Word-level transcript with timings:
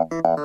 Uh-huh. 0.00 0.40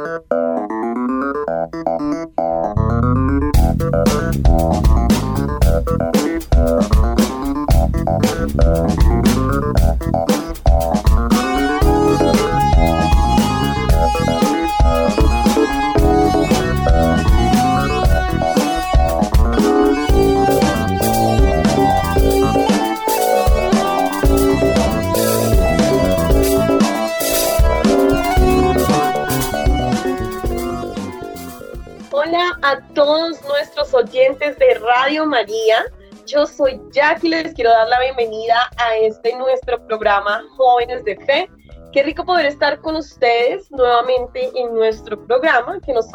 Oyentes 34.06 34.58
de 34.60 34.76
Radio 34.76 35.26
María. 35.26 35.84
Yo 36.28 36.46
soy 36.46 36.80
Jackie, 36.92 37.30
les 37.30 37.54
quiero 37.56 37.72
dar 37.72 37.88
la 37.88 38.00
bienvenida 38.00 38.70
a 38.78 38.98
este 38.98 39.36
nuestro 39.36 39.84
programa 39.88 40.44
Jóvenes 40.56 41.04
de 41.06 41.16
Fe. 41.26 41.50
Qué 41.92 42.04
rico 42.04 42.24
poder 42.24 42.46
estar 42.46 42.80
con 42.82 42.96
ustedes 42.96 43.72
nuevamente 43.72 44.52
en 44.54 44.76
nuestro 44.76 45.26
programa, 45.26 45.80
que 45.84 45.92
nos, 45.92 46.06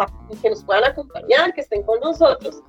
que 0.41 0.51
nos 0.51 0.63
puedan 0.65 0.85
acompañar, 0.85 1.53
que 1.53 1.63
estén 1.63 1.83
con 1.83 1.99
nosotros. 1.99 2.63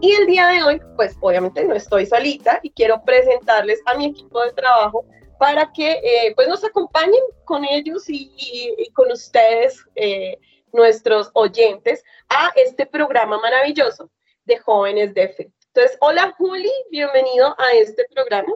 Y 0.00 0.12
el 0.12 0.26
día 0.26 0.46
de 0.46 0.62
hoy, 0.62 0.80
pues 0.94 1.16
obviamente 1.20 1.64
no 1.64 1.74
estoy 1.74 2.06
solita 2.06 2.60
y 2.62 2.70
quiero 2.70 3.02
presentarles 3.02 3.80
a 3.86 3.96
mi 3.96 4.06
equipo 4.06 4.44
de 4.44 4.52
trabajo 4.52 5.04
para 5.40 5.72
que 5.72 5.92
eh, 5.92 6.32
pues 6.36 6.46
nos 6.46 6.62
acompañen 6.62 7.22
con 7.44 7.64
ellos 7.64 8.04
y, 8.08 8.88
con 8.94 9.10
ustedes, 9.10 9.84
eh, 9.96 10.38
nuestros 10.72 11.30
oyentes, 11.32 12.04
a 12.28 12.52
este 12.54 12.86
programa 12.86 13.40
maravilloso 13.40 14.08
de 14.48 14.58
jóvenes 14.58 15.14
de 15.14 15.28
fe. 15.28 15.52
Entonces, 15.72 15.96
hola 16.00 16.34
Juli, 16.36 16.72
bienvenido 16.90 17.54
a 17.58 17.72
este 17.74 18.04
programa. 18.12 18.54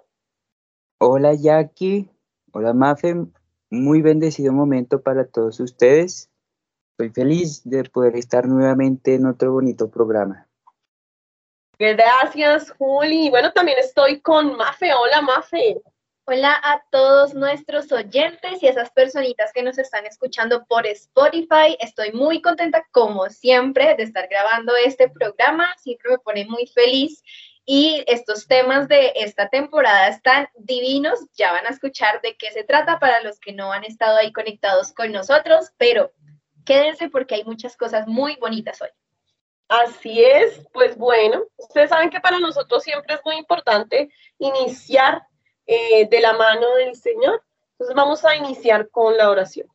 Hola 0.99 1.35
Jackie, 1.35 2.11
hola 2.53 2.73
Mafe, 2.73 3.15
muy 3.71 4.01
bendecido 4.01 4.53
momento 4.53 5.03
para 5.03 5.27
todos 5.27 5.61
ustedes. 5.61 6.31
Estoy 6.93 7.11
feliz 7.11 7.63
de 7.65 7.85
poder 7.85 8.17
estar 8.17 8.49
nuevamente 8.49 9.15
en 9.15 9.27
otro 9.27 9.53
bonito 9.53 9.91
programa. 9.91 10.49
Gracias, 11.79 12.71
Juli. 12.79 13.29
Bueno, 13.29 13.53
también 13.53 13.79
estoy 13.79 14.21
con 14.21 14.57
Mafe. 14.57 14.93
Hola, 14.95 15.21
Mafe. 15.21 15.83
Hola 16.25 16.55
a 16.63 16.85
todos 16.93 17.35
nuestros 17.35 17.91
oyentes 17.91 18.63
y 18.63 18.69
esas 18.69 18.93
personitas 18.93 19.53
que 19.53 19.65
nos 19.65 19.77
están 19.77 20.07
escuchando 20.07 20.65
por 20.67 20.87
Spotify. 20.87 21.77
Estoy 21.81 22.13
muy 22.13 22.41
contenta, 22.41 22.87
como 22.93 23.29
siempre, 23.29 23.97
de 23.97 24.05
estar 24.05 24.29
grabando 24.29 24.73
este 24.77 25.09
programa. 25.09 25.75
Siempre 25.79 26.13
me 26.13 26.19
pone 26.19 26.45
muy 26.45 26.69
feliz. 26.69 27.25
Y 27.67 28.05
estos 28.07 28.47
temas 28.47 28.87
de 28.87 29.13
esta 29.17 29.49
temporada 29.49 30.07
están 30.07 30.47
divinos. 30.55 31.19
Ya 31.35 31.51
van 31.51 31.67
a 31.67 31.71
escuchar 31.71 32.21
de 32.23 32.37
qué 32.37 32.53
se 32.53 32.63
trata 32.63 33.01
para 33.01 33.21
los 33.23 33.41
que 33.41 33.53
no 33.53 33.73
han 33.73 33.83
estado 33.83 34.17
ahí 34.19 34.33
conectados 34.33 34.93
con 34.93 35.11
nosotros. 35.11 35.73
Pero 35.77 36.13
quédense 36.65 37.11
porque 37.11 37.35
hay 37.35 37.45
muchas 37.45 37.77
cosas 37.77 38.07
muy 38.07 38.37
bonitas 38.37 38.81
hoy. 38.81 38.91
Así 39.67 40.23
es, 40.23 40.65
pues 40.73 40.97
bueno, 40.97 41.43
ustedes 41.57 41.91
saben 41.91 42.11
que 42.11 42.21
para 42.21 42.39
nosotros 42.39 42.85
siempre 42.85 43.15
es 43.15 43.21
muy 43.25 43.37
importante 43.37 44.11
iniciar 44.39 45.27
eh, 45.67 46.09
de 46.09 46.21
la 46.21 46.33
mano 46.37 46.75
del 46.77 46.95
Señor. 46.95 47.43
Entonces 47.73 47.97
vamos 47.97 48.25
a 48.25 48.37
iniciar 48.37 48.91
con 48.91 49.17
la 49.17 49.31
oración. 49.31 49.67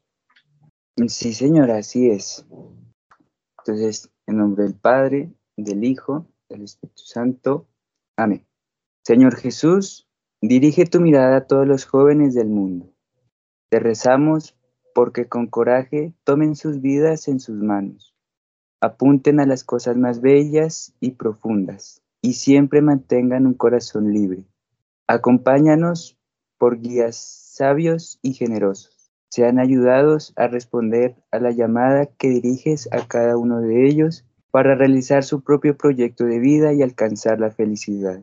Sí, 1.07 1.33
señora, 1.33 1.77
así 1.77 2.09
es. 2.09 2.45
Entonces, 3.59 4.09
en 4.25 4.37
nombre 4.37 4.63
del 4.63 4.75
Padre, 4.75 5.31
del 5.55 5.83
Hijo, 5.83 6.25
del 6.49 6.63
Espíritu 6.63 7.03
Santo. 7.03 7.67
Amén. 8.15 8.45
Señor 9.03 9.35
Jesús, 9.35 10.07
dirige 10.41 10.85
tu 10.85 10.99
mirada 10.99 11.37
a 11.37 11.47
todos 11.47 11.67
los 11.67 11.85
jóvenes 11.85 12.33
del 12.33 12.47
mundo. 12.47 12.91
Te 13.69 13.79
rezamos 13.79 14.55
porque 14.93 15.27
con 15.27 15.47
coraje 15.47 16.13
tomen 16.23 16.55
sus 16.55 16.81
vidas 16.81 17.27
en 17.27 17.39
sus 17.39 17.57
manos, 17.57 18.15
apunten 18.81 19.39
a 19.39 19.45
las 19.45 19.63
cosas 19.63 19.95
más 19.95 20.21
bellas 20.21 20.95
y 20.99 21.11
profundas, 21.11 22.01
y 22.21 22.33
siempre 22.33 22.81
mantengan 22.81 23.45
un 23.45 23.53
corazón 23.53 24.11
libre 24.11 24.45
Acompáñanos 25.09 26.17
por 26.57 26.81
guías 26.81 27.15
sabios 27.15 28.19
y 28.21 28.33
generosos. 28.33 29.09
Sean 29.29 29.57
ayudados 29.57 30.33
a 30.35 30.47
responder 30.47 31.15
a 31.31 31.39
la 31.39 31.51
llamada 31.51 32.07
que 32.07 32.27
diriges 32.27 32.89
a 32.91 33.07
cada 33.07 33.37
uno 33.37 33.61
de 33.61 33.87
ellos 33.87 34.25
para 34.51 34.75
realizar 34.75 35.23
su 35.23 35.43
propio 35.43 35.77
proyecto 35.77 36.25
de 36.25 36.39
vida 36.39 36.73
y 36.73 36.81
alcanzar 36.81 37.39
la 37.39 37.51
felicidad. 37.51 38.21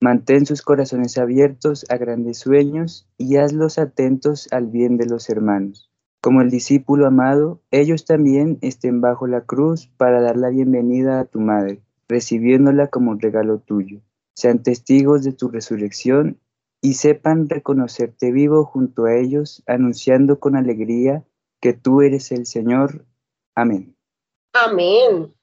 Mantén 0.00 0.46
sus 0.46 0.62
corazones 0.62 1.18
abiertos 1.18 1.84
a 1.88 1.96
grandes 1.96 2.38
sueños 2.38 3.08
y 3.18 3.36
hazlos 3.36 3.80
atentos 3.80 4.46
al 4.52 4.68
bien 4.68 4.98
de 4.98 5.06
los 5.06 5.30
hermanos. 5.30 5.90
Como 6.20 6.42
el 6.42 6.50
discípulo 6.50 7.08
amado, 7.08 7.60
ellos 7.72 8.04
también 8.04 8.58
estén 8.60 9.00
bajo 9.00 9.26
la 9.26 9.40
cruz 9.40 9.88
para 9.96 10.20
dar 10.20 10.36
la 10.36 10.50
bienvenida 10.50 11.18
a 11.18 11.24
tu 11.24 11.40
madre, 11.40 11.82
recibiéndola 12.06 12.86
como 12.86 13.10
un 13.10 13.18
regalo 13.18 13.58
tuyo 13.58 14.00
sean 14.40 14.62
testigos 14.62 15.22
de 15.22 15.32
tu 15.32 15.48
resurrección 15.48 16.40
y 16.80 16.94
sepan 16.94 17.48
reconocerte 17.48 18.32
vivo 18.32 18.64
junto 18.64 19.04
a 19.04 19.14
ellos, 19.14 19.62
anunciando 19.66 20.40
con 20.40 20.56
alegría 20.56 21.22
que 21.60 21.74
tú 21.74 22.00
eres 22.00 22.32
el 22.32 22.46
Señor. 22.46 23.04
Amén. 23.54 23.94
Amén. 24.54 25.34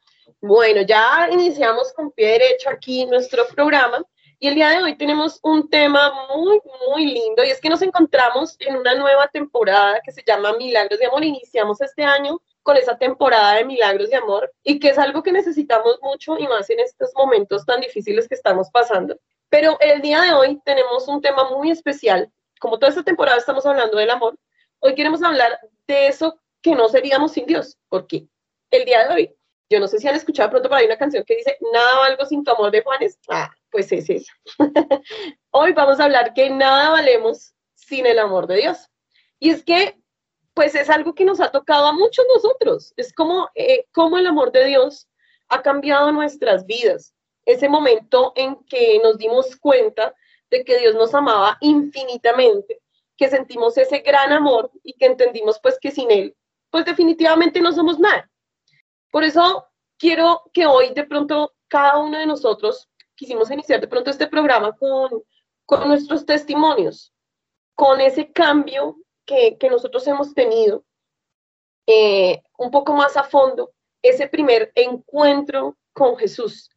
Bueno, 0.41 0.81
ya 0.81 1.29
iniciamos 1.31 1.93
con 1.93 2.11
pie 2.11 2.39
derecho 2.39 2.71
aquí 2.71 3.05
nuestro 3.05 3.43
programa 3.53 4.03
y 4.39 4.47
el 4.47 4.55
día 4.55 4.69
de 4.69 4.81
hoy 4.81 4.97
tenemos 4.97 5.39
un 5.43 5.69
tema 5.69 6.11
muy, 6.35 6.59
muy 6.89 7.05
lindo 7.05 7.43
y 7.43 7.49
es 7.49 7.61
que 7.61 7.69
nos 7.69 7.83
encontramos 7.83 8.55
en 8.59 8.77
una 8.77 8.95
nueva 8.95 9.27
temporada 9.27 9.99
que 10.03 10.11
se 10.11 10.23
llama 10.25 10.57
Milagros 10.57 10.99
de 10.99 11.05
Amor. 11.05 11.23
Iniciamos 11.23 11.81
este 11.81 12.03
año 12.03 12.41
con 12.67 12.75
esa 12.75 12.97
temporada 12.97 13.53
de 13.53 13.63
milagros 13.63 14.09
de 14.09 14.17
amor 14.17 14.51
y 14.61 14.77
que 14.77 14.89
es 14.89 14.99
algo 14.99 15.23
que 15.23 15.31
necesitamos 15.31 15.99
mucho 16.01 16.37
y 16.37 16.45
más 16.49 16.69
en 16.69 16.81
estos 16.81 17.13
momentos 17.15 17.65
tan 17.65 17.79
difíciles 17.79 18.27
que 18.27 18.35
estamos 18.35 18.69
pasando. 18.69 19.17
Pero 19.47 19.77
el 19.79 20.01
día 20.01 20.19
de 20.19 20.33
hoy 20.33 20.59
tenemos 20.65 21.07
un 21.07 21.21
tema 21.21 21.49
muy 21.49 21.71
especial. 21.71 22.29
Como 22.59 22.77
toda 22.77 22.89
esta 22.89 23.03
temporada 23.03 23.37
estamos 23.37 23.65
hablando 23.65 23.97
del 23.97 24.09
amor, 24.09 24.35
hoy 24.79 24.95
queremos 24.95 25.23
hablar 25.23 25.57
de 25.87 26.07
eso 26.09 26.41
que 26.61 26.75
no 26.75 26.89
seríamos 26.89 27.31
sin 27.31 27.45
Dios. 27.45 27.77
porque 27.87 28.27
El 28.69 28.83
día 28.83 29.07
de 29.07 29.13
hoy, 29.13 29.35
yo 29.69 29.79
no 29.79 29.87
sé 29.87 29.99
si 29.99 30.09
han 30.09 30.15
escuchado 30.15 30.49
pronto 30.49 30.67
por 30.67 30.77
ahí 30.77 30.87
una 30.87 30.97
canción 30.97 31.23
que 31.23 31.37
dice, 31.37 31.57
nada 31.71 31.99
valgo 31.99 32.25
sin 32.25 32.43
tu 32.43 32.51
amor 32.51 32.71
de 32.71 32.81
Juanes. 32.81 33.17
Ah, 33.29 33.49
pues 33.71 33.89
es 33.93 34.09
eso. 34.09 34.33
hoy 35.51 35.71
vamos 35.71 36.01
a 36.01 36.03
hablar 36.03 36.33
que 36.33 36.49
nada 36.49 36.89
valemos 36.89 37.53
sin 37.75 38.05
el 38.05 38.19
amor 38.19 38.45
de 38.45 38.57
Dios. 38.57 38.89
Y 39.39 39.51
es 39.51 39.63
que 39.63 39.97
pues 40.57 40.73
es 40.73 40.89
algo 40.89 41.13
que 41.13 41.23
nos 41.23 41.39
ha 41.39 41.51
tocado 41.51 41.85
a 41.85 41.93
muchos 41.93 42.25
nosotros. 42.33 42.91
Es 42.97 43.13
como, 43.13 43.47
eh, 43.53 43.85
como 43.93 44.17
el 44.17 44.25
amor 44.25 44.51
de 44.51 44.65
Dios 44.65 45.07
ha 45.49 45.61
cambiado 45.61 46.11
nuestras 46.11 46.65
vidas. 46.65 47.13
Ese 47.45 47.69
momento 47.69 48.33
en 48.35 48.55
que 48.65 48.99
nos 49.03 49.19
dimos 49.19 49.55
cuenta 49.57 50.15
de 50.49 50.63
que 50.63 50.79
Dios 50.79 50.95
nos 50.95 51.13
amaba 51.13 51.59
infinitamente, 51.61 52.81
que 53.15 53.29
sentimos 53.29 53.77
ese 53.77 53.99
gran 53.99 54.33
amor 54.33 54.71
y 54.81 54.93
que 54.93 55.05
entendimos 55.05 55.59
pues 55.61 55.77
que 55.79 55.91
sin 55.91 56.09
Él, 56.09 56.35
pues 56.71 56.85
definitivamente 56.85 57.61
no 57.61 57.71
somos 57.71 57.99
nada. 57.99 58.27
Por 59.11 59.23
eso 59.23 59.67
quiero 59.99 60.41
que 60.53 60.65
hoy 60.65 60.91
de 60.91 61.03
pronto 61.03 61.53
cada 61.67 61.99
uno 61.99 62.17
de 62.17 62.25
nosotros 62.25 62.89
quisimos 63.13 63.51
iniciar 63.51 63.79
de 63.79 63.87
pronto 63.87 64.09
este 64.09 64.25
programa 64.25 64.75
con, 64.75 65.21
con 65.67 65.87
nuestros 65.87 66.25
testimonios, 66.25 67.13
con 67.75 68.01
ese 68.01 68.31
cambio 68.31 68.97
que, 69.27 69.69
nosotros 69.69 70.07
hemos 70.07 70.33
tenido 70.33 70.83
eh, 71.85 72.41
un 72.57 72.71
poco 72.71 72.93
más 72.93 73.15
a 73.17 73.23
fondo 73.23 73.71
ese 74.01 74.27
primer 74.27 74.71
encuentro 74.73 75.77
con 75.93 76.17
Jesús. 76.17 76.71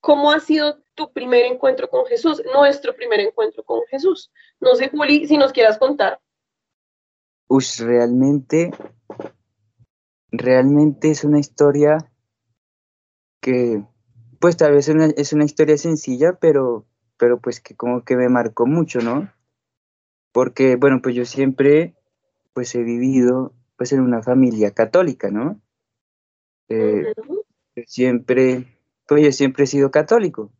¿Cómo 0.00 0.32
ha 0.32 0.40
sido 0.40 0.82
tu 0.94 1.12
primer 1.12 1.44
encuentro 1.44 1.88
con 1.88 2.06
Jesús? 2.06 2.42
Nuestro 2.52 2.96
primer 2.96 3.20
encuentro 3.20 3.62
con 3.62 3.82
Jesús. 3.88 4.32
No 4.58 4.74
sé, 4.74 4.88
Juli, 4.88 5.28
si 5.28 5.36
nos 5.36 5.52
quieras 5.52 5.78
contar. 5.78 6.20
Pues 7.46 7.78
realmente, 7.78 8.72
realmente 10.32 11.10
es 11.10 11.22
una 11.22 11.38
historia 11.38 11.98
que, 13.40 13.84
pues 14.40 14.56
tal 14.56 14.72
vez 14.72 14.88
es 14.88 15.32
una 15.32 15.44
historia 15.44 15.76
sencilla, 15.76 16.38
pero, 16.40 16.86
pero 17.18 17.38
pues 17.40 17.60
que 17.60 17.76
como 17.76 18.04
que 18.04 18.16
me 18.16 18.28
marcó 18.28 18.66
mucho, 18.66 19.00
¿no? 19.00 19.30
Porque, 20.32 20.76
bueno, 20.76 21.00
pues 21.02 21.14
yo 21.14 21.24
siempre, 21.24 21.94
pues 22.54 22.74
he 22.74 22.82
vivido, 22.82 23.52
pues 23.76 23.92
en 23.92 24.00
una 24.00 24.22
familia 24.22 24.72
católica, 24.72 25.30
¿no? 25.30 25.60
Eh, 26.68 27.12
siempre, 27.86 28.66
pues 29.06 29.24
yo 29.24 29.32
siempre 29.32 29.64
he 29.64 29.66
sido 29.66 29.90
católico, 29.90 30.52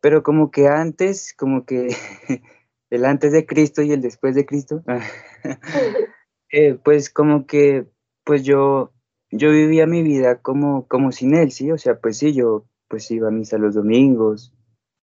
pero 0.00 0.22
como 0.22 0.50
que 0.50 0.68
antes, 0.68 1.34
como 1.34 1.64
que 1.64 1.88
el 2.90 3.04
antes 3.04 3.32
de 3.32 3.46
Cristo 3.46 3.82
y 3.82 3.92
el 3.92 4.00
después 4.00 4.34
de 4.34 4.46
Cristo, 4.46 4.82
eh, 6.50 6.74
pues 6.82 7.10
como 7.10 7.46
que 7.46 7.86
pues 8.26 8.42
yo, 8.42 8.92
yo 9.30 9.50
vivía 9.52 9.86
mi 9.86 10.02
vida 10.02 10.42
como, 10.42 10.88
como 10.88 11.12
sin 11.12 11.34
él, 11.36 11.52
¿sí? 11.52 11.70
O 11.70 11.78
sea, 11.78 12.00
pues 12.00 12.18
sí, 12.18 12.34
yo 12.34 12.66
pues 12.88 13.08
iba 13.12 13.28
a 13.28 13.30
misa 13.30 13.56
los 13.56 13.76
domingos, 13.76 14.52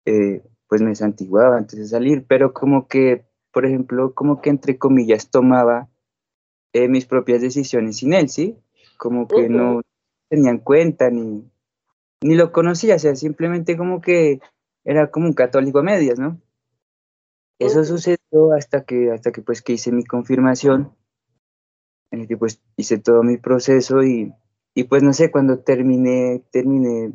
eh, 0.05 0.43
pues 0.67 0.81
me 0.81 0.93
santiguaba 0.93 1.57
antes 1.57 1.79
de 1.79 1.85
salir, 1.87 2.25
pero 2.27 2.53
como 2.53 2.87
que, 2.87 3.25
por 3.57 3.65
ejemplo, 3.65 4.13
como 4.13 4.39
que 4.39 4.51
entre 4.51 4.77
comillas 4.77 5.31
tomaba 5.31 5.89
eh, 6.73 6.87
mis 6.87 7.07
propias 7.07 7.41
decisiones 7.41 7.97
sin 7.97 8.13
él, 8.13 8.29
¿sí? 8.29 8.55
Como 8.99 9.27
que 9.27 9.49
no 9.49 9.81
tenía 10.29 10.51
en 10.51 10.59
cuenta 10.59 11.09
ni, 11.09 11.43
ni 12.21 12.35
lo 12.35 12.51
conocía, 12.51 12.97
o 12.97 12.99
sea, 12.99 13.15
simplemente 13.15 13.75
como 13.75 13.99
que 13.99 14.41
era 14.85 15.09
como 15.09 15.25
un 15.25 15.33
católico 15.33 15.79
a 15.79 15.81
medias, 15.81 16.19
¿no? 16.19 16.39
Eso 17.57 17.83
sucedió 17.83 18.53
hasta 18.55 18.83
que, 18.83 19.09
hasta 19.09 19.31
que 19.31 19.41
pues 19.41 19.63
que 19.63 19.73
hice 19.73 19.91
mi 19.91 20.03
confirmación, 20.05 20.95
en 22.11 22.21
el 22.21 22.27
que 22.27 22.37
pues 22.37 22.61
hice 22.75 22.99
todo 22.99 23.23
mi 23.23 23.37
proceso 23.37 24.03
y, 24.03 24.35
y 24.75 24.83
pues 24.83 25.01
no 25.01 25.13
sé, 25.13 25.31
cuando 25.31 25.61
terminé, 25.61 26.43
terminé, 26.51 27.11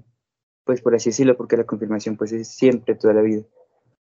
pues 0.65 0.83
por 0.83 0.97
así 0.97 1.11
decirlo, 1.11 1.37
porque 1.37 1.57
la 1.57 1.67
confirmación 1.67 2.17
pues 2.17 2.33
es 2.33 2.49
siempre, 2.49 2.97
toda 2.97 3.15
la 3.15 3.23
vida. 3.23 3.45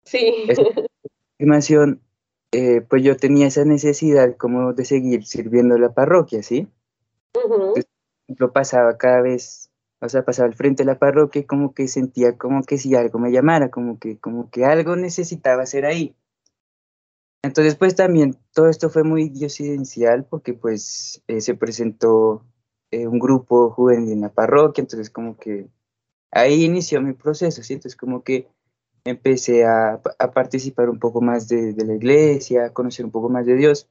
Sí. 0.04 0.44
Esa 0.48 0.62
confirmación, 1.38 2.02
eh, 2.52 2.80
pues 2.82 3.02
yo 3.02 3.16
tenía 3.16 3.48
esa 3.48 3.64
necesidad 3.64 4.36
como 4.36 4.72
de 4.72 4.84
seguir 4.84 5.24
sirviendo 5.26 5.76
la 5.78 5.92
parroquia, 5.92 6.42
¿sí? 6.42 6.68
lo 8.28 8.52
pasaba 8.52 8.96
cada 8.98 9.20
vez, 9.20 9.70
o 10.00 10.08
sea, 10.08 10.24
pasaba 10.24 10.48
al 10.48 10.54
frente 10.54 10.82
de 10.82 10.86
la 10.86 10.98
parroquia 10.98 11.42
y 11.42 11.44
como 11.44 11.74
que 11.74 11.88
sentía 11.88 12.36
como 12.36 12.62
que 12.62 12.78
si 12.78 12.94
algo 12.94 13.18
me 13.18 13.30
llamara, 13.30 13.70
como 13.70 13.98
que, 13.98 14.18
como 14.18 14.50
que 14.50 14.64
algo 14.64 14.96
necesitaba 14.96 15.62
hacer 15.62 15.84
ahí. 15.86 16.14
Entonces, 17.42 17.76
pues 17.76 17.94
también 17.94 18.36
todo 18.52 18.68
esto 18.68 18.90
fue 18.90 19.04
muy 19.04 19.28
diosidencial 19.28 20.24
porque 20.24 20.52
pues 20.52 21.22
eh, 21.28 21.40
se 21.40 21.54
presentó 21.54 22.44
eh, 22.90 23.06
un 23.06 23.18
grupo 23.20 23.70
juvenil 23.70 24.12
en 24.12 24.20
la 24.22 24.32
parroquia, 24.32 24.82
entonces 24.82 25.10
como 25.10 25.36
que 25.36 25.68
ahí 26.32 26.64
inició 26.64 27.00
mi 27.00 27.12
proceso, 27.12 27.62
¿sí? 27.62 27.74
Entonces 27.74 27.96
como 27.96 28.24
que 28.24 28.48
empecé 29.10 29.64
a, 29.64 30.00
a 30.18 30.30
participar 30.32 30.88
un 30.90 30.98
poco 30.98 31.20
más 31.20 31.48
de, 31.48 31.72
de, 31.72 31.84
la 31.84 31.94
iglesia, 31.94 32.66
a 32.66 32.72
conocer 32.72 33.04
un 33.04 33.10
poco 33.10 33.28
más 33.28 33.46
de 33.46 33.56
Dios. 33.56 33.88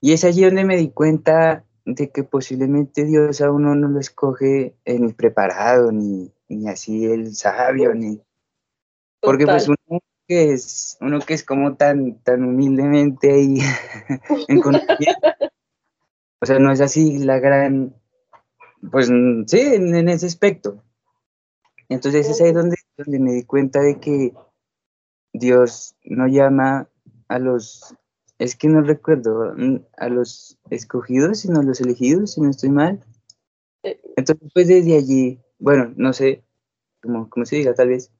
Y 0.00 0.12
es 0.12 0.24
allí 0.24 0.44
donde 0.44 0.64
me 0.64 0.76
di 0.76 0.90
cuenta 0.90 1.64
de 1.84 2.10
que 2.10 2.24
posiblemente 2.24 3.04
Dios 3.04 3.40
a 3.40 3.50
uno 3.50 3.74
no 3.74 3.88
lo 3.88 4.00
escoge 4.00 4.76
eh, 4.84 4.98
ni 4.98 5.12
preparado, 5.12 5.92
ni, 5.92 6.32
ni 6.48 6.68
así 6.68 7.04
el 7.04 7.34
sabio, 7.34 7.94
ni... 7.94 8.20
Porque 9.20 9.46
pues 9.46 9.68
uno 9.68 10.00
que 10.26 10.52
es, 10.52 10.98
uno 11.00 11.20
que 11.20 11.34
es 11.34 11.44
como 11.44 11.76
tan, 11.76 12.18
tan 12.22 12.44
humildemente 12.44 13.32
ahí 13.32 13.58
en 14.48 14.60
o 16.40 16.46
sea, 16.46 16.58
no 16.58 16.72
es 16.72 16.82
así 16.82 17.18
la 17.20 17.38
gran, 17.38 17.94
pues 18.90 19.06
sí, 19.06 19.60
en, 19.60 20.08
ese 20.10 20.26
aspecto. 20.26 20.82
Entonces 21.94 22.28
es 22.28 22.40
ahí 22.40 22.52
donde, 22.52 22.76
donde 22.96 23.20
me 23.20 23.32
di 23.32 23.44
cuenta 23.44 23.80
de 23.80 24.00
que 24.00 24.34
Dios 25.32 25.94
no 26.02 26.26
llama 26.26 26.88
a 27.28 27.38
los, 27.38 27.94
es 28.40 28.56
que 28.56 28.66
no 28.66 28.80
recuerdo, 28.82 29.54
a 29.96 30.08
los 30.08 30.58
escogidos, 30.70 31.38
sino 31.38 31.60
a 31.60 31.62
los 31.62 31.80
elegidos, 31.80 32.32
si 32.32 32.40
no 32.40 32.50
estoy 32.50 32.70
mal. 32.70 33.04
Eh. 33.84 34.00
Entonces, 34.16 34.50
pues 34.52 34.66
desde 34.66 34.96
allí, 34.96 35.40
bueno, 35.60 35.92
no 35.96 36.12
sé, 36.12 36.42
como, 37.00 37.30
como 37.30 37.46
se 37.46 37.56
diga 37.56 37.74
tal 37.74 37.90
vez, 37.90 38.10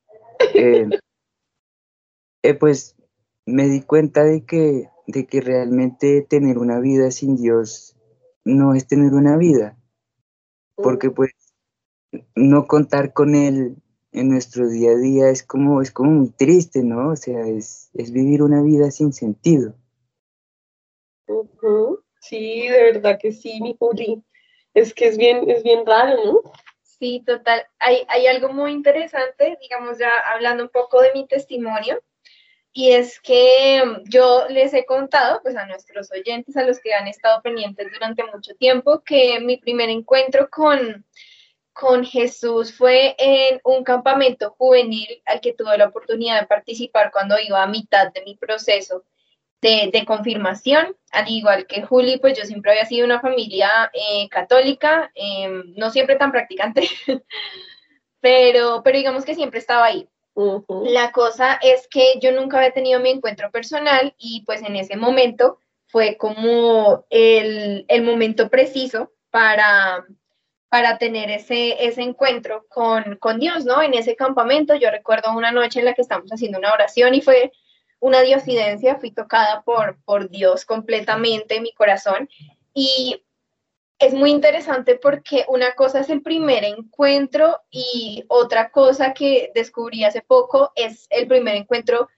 eh, 0.55 0.89
eh, 2.45 2.55
pues 2.55 2.95
me 3.45 3.67
di 3.67 3.83
cuenta 3.83 4.23
de 4.23 4.45
que, 4.45 4.89
de 5.09 5.27
que 5.27 5.41
realmente 5.41 6.23
tener 6.23 6.59
una 6.59 6.79
vida 6.79 7.11
sin 7.11 7.35
Dios 7.35 7.97
no 8.45 8.75
es 8.75 8.87
tener 8.87 9.15
una 9.15 9.37
vida, 9.37 9.77
porque 10.77 11.11
pues 11.11 11.33
no 12.35 12.67
contar 12.67 13.13
con 13.13 13.35
Él 13.35 13.77
en 14.13 14.29
nuestro 14.29 14.69
día 14.69 14.93
a 14.93 14.97
día 14.97 15.31
es 15.31 15.43
como, 15.43 15.83
es 15.83 15.91
como 15.91 16.11
muy 16.11 16.31
triste, 16.31 16.83
¿no? 16.83 17.11
O 17.11 17.17
sea, 17.17 17.47
es, 17.47 17.91
es 17.95 18.13
vivir 18.13 18.43
una 18.43 18.63
vida 18.63 18.91
sin 18.91 19.13
sentido. 19.13 19.75
Sí, 22.21 22.69
de 22.69 22.93
verdad 22.93 23.19
que 23.21 23.33
sí, 23.33 23.61
mi 23.61 23.77
Juli. 23.79 24.23
Es 24.73 24.95
que 24.95 25.09
es 25.09 25.17
bien, 25.17 25.49
es 25.51 25.63
bien 25.63 25.85
raro, 25.85 26.25
¿no? 26.25 26.53
Sí, 26.83 27.23
total. 27.27 27.67
Hay, 27.79 28.05
hay 28.09 28.27
algo 28.27 28.53
muy 28.53 28.73
interesante, 28.73 29.59
digamos, 29.61 29.99
ya 29.99 30.11
hablando 30.33 30.63
un 30.63 30.71
poco 30.71 31.01
de 31.01 31.13
mi 31.13 31.27
testimonio 31.27 32.01
y 32.77 32.91
es 32.91 33.21
que 33.21 33.85
yo 34.07 34.47
les 34.49 34.75
he 34.75 34.85
contado, 34.85 35.41
pues 35.43 35.55
a 35.57 35.65
nuestros 35.65 36.11
oyentes, 36.11 36.57
a 36.57 36.65
los 36.65 36.81
que 36.81 36.93
han 36.93 37.07
estado 37.07 37.41
pendientes 37.41 37.87
durante 37.93 38.25
mucho 38.25 38.53
tiempo, 38.57 39.01
que 39.05 39.39
mi 39.39 39.59
primer 39.59 39.91
encuentro 39.91 40.51
con, 40.51 41.07
con 41.75 42.05
Jesús 42.05 42.73
fue 42.73 43.15
en 43.19 43.61
un 43.65 43.85
campamento 43.85 44.55
juvenil 44.57 45.23
al 45.27 45.41
que 45.41 45.53
tuve 45.53 45.77
la 45.77 45.89
oportunidad 45.89 46.41
de 46.41 46.47
participar 46.47 47.11
cuando 47.13 47.37
iba 47.39 47.63
a 47.63 47.67
mitad 47.67 48.13
de 48.13 48.23
mi 48.23 48.37
proceso 48.37 49.05
de, 49.61 49.91
de 49.93 50.05
confirmación. 50.07 50.97
Al 51.11 51.29
igual 51.29 51.67
que 51.67 51.83
Juli, 51.83 52.19
pues 52.19 52.39
yo 52.39 52.45
siempre 52.45 52.71
había 52.71 52.87
sido 52.87 53.05
una 53.05 53.21
familia 53.21 53.91
eh, 53.93 54.29
católica, 54.31 55.11
em, 55.15 55.75
no 55.77 55.91
siempre 55.91 56.17
tan 56.17 56.33
practicante, 56.33 56.89
pero, 58.21 58.83
pero 58.83 58.97
digamos 58.97 59.25
que 59.25 59.35
siempre 59.35 59.59
estaba 59.59 59.85
ahí. 59.87 60.09
La 60.69 61.13
cosa 61.13 61.61
es 61.63 61.87
que 61.89 62.19
yo 62.21 62.33
nunca 62.33 62.57
había 62.57 62.73
tenido 62.73 62.99
mi 62.99 63.11
encuentro 63.11 63.51
personal 63.53 64.15
y 64.19 64.43
pues 64.45 64.63
en 64.63 64.75
ese 64.77 64.97
momento 64.97 65.59
fue 65.87 66.17
como 66.17 67.07
el, 67.09 67.87
momento 68.03 68.49
preciso 68.49 69.13
para, 69.31 70.05
para 70.75 70.99
tener 70.99 71.31
ese, 71.31 71.87
ese 71.87 72.03
encuentro 72.03 72.67
con, 72.69 73.15
con, 73.21 73.39
Dios, 73.39 73.65
¿no? 73.65 73.81
En 73.81 73.95
ese 73.95 74.17
campamento 74.17 74.75
yo 74.75 74.91
recuerdo 74.91 75.31
una 75.31 75.53
noche 75.53 75.79
en 75.79 75.85
la 75.85 75.95
que 75.95 76.03
estamos 76.03 76.33
haciendo 76.33 76.59
una 76.59 76.73
oración 76.73 77.15
y 77.15 77.21
fue 77.21 77.53
una 78.01 78.23
diosidencia, 78.23 78.97
fui 78.97 79.13
tocada 79.13 79.63
por, 79.63 80.03
por 80.05 80.29
Dios 80.31 80.65
completamente 80.65 81.55
en 81.55 81.63
mi 81.63 81.73
corazón 81.75 82.29
y 82.75 83.25
es 84.01 84.15
muy 84.15 84.33
interesante 84.33 84.97
porque 84.97 85.45
una 85.47 85.77
cosa 85.77 86.01
es 86.01 86.11
el 86.11 86.23
primer 86.23 86.65
encuentro 86.65 87.61
y 87.71 88.25
otra 88.27 88.73
cosa 88.73 89.15
que 89.15 89.53
descubrí 89.55 90.03
hace 90.03 90.23
poco 90.23 90.73
es 90.75 91.07
el 91.11 91.29
primer 91.29 91.55
encuentro 91.55 92.09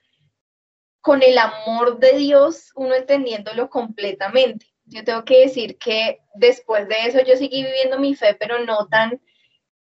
con 1.03 1.23
el 1.23 1.37
amor 1.37 1.99
de 1.99 2.17
Dios, 2.17 2.73
uno 2.75 2.95
entendiéndolo 2.95 3.69
completamente. 3.69 4.76
Yo 4.87 5.05
tengo 5.05 5.25
que 5.25 5.41
decir 5.41 5.79
que 5.79 6.21
después 6.35 6.89
de 6.89 7.07
eso 7.07 7.21
yo 7.21 7.37
seguí 7.37 7.65
viviendo 7.65 7.99
mi 7.99 8.15
fe, 8.15 8.35
pero 8.35 8.61
no 8.65 8.87
tan, 8.89 9.21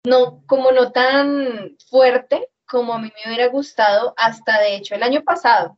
no, 0.04 0.44
como 0.48 0.72
no 0.72 0.92
tan 0.92 1.78
fuerte 1.90 2.50
como 2.66 2.94
a 2.94 3.00
mí 3.00 3.12
me 3.16 3.32
hubiera 3.32 3.48
gustado 3.48 4.14
hasta 4.18 4.60
de 4.60 4.76
hecho 4.76 4.96
el 4.96 5.04
año 5.04 5.24
pasado. 5.24 5.78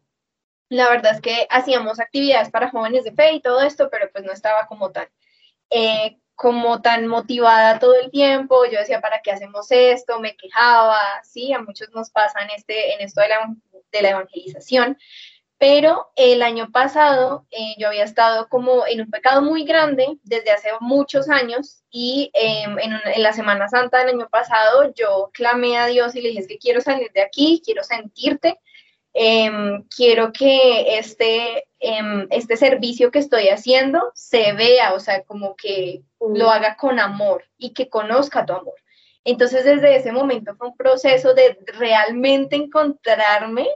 La 0.70 0.90
verdad 0.90 1.16
es 1.16 1.22
que 1.22 1.48
hacíamos 1.50 2.00
actividades 2.00 2.50
para 2.50 2.70
jóvenes 2.70 3.04
de 3.04 3.14
fe 3.14 3.34
y 3.34 3.42
todo 3.42 3.62
esto, 3.62 3.90
pero 3.90 4.10
pues 4.12 4.24
no 4.24 4.32
estaba 4.32 4.68
como 4.68 4.92
tan 4.92 5.08
eh, 5.70 6.18
como 6.42 6.82
tan 6.82 7.06
motivada 7.06 7.78
todo 7.78 7.94
el 7.96 8.10
tiempo, 8.10 8.66
yo 8.66 8.80
decía, 8.80 9.00
¿para 9.00 9.22
qué 9.22 9.32
hacemos 9.32 9.68
esto? 9.70 10.20
Me 10.20 10.36
quejaba, 10.36 11.00
sí, 11.24 11.54
a 11.54 11.60
muchos 11.60 11.92
nos 11.92 12.10
pasa 12.10 12.42
en, 12.42 12.50
este, 12.50 12.96
en 12.96 13.02
esto 13.02 13.22
de 13.22 13.30
la, 13.30 13.56
de 13.92 14.02
la 14.02 14.10
evangelización, 14.10 14.98
pero 15.62 16.10
el 16.16 16.42
año 16.42 16.72
pasado 16.72 17.46
eh, 17.52 17.76
yo 17.78 17.90
había 17.90 18.04
estado 18.04 18.50
como 18.50 18.88
en 18.88 19.02
un 19.02 19.12
pecado 19.12 19.44
muy 19.44 19.64
grande 19.64 20.18
desde 20.24 20.50
hace 20.50 20.70
muchos 20.80 21.30
años 21.30 21.84
y 21.92 22.32
em, 22.34 22.80
en, 22.80 22.94
en, 23.14 23.22
la 23.22 23.32
Semana 23.32 23.70
Santa 23.70 24.00
del 24.00 24.16
año 24.16 24.28
pasado 24.28 24.92
yo 24.96 25.30
clamé 25.32 25.78
a 25.78 25.86
Dios 25.86 26.16
y 26.16 26.22
le 26.22 26.30
dije, 26.30 26.42
es 26.42 26.48
que 26.48 26.58
quiero 26.58 26.82
salir 26.82 27.12
de 27.14 27.22
aquí, 27.22 27.62
quiero 27.64 27.84
sentirte, 27.84 28.58
Em, 29.14 29.84
quiero 29.96 30.32
que 30.32 30.98
este, 30.98 31.66
em, 31.80 32.28
este 32.30 32.56
servicio 32.56 33.12
que 33.12 33.20
estoy 33.20 33.50
haciendo 33.50 34.12
se 34.16 34.54
vea, 34.54 34.94
o 34.94 35.00
sea, 35.00 35.24
como 35.24 35.56
que 35.56 36.04
lo 36.20 36.50
haga 36.50 36.78
con 36.78 37.00
amor 37.00 37.44
y 37.58 37.74
que 37.74 37.90
conozca 37.90 38.46
tu 38.46 38.54
amor. 38.54 38.76
Entonces, 39.26 39.66
desde 39.66 39.98
ese 39.98 40.12
momento 40.14 40.56
fue 40.56 40.70
un 40.70 40.78
proceso 40.78 41.34
de 41.34 41.60
realmente 41.78 42.56
encontrarme 42.56 43.68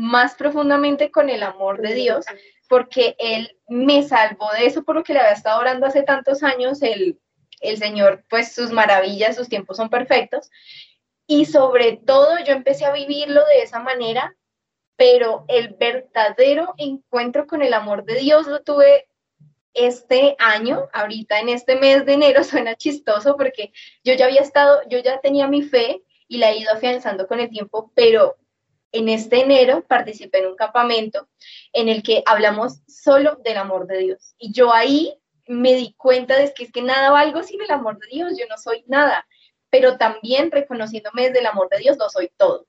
más 0.00 0.34
profundamente 0.34 1.10
con 1.10 1.30
el 1.30 1.42
amor 1.42 1.80
de 1.80 1.94
Dios, 1.94 2.26
porque 2.68 3.16
Él 3.18 3.56
me 3.68 4.02
salvó 4.02 4.50
de 4.52 4.66
eso 4.66 4.84
por 4.84 4.96
lo 4.96 5.04
que 5.04 5.12
le 5.12 5.20
había 5.20 5.32
estado 5.32 5.60
orando 5.60 5.86
hace 5.86 6.02
tantos 6.02 6.42
años. 6.42 6.82
El, 6.82 7.20
el 7.60 7.78
Señor, 7.78 8.24
pues 8.28 8.54
sus 8.54 8.70
maravillas, 8.72 9.36
sus 9.36 9.48
tiempos 9.48 9.76
son 9.76 9.90
perfectos. 9.90 10.50
Y 11.26 11.44
sobre 11.44 11.96
todo 11.96 12.38
yo 12.44 12.52
empecé 12.52 12.84
a 12.84 12.92
vivirlo 12.92 13.44
de 13.46 13.62
esa 13.62 13.80
manera 13.80 14.34
pero 15.00 15.46
el 15.48 15.76
verdadero 15.80 16.74
encuentro 16.76 17.46
con 17.46 17.62
el 17.62 17.72
amor 17.72 18.04
de 18.04 18.16
Dios 18.16 18.46
lo 18.46 18.60
tuve 18.60 19.08
este 19.72 20.36
año, 20.38 20.90
ahorita 20.92 21.40
en 21.40 21.48
este 21.48 21.76
mes 21.76 22.04
de 22.04 22.12
enero, 22.12 22.44
suena 22.44 22.74
chistoso 22.74 23.34
porque 23.34 23.72
yo 24.04 24.12
ya 24.12 24.26
había 24.26 24.42
estado, 24.42 24.82
yo 24.90 24.98
ya 24.98 25.18
tenía 25.22 25.46
mi 25.46 25.62
fe 25.62 26.02
y 26.28 26.36
la 26.36 26.50
he 26.50 26.58
ido 26.58 26.70
afianzando 26.70 27.26
con 27.26 27.40
el 27.40 27.48
tiempo, 27.48 27.90
pero 27.94 28.36
en 28.92 29.08
este 29.08 29.40
enero 29.40 29.84
participé 29.86 30.38
en 30.38 30.48
un 30.48 30.56
campamento 30.56 31.28
en 31.72 31.88
el 31.88 32.02
que 32.02 32.22
hablamos 32.26 32.80
solo 32.88 33.36
del 33.44 33.56
amor 33.56 33.86
de 33.86 33.98
Dios. 33.98 34.34
Y 34.38 34.52
yo 34.52 34.72
ahí 34.72 35.14
me 35.46 35.74
di 35.74 35.94
cuenta 35.96 36.36
de 36.36 36.52
que 36.54 36.64
es 36.64 36.72
que 36.72 36.82
nada 36.82 37.10
valgo 37.10 37.42
sin 37.42 37.60
el 37.60 37.70
amor 37.70 37.98
de 37.98 38.06
Dios, 38.08 38.32
yo 38.38 38.46
no 38.48 38.56
soy 38.56 38.84
nada, 38.86 39.26
pero 39.68 39.96
también 39.96 40.50
reconociéndome 40.50 41.26
desde 41.26 41.40
el 41.40 41.46
amor 41.46 41.68
de 41.68 41.78
Dios, 41.78 41.96
no 41.96 42.08
soy 42.08 42.30
todo. 42.36 42.66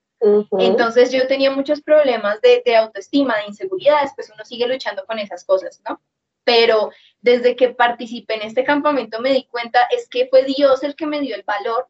Entonces 0.60 1.12
yo 1.12 1.26
tenía 1.26 1.50
muchos 1.50 1.82
problemas 1.82 2.40
de, 2.42 2.62
de, 2.64 2.76
autoestima, 2.76 3.38
de 3.38 3.48
inseguridades, 3.48 4.12
pues 4.16 4.32
uno 4.32 4.46
sigue 4.46 4.68
luchando 4.68 5.04
con 5.06 5.18
esas 5.18 5.44
cosas, 5.44 5.82
¿no? 5.88 6.00
Pero 6.44 6.92
desde 7.22 7.56
que 7.56 7.70
participé 7.70 8.36
en 8.36 8.44
este 8.44 8.64
campamento 8.64 9.20
me 9.20 9.34
di 9.34 9.46
cuenta 9.46 9.80
es 9.90 10.08
que 10.08 10.28
fue 10.28 10.44
Dios 10.44 10.84
el 10.84 10.96
que 10.96 11.08
me 11.08 11.22
dio 11.22 11.36
el 11.36 11.44
valor, 11.44 11.88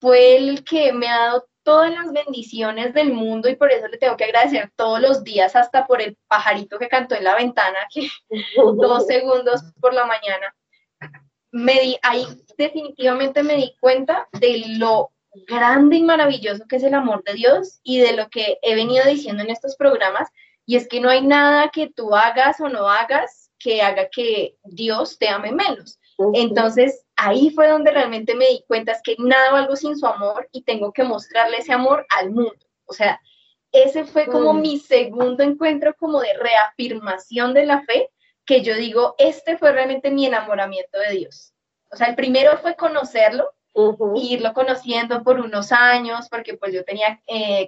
fue 0.00 0.36
el 0.36 0.64
que 0.64 0.92
me 0.92 1.08
ha 1.08 1.18
dado 1.18 1.48
todas 1.62 1.92
las 1.92 2.12
bendiciones 2.12 2.94
del 2.94 3.12
mundo 3.12 3.48
y 3.48 3.56
por 3.56 3.70
eso 3.70 3.88
le 3.88 3.98
tengo 3.98 4.16
que 4.16 4.24
agradecer 4.24 4.70
todos 4.76 5.00
los 5.00 5.24
días, 5.24 5.56
hasta 5.56 5.86
por 5.86 6.02
el 6.02 6.16
pajarito 6.28 6.78
que 6.78 6.88
cantó 6.88 7.14
en 7.14 7.24
la 7.24 7.34
ventana, 7.34 7.78
que 7.92 8.08
dos 8.56 9.06
segundos 9.06 9.62
por 9.80 9.94
la 9.94 10.06
mañana. 10.06 10.54
Me 11.50 11.80
di, 11.80 11.98
ahí 12.02 12.26
definitivamente 12.56 13.42
me 13.42 13.56
di 13.56 13.76
cuenta 13.78 14.28
de 14.32 14.64
lo 14.78 15.12
grande 15.46 15.96
y 15.96 16.02
maravilloso 16.02 16.64
que 16.68 16.76
es 16.76 16.82
el 16.82 16.94
amor 16.94 17.22
de 17.24 17.34
Dios 17.34 17.80
y 17.82 18.00
de 18.00 18.14
lo 18.14 18.28
que 18.28 18.58
he 18.62 18.74
venido 18.74 19.04
diciendo 19.06 19.42
en 19.42 19.50
estos 19.50 19.76
programas, 19.76 20.28
y 20.66 20.76
es 20.76 20.88
que 20.88 21.00
no 21.00 21.10
hay 21.10 21.22
nada 21.22 21.70
que 21.70 21.90
tú 21.90 22.14
hagas 22.14 22.60
o 22.60 22.68
no 22.68 22.88
hagas 22.88 23.50
que 23.58 23.82
haga 23.82 24.08
que 24.10 24.56
Dios 24.64 25.18
te 25.18 25.28
ame 25.28 25.52
menos. 25.52 25.98
Entonces, 26.34 27.04
ahí 27.22 27.50
fue 27.50 27.68
donde 27.68 27.92
realmente 27.92 28.34
me 28.34 28.48
di 28.48 28.64
cuenta, 28.66 28.92
es 28.92 29.02
que 29.02 29.14
nada 29.18 29.52
valgo 29.52 29.76
sin 29.76 29.96
su 29.96 30.06
amor 30.06 30.48
y 30.50 30.62
tengo 30.62 30.92
que 30.92 31.04
mostrarle 31.04 31.58
ese 31.58 31.72
amor 31.72 32.04
al 32.08 32.30
mundo. 32.30 32.66
O 32.84 32.92
sea, 32.92 33.20
ese 33.70 34.04
fue 34.04 34.26
como 34.26 34.52
mm. 34.52 34.60
mi 34.60 34.78
segundo 34.78 35.42
encuentro 35.42 35.94
como 35.96 36.20
de 36.20 36.34
reafirmación 36.34 37.54
de 37.54 37.66
la 37.66 37.82
fe, 37.82 38.10
que 38.44 38.62
yo 38.62 38.74
digo, 38.74 39.14
este 39.18 39.56
fue 39.56 39.72
realmente 39.72 40.10
mi 40.10 40.26
enamoramiento 40.26 40.98
de 40.98 41.12
Dios. 41.12 41.54
O 41.92 41.96
sea, 41.96 42.08
el 42.08 42.16
primero 42.16 42.58
fue 42.58 42.74
conocerlo, 42.74 43.52
irlo 44.16 44.52
conociendo 44.52 45.22
por 45.22 45.40
unos 45.40 45.70
años, 45.70 46.28
porque 46.28 46.54
pues 46.54 46.74
yo 46.74 46.84
tenía 46.84 47.22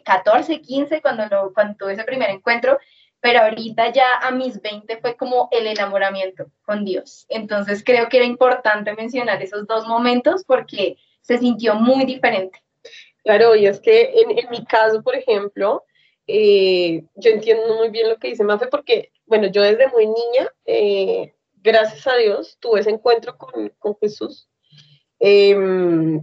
14, 0.04 0.52
eh, 0.52 0.60
15 0.60 1.00
cuando, 1.00 1.26
lo, 1.26 1.54
cuando 1.54 1.76
tuve 1.76 1.92
ese 1.92 2.04
primer 2.04 2.30
encuentro, 2.30 2.78
pero 3.24 3.40
ahorita 3.40 3.90
ya 3.90 4.18
a 4.20 4.32
mis 4.32 4.60
20 4.60 4.98
fue 4.98 5.16
como 5.16 5.48
el 5.50 5.66
enamoramiento 5.66 6.50
con 6.62 6.84
Dios. 6.84 7.24
Entonces 7.30 7.82
creo 7.82 8.10
que 8.10 8.18
era 8.18 8.26
importante 8.26 8.92
mencionar 8.92 9.42
esos 9.42 9.66
dos 9.66 9.86
momentos 9.86 10.44
porque 10.44 10.98
se 11.22 11.38
sintió 11.38 11.74
muy 11.74 12.04
diferente. 12.04 12.62
Claro, 13.22 13.56
y 13.56 13.64
es 13.64 13.80
que 13.80 14.12
en, 14.12 14.50
mi 14.50 14.66
caso, 14.66 15.02
por 15.02 15.16
ejemplo, 15.16 15.84
eh, 16.26 17.02
yo 17.14 17.30
entiendo 17.30 17.76
muy 17.76 17.88
bien 17.88 18.10
lo 18.10 18.18
que 18.18 18.28
dice 18.28 18.44
Mafe 18.44 18.66
porque, 18.66 19.10
bueno, 19.24 19.46
yo 19.46 19.62
desde 19.62 19.88
muy 19.88 20.04
niña, 20.04 20.50
eh, 20.66 21.32
gracias 21.54 22.06
a 22.06 22.16
Dios, 22.16 22.58
tuve 22.60 22.80
ese 22.80 22.90
encuentro 22.90 23.38
con, 23.38 23.70
con 23.78 23.96
Jesús. 24.02 24.50
Em, 25.18 26.22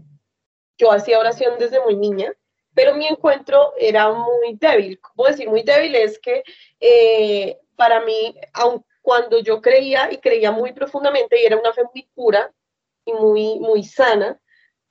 yo 0.77 0.91
hacía 0.91 1.17
oración 1.17 1.55
desde 1.57 1.83
muy 1.83 1.95
niña 1.95 2.31
pero 2.73 2.95
mi 2.95 3.07
encuentro 3.07 3.73
era 3.77 4.11
muy 4.11 4.55
débil. 4.59 4.99
¿Cómo 4.99 5.27
decir 5.27 5.49
muy 5.49 5.63
débil? 5.63 5.95
Es 5.95 6.19
que 6.19 6.43
eh, 6.79 7.57
para 7.75 8.01
mí, 8.01 8.35
aun 8.53 8.85
cuando 9.01 9.39
yo 9.39 9.61
creía 9.61 10.11
y 10.11 10.17
creía 10.17 10.51
muy 10.51 10.73
profundamente 10.73 11.41
y 11.41 11.45
era 11.45 11.57
una 11.57 11.73
fe 11.73 11.81
muy 11.93 12.07
pura 12.13 12.53
y 13.05 13.13
muy, 13.13 13.59
muy 13.59 13.83
sana, 13.83 14.39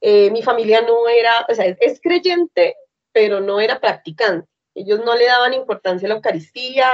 eh, 0.00 0.30
mi 0.30 0.42
familia 0.42 0.82
no 0.82 1.08
era, 1.08 1.46
o 1.48 1.54
sea, 1.54 1.66
es, 1.66 2.00
creyente, 2.00 2.76
pero 3.12 3.40
no 3.40 3.60
era 3.60 3.80
practicante. 3.80 4.48
Ellos 4.74 5.00
no 5.04 5.14
le 5.14 5.26
daban 5.26 5.54
importancia 5.54 6.06
a 6.06 6.10
la 6.10 6.14
Eucaristía, 6.16 6.90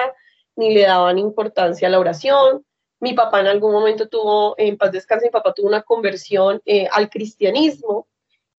ni 0.56 0.74
le 0.74 0.82
daban 0.82 1.18
importancia 1.18 1.88
a 1.88 1.90
la 1.90 2.00
oración. 2.00 2.64
Mi 3.00 3.12
papá 3.12 3.40
en 3.40 3.46
algún 3.46 3.72
momento 3.72 4.08
tuvo, 4.08 4.54
en 4.58 4.76
paz 4.76 4.92
descanse, 4.92 5.26
mi 5.26 5.30
papá 5.30 5.52
tuvo 5.52 5.68
una 5.68 5.82
conversión 5.82 6.60
eh, 6.64 6.88
al 6.90 7.10
cristianismo, 7.10 8.08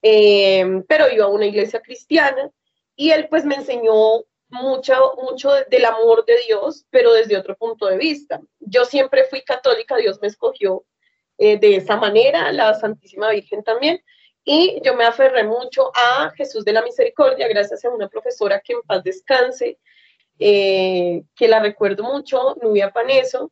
Em, 0.01 0.83
pero 0.83 1.09
iba 1.11 1.25
a 1.25 1.29
una 1.29 1.45
iglesia 1.45 1.81
cristiana 1.81 2.51
y 2.95 3.11
él 3.11 3.27
pues 3.29 3.45
me 3.45 3.55
enseñó 3.55 4.23
mucho, 4.49 5.13
mucho 5.21 5.51
del 5.69 5.85
amor 5.85 6.25
de 6.25 6.37
Dios, 6.47 6.85
pero 6.89 7.13
desde 7.13 7.37
otro 7.37 7.55
punto 7.57 7.87
de 7.87 7.97
vista. 7.97 8.39
Yo 8.59 8.85
siempre 8.85 9.25
fui 9.25 9.41
católica, 9.41 9.97
Dios 9.97 10.19
me 10.21 10.27
escogió 10.27 10.85
eh, 11.37 11.57
de 11.57 11.75
esa 11.75 11.97
manera, 11.97 12.51
la 12.51 12.73
Santísima 12.73 13.31
Virgen 13.31 13.63
también, 13.63 14.01
y 14.43 14.81
yo 14.83 14.95
me 14.95 15.03
aferré 15.03 15.43
mucho 15.43 15.91
a 15.93 16.31
Jesús 16.37 16.63
de 16.63 16.73
la 16.73 16.81
Misericordia, 16.81 17.47
gracias 17.49 17.83
a 17.83 17.89
una 17.89 18.07
profesora 18.07 18.61
que 18.61 18.73
en 18.73 18.81
paz 18.83 19.03
descanse, 19.03 19.77
eh, 20.39 21.23
que 21.35 21.47
la 21.47 21.59
recuerdo 21.59 22.03
mucho, 22.03 22.55
Nubia 22.61 22.91
Paneso, 22.91 23.51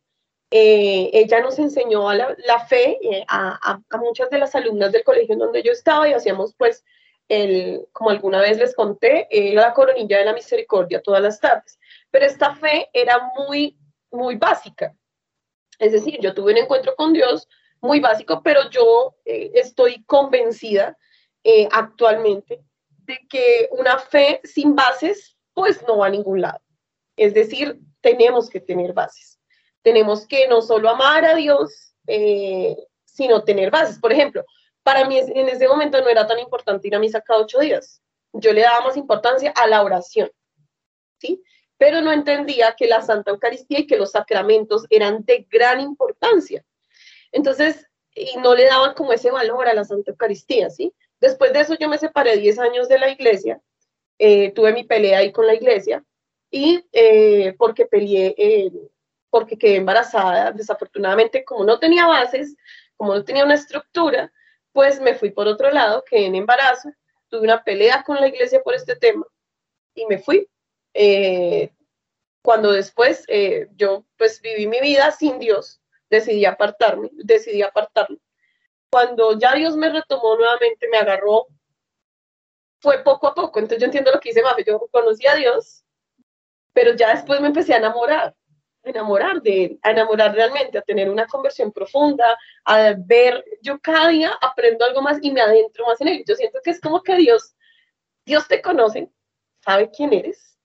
eh, 0.51 1.09
ella 1.13 1.41
nos 1.41 1.57
enseñó 1.59 2.07
a 2.09 2.15
la, 2.15 2.65
fe 2.67 2.99
eh, 3.01 3.25
a, 3.27 3.81
muchas 3.99 4.29
de 4.29 4.37
las 4.37 4.53
alumnas 4.55 4.91
del 4.91 5.03
colegio 5.03 5.33
en 5.33 5.39
donde 5.39 5.63
yo 5.63 5.71
estaba 5.71 6.07
y 6.07 6.13
hacíamos 6.13 6.53
pues, 6.55 6.83
el, 7.27 7.87
como 7.91 8.11
alguna 8.11 8.39
vez 8.39 8.57
les 8.57 8.75
conté, 8.75 9.27
eh, 9.31 9.53
la 9.53 9.73
coronilla 9.73 10.19
de 10.19 10.25
la 10.25 10.33
misericordia 10.33 11.01
todas 11.01 11.21
las 11.21 11.39
tardes. 11.39 11.79
Pero 12.11 12.25
esta 12.25 12.55
fe 12.55 12.89
era 12.93 13.31
muy, 13.35 13.77
muy 14.11 14.35
básica. 14.35 14.95
Es 15.79 15.91
decir, 15.91 16.19
yo 16.21 16.33
tuve 16.33 16.53
un 16.53 16.59
encuentro 16.59 16.95
con 16.95 17.13
Dios 17.13 17.47
muy 17.81 17.99
básico, 17.99 18.41
pero 18.41 18.69
yo 18.69 19.15
estoy 19.25 20.03
convencida 20.05 20.97
actualmente 21.71 22.63
de 22.99 23.19
que 23.29 23.67
una 23.71 23.99
fe 23.99 24.39
sin 24.43 24.73
bases 24.73 25.35
pues 25.53 25.83
no 25.85 25.97
va 25.97 26.07
a 26.07 26.11
ningún 26.11 26.41
lado. 26.41 26.61
Es 27.17 27.33
decir, 27.33 27.79
tenemos 28.01 28.49
que 28.49 28.61
tener 28.61 28.93
bases 28.93 29.34
tenemos 29.85 30.25
que 30.25 30.47
no 30.47 30.63
solo 30.63 30.89
amar 30.89 31.23
a 31.25 31.35
Dios, 31.35 31.93
eh, 32.07 32.75
sino 33.05 33.43
tener 33.43 33.69
bases. 33.69 33.99
Por 33.99 34.11
ejemplo, 34.11 34.43
para 34.81 35.07
mí 35.07 35.19
en 35.19 35.47
ese 35.47 35.67
momento 35.67 36.01
no 36.01 36.09
era 36.09 36.25
tan 36.25 36.39
importante 36.39 36.87
ir 36.87 36.95
a 36.95 36.99
misa 36.99 37.21
cada 37.21 37.41
ocho 37.41 37.59
días. 37.59 38.01
Yo 38.33 38.51
le 38.51 38.61
daba 38.61 38.81
más 38.83 38.97
importancia 38.97 39.51
a 39.51 39.67
la 39.67 39.83
oración, 39.83 40.31
¿sí? 41.19 41.39
Pero 41.77 42.01
no 42.01 42.11
entendía 42.11 42.75
que 42.75 42.87
la 42.87 43.03
Santa 43.03 43.29
Eucaristía 43.29 43.81
y 43.81 43.85
que 43.85 43.95
los 43.95 44.09
sacramentos 44.09 44.87
eran 44.89 45.23
de 45.23 45.45
gran 45.51 45.79
importancia. 45.79 46.65
Entonces, 47.31 47.85
y 48.15 48.37
no 48.37 48.55
le 48.55 48.65
daban 48.65 48.95
como 48.95 49.13
ese 49.13 49.29
valor 49.29 49.67
a 49.67 49.75
la 49.75 49.85
Santa 49.85 50.09
Eucaristía, 50.09 50.71
¿sí? 50.71 50.95
Después 51.19 51.53
de 51.53 51.59
eso 51.59 51.75
yo 51.75 51.89
me 51.89 51.99
separé 51.99 52.37
10 52.37 52.57
años 52.57 52.89
de 52.89 52.97
la 52.97 53.09
iglesia, 53.09 53.61
eh, 54.17 54.51
tuve 54.51 54.73
mi 54.73 54.83
pelea 54.83 55.19
ahí 55.19 55.31
con 55.31 55.45
la 55.45 55.53
iglesia 55.53 56.03
y 56.49 56.83
eh, 56.91 57.53
porque 57.59 57.85
peleé 57.85 58.33
porque 59.35 59.57
quedé 59.57 59.75
embarazada. 59.75 60.53
Desafortunadamente, 60.53 61.43
como 61.43 61.65
no 61.65 61.77
tenía 61.77 62.07
bases, 62.07 62.55
como 62.95 63.13
no 63.13 63.25
tenía 63.25 63.43
una 63.43 63.55
estructura, 63.55 64.31
pues 64.71 65.01
me 65.01 65.13
fui 65.13 65.29
por 65.29 65.45
otro 65.45 65.69
lado, 65.71 66.05
quedé 66.09 66.27
en 66.27 66.35
embarazo, 66.35 66.93
tuve 67.27 67.41
una 67.41 67.61
pelea 67.61 68.01
con 68.03 68.15
la 68.15 68.29
iglesia 68.29 68.61
por 68.63 68.75
este 68.75 68.95
tema 68.95 69.25
y 69.93 70.05
me 70.05 70.19
fui. 70.19 70.47
Eh, 70.93 71.69
cuando 72.41 72.71
después 72.71 73.25
eh, 73.27 73.67
yo 73.75 74.05
pues 74.17 74.41
viví 74.41 74.67
mi 74.67 74.79
vida 74.79 75.11
sin 75.11 75.37
Dios, 75.37 75.81
decidí 76.09 76.45
apartarme, 76.45 77.09
decidí 77.11 77.61
apartarme. 77.61 78.19
Cuando 78.89 79.37
ya 79.37 79.53
Dios 79.53 79.75
me 79.75 79.89
retomó 79.89 80.37
nuevamente, 80.37 80.87
me 80.87 80.97
agarró, 80.97 81.47
fue 82.79 83.03
poco 83.03 83.27
a 83.27 83.35
poco. 83.35 83.59
Entonces 83.59 83.81
yo 83.81 83.85
entiendo 83.87 84.13
lo 84.13 84.21
que 84.21 84.29
dice 84.29 84.41
Mafe, 84.41 84.63
yo 84.65 84.79
conocí 84.93 85.27
a 85.27 85.35
Dios, 85.35 85.83
pero 86.71 86.93
ya 86.95 87.13
después 87.13 87.41
me 87.41 87.47
empecé 87.47 87.73
a 87.73 87.79
enamorar 87.79 88.33
enamorar 88.85 89.41
de 89.41 89.65
él, 89.65 89.79
a 89.81 89.91
enamorar 89.91 90.33
realmente, 90.33 90.77
a 90.77 90.81
tener 90.81 91.09
una 91.09 91.27
conversión 91.27 91.71
profunda, 91.71 92.37
a 92.63 92.93
ver, 92.97 93.43
yo 93.61 93.79
cada 93.79 94.09
día 94.09 94.37
aprendo 94.41 94.85
algo 94.85 95.01
más 95.01 95.19
y 95.21 95.31
me 95.31 95.41
adentro 95.41 95.85
más 95.85 95.99
en 96.01 96.09
él. 96.09 96.23
Yo 96.27 96.35
siento 96.35 96.59
que 96.63 96.71
es 96.71 96.79
como 96.79 97.01
que 97.01 97.15
Dios, 97.15 97.55
Dios 98.25 98.47
te 98.47 98.61
conoce, 98.61 99.09
sabe 99.59 99.89
quién 99.89 100.13
eres, 100.13 100.57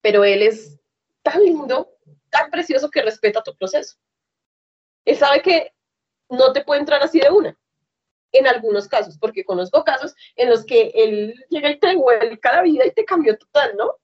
pero 0.00 0.24
Él 0.24 0.42
es 0.42 0.78
tan 1.22 1.42
lindo, 1.42 1.90
tan 2.30 2.50
precioso 2.50 2.90
que 2.90 3.02
respeta 3.02 3.42
tu 3.42 3.56
proceso. 3.56 3.96
Él 5.04 5.16
sabe 5.16 5.42
que 5.42 5.74
no 6.28 6.52
te 6.52 6.64
puede 6.64 6.80
entrar 6.80 7.02
así 7.02 7.20
de 7.20 7.30
una, 7.30 7.58
en 8.32 8.46
algunos 8.46 8.88
casos, 8.88 9.18
porque 9.18 9.44
conozco 9.44 9.84
casos 9.84 10.14
en 10.36 10.50
los 10.50 10.64
que 10.64 10.92
Él 10.94 11.34
llega 11.48 11.70
y 11.70 11.78
te 11.78 11.88
devuelve 11.88 12.38
cada 12.38 12.62
vida 12.62 12.86
y 12.86 12.92
te 12.92 13.04
cambió 13.04 13.36
total, 13.36 13.76
¿no? 13.76 13.96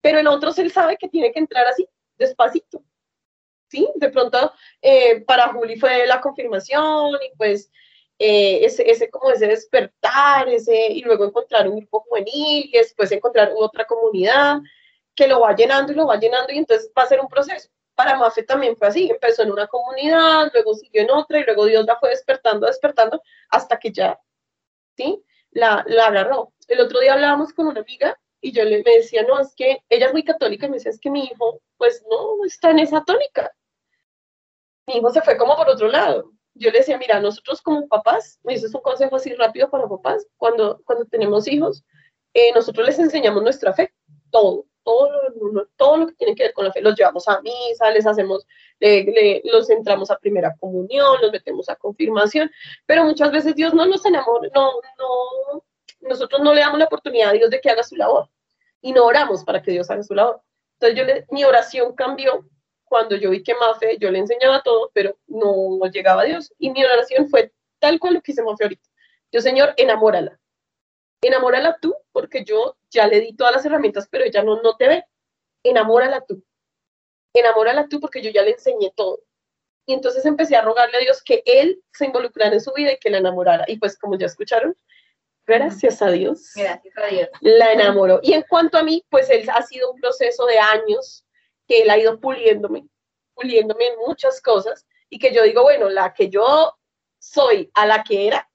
Pero 0.00 0.18
en 0.18 0.26
otros 0.26 0.58
Él 0.58 0.70
sabe 0.70 0.96
que 0.96 1.08
tiene 1.08 1.32
que 1.32 1.40
entrar 1.40 1.66
así 1.66 1.86
despacito. 2.20 2.84
¿Sí? 3.68 3.88
De 3.96 4.08
pronto, 4.10 4.52
eh, 4.82 5.20
para 5.22 5.52
Juli 5.52 5.78
fue 5.78 6.06
la 6.06 6.20
confirmación 6.20 7.14
y 7.22 7.36
pues 7.36 7.70
eh, 8.18 8.64
ese, 8.64 8.88
ese, 8.90 9.08
como 9.10 9.30
ese 9.30 9.46
despertar, 9.46 10.48
ese, 10.48 10.88
y 10.92 11.02
luego 11.02 11.24
encontrar 11.24 11.68
un 11.68 11.78
grupo 11.78 12.00
juvenil 12.00 12.68
y 12.70 12.76
después 12.76 13.10
encontrar 13.12 13.52
otra 13.56 13.86
comunidad 13.86 14.58
que 15.14 15.26
lo 15.26 15.40
va 15.40 15.54
llenando 15.54 15.92
y 15.92 15.96
lo 15.96 16.06
va 16.06 16.18
llenando 16.18 16.52
y 16.52 16.58
entonces 16.58 16.90
va 16.96 17.04
a 17.04 17.06
ser 17.06 17.20
un 17.20 17.28
proceso. 17.28 17.70
Para 17.94 18.16
Mafe 18.18 18.42
también 18.42 18.76
fue 18.76 18.88
así, 18.88 19.10
empezó 19.10 19.42
en 19.42 19.52
una 19.52 19.66
comunidad, 19.68 20.50
luego 20.52 20.74
siguió 20.74 21.02
en 21.02 21.10
otra 21.10 21.38
y 21.40 21.44
luego 21.44 21.66
Dios 21.66 21.84
la 21.86 21.98
fue 21.98 22.10
despertando, 22.10 22.66
despertando 22.66 23.22
hasta 23.48 23.78
que 23.78 23.92
ya, 23.92 24.18
¿sí? 24.96 25.22
La, 25.52 25.84
la 25.86 26.06
agarró. 26.08 26.52
El 26.68 26.80
otro 26.80 27.00
día 27.00 27.14
hablábamos 27.14 27.52
con 27.52 27.68
una 27.68 27.80
amiga 27.80 28.18
y 28.40 28.52
yo 28.52 28.64
le 28.64 28.82
decía, 28.82 29.22
no, 29.22 29.38
es 29.38 29.54
que 29.54 29.82
ella 29.88 30.06
es 30.06 30.12
muy 30.12 30.24
católica 30.24 30.66
y 30.66 30.70
me 30.70 30.76
decía, 30.76 30.90
es 30.90 31.00
que 31.00 31.10
mi 31.10 31.24
hijo, 31.24 31.60
pues 31.76 32.04
no 32.10 32.44
está 32.44 32.70
en 32.70 32.80
esa 32.80 33.04
tónica. 33.04 33.52
mi 34.86 34.96
hijo 34.96 35.10
se 35.10 35.22
fue 35.22 35.36
como 35.36 35.56
por 35.56 35.68
otro 35.68 35.88
lado. 35.88 36.32
Yo 36.54 36.70
le 36.70 36.78
decía, 36.78 36.98
mira, 36.98 37.20
nosotros 37.20 37.62
como 37.62 37.86
papás, 37.88 38.38
y 38.44 38.54
eso 38.54 38.66
es 38.66 38.74
un 38.74 38.80
consejo 38.80 39.16
así 39.16 39.32
rápido 39.34 39.70
para 39.70 39.88
papás, 39.88 40.26
cuando, 40.36 40.80
cuando 40.84 41.04
tenemos 41.06 41.46
hijos, 41.48 41.84
eh, 42.34 42.52
nosotros 42.54 42.86
les 42.86 42.98
enseñamos 42.98 43.42
nuestra 43.42 43.72
fe, 43.72 43.92
todo, 44.30 44.66
todo 44.82 45.10
lo, 45.52 45.66
todo 45.76 45.96
lo 45.98 46.06
que 46.06 46.14
tiene 46.14 46.34
que 46.34 46.44
ver 46.44 46.52
con 46.52 46.64
la 46.64 46.72
fe. 46.72 46.80
Los 46.80 46.96
llevamos 46.96 47.28
a 47.28 47.40
misa, 47.42 47.90
les 47.90 48.06
hacemos, 48.06 48.46
los 49.44 49.70
entramos 49.70 50.10
a 50.10 50.18
primera 50.18 50.56
comunión, 50.58 51.20
los 51.20 51.32
metemos 51.32 51.68
a 51.68 51.76
confirmación, 51.76 52.50
pero 52.86 53.04
muchas 53.04 53.30
veces 53.32 53.54
Dios 53.54 53.74
no 53.74 53.86
nos 53.86 54.04
enamora, 54.06 54.48
no, 54.54 54.72
no, 54.98 55.64
nosotros 56.00 56.40
no 56.40 56.54
le 56.54 56.60
damos 56.60 56.78
la 56.78 56.86
oportunidad 56.86 57.30
a 57.30 57.32
Dios 57.32 57.50
de 57.50 57.60
que 57.60 57.70
haga 57.70 57.82
su 57.82 57.96
labor 57.96 58.28
y 58.80 58.92
no 58.92 59.04
oramos 59.04 59.44
para 59.44 59.62
que 59.62 59.70
Dios 59.70 59.90
haga 59.90 60.02
su 60.02 60.14
labor. 60.14 60.42
Entonces 60.78 60.98
yo 60.98 61.34
mi 61.34 61.44
oración 61.44 61.94
cambió 61.94 62.44
cuando 62.90 63.14
yo 63.14 63.30
vi 63.30 63.42
que 63.42 63.54
Mafe, 63.54 63.98
yo 63.98 64.10
le 64.10 64.18
enseñaba 64.18 64.62
todo, 64.62 64.90
pero 64.92 65.16
no 65.28 65.78
llegaba 65.92 66.22
a 66.22 66.24
Dios. 66.24 66.52
Y 66.58 66.70
mi 66.70 66.84
oración 66.84 67.28
fue 67.28 67.52
tal 67.78 68.00
cual 68.00 68.14
lo 68.14 68.20
que 68.20 68.32
hice 68.32 68.42
Mafe 68.42 68.64
ahorita. 68.64 68.88
Yo, 69.30 69.40
Señor, 69.40 69.74
enamórala. 69.76 70.40
Enamórala 71.22 71.78
tú, 71.80 71.94
porque 72.10 72.44
yo 72.44 72.76
ya 72.90 73.06
le 73.06 73.20
di 73.20 73.36
todas 73.36 73.54
las 73.54 73.64
herramientas, 73.64 74.08
pero 74.10 74.24
ella 74.24 74.42
no, 74.42 74.60
no 74.60 74.76
te 74.76 74.88
ve. 74.88 75.04
Enamórala 75.62 76.22
tú. 76.22 76.42
Enamórala 77.32 77.86
tú, 77.88 78.00
porque 78.00 78.22
yo 78.22 78.30
ya 78.30 78.42
le 78.42 78.52
enseñé 78.52 78.92
todo. 78.96 79.20
Y 79.86 79.92
entonces 79.92 80.26
empecé 80.26 80.56
a 80.56 80.62
rogarle 80.62 80.96
a 80.96 81.00
Dios 81.00 81.22
que 81.22 81.44
Él 81.46 81.80
se 81.92 82.06
involucrara 82.06 82.54
en 82.54 82.60
su 82.60 82.72
vida 82.72 82.92
y 82.92 82.98
que 82.98 83.10
la 83.10 83.18
enamorara. 83.18 83.64
Y 83.68 83.78
pues 83.78 83.96
como 83.96 84.18
ya 84.18 84.26
escucharon, 84.26 84.76
gracias 85.50 86.00
a 86.02 86.10
Dios. 86.10 86.52
Gracias 86.54 86.96
a 86.96 87.06
Dios. 87.06 87.28
La 87.40 87.72
enamoró. 87.72 88.20
Y 88.22 88.32
en 88.32 88.42
cuanto 88.48 88.78
a 88.78 88.82
mí, 88.82 89.04
pues 89.10 89.28
él 89.30 89.48
ha 89.52 89.62
sido 89.62 89.92
un 89.92 90.00
proceso 90.00 90.46
de 90.46 90.58
años 90.58 91.24
que 91.66 91.82
él 91.82 91.90
ha 91.90 91.98
ido 91.98 92.18
puliéndome, 92.20 92.86
puliéndome 93.34 93.86
en 93.86 93.98
muchas 94.06 94.40
cosas 94.40 94.86
y 95.08 95.18
que 95.18 95.34
yo 95.34 95.42
digo, 95.42 95.62
bueno, 95.62 95.88
la 95.88 96.12
que 96.14 96.28
yo 96.28 96.74
soy 97.18 97.70
a 97.74 97.86
la 97.86 98.02
que 98.02 98.26
era, 98.26 98.48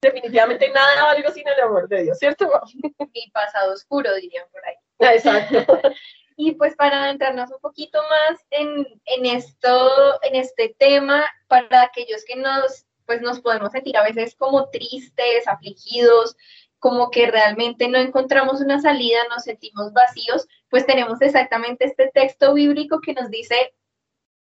definitivamente 0.00 0.70
nada 0.70 1.04
valgo 1.04 1.30
sin 1.30 1.46
el 1.46 1.60
amor 1.60 1.88
de 1.88 2.04
Dios, 2.04 2.18
¿cierto? 2.18 2.50
Mi 3.14 3.30
pasado 3.32 3.72
oscuro, 3.74 4.14
dirían 4.14 4.46
por 4.50 4.64
ahí. 4.64 4.74
Ah, 5.00 5.14
exacto. 5.14 5.80
y 6.36 6.52
pues 6.52 6.74
para 6.76 7.04
adentrarnos 7.04 7.50
un 7.50 7.60
poquito 7.60 8.00
más 8.02 8.40
en, 8.50 8.86
en, 9.04 9.26
esto, 9.26 10.22
en 10.22 10.36
este 10.36 10.74
tema, 10.78 11.24
para 11.48 11.82
aquellos 11.82 12.24
que 12.24 12.36
nos, 12.36 12.86
pues 13.08 13.22
nos 13.22 13.40
podemos 13.40 13.72
sentir 13.72 13.96
a 13.96 14.04
veces 14.04 14.34
como 14.34 14.68
tristes, 14.68 15.48
afligidos, 15.48 16.36
como 16.78 17.10
que 17.10 17.30
realmente 17.30 17.88
no 17.88 17.96
encontramos 17.96 18.60
una 18.60 18.82
salida, 18.82 19.18
nos 19.30 19.44
sentimos 19.44 19.94
vacíos, 19.94 20.46
pues 20.68 20.84
tenemos 20.84 21.22
exactamente 21.22 21.86
este 21.86 22.10
texto 22.12 22.52
bíblico 22.52 23.00
que 23.00 23.14
nos 23.14 23.30
dice, 23.30 23.72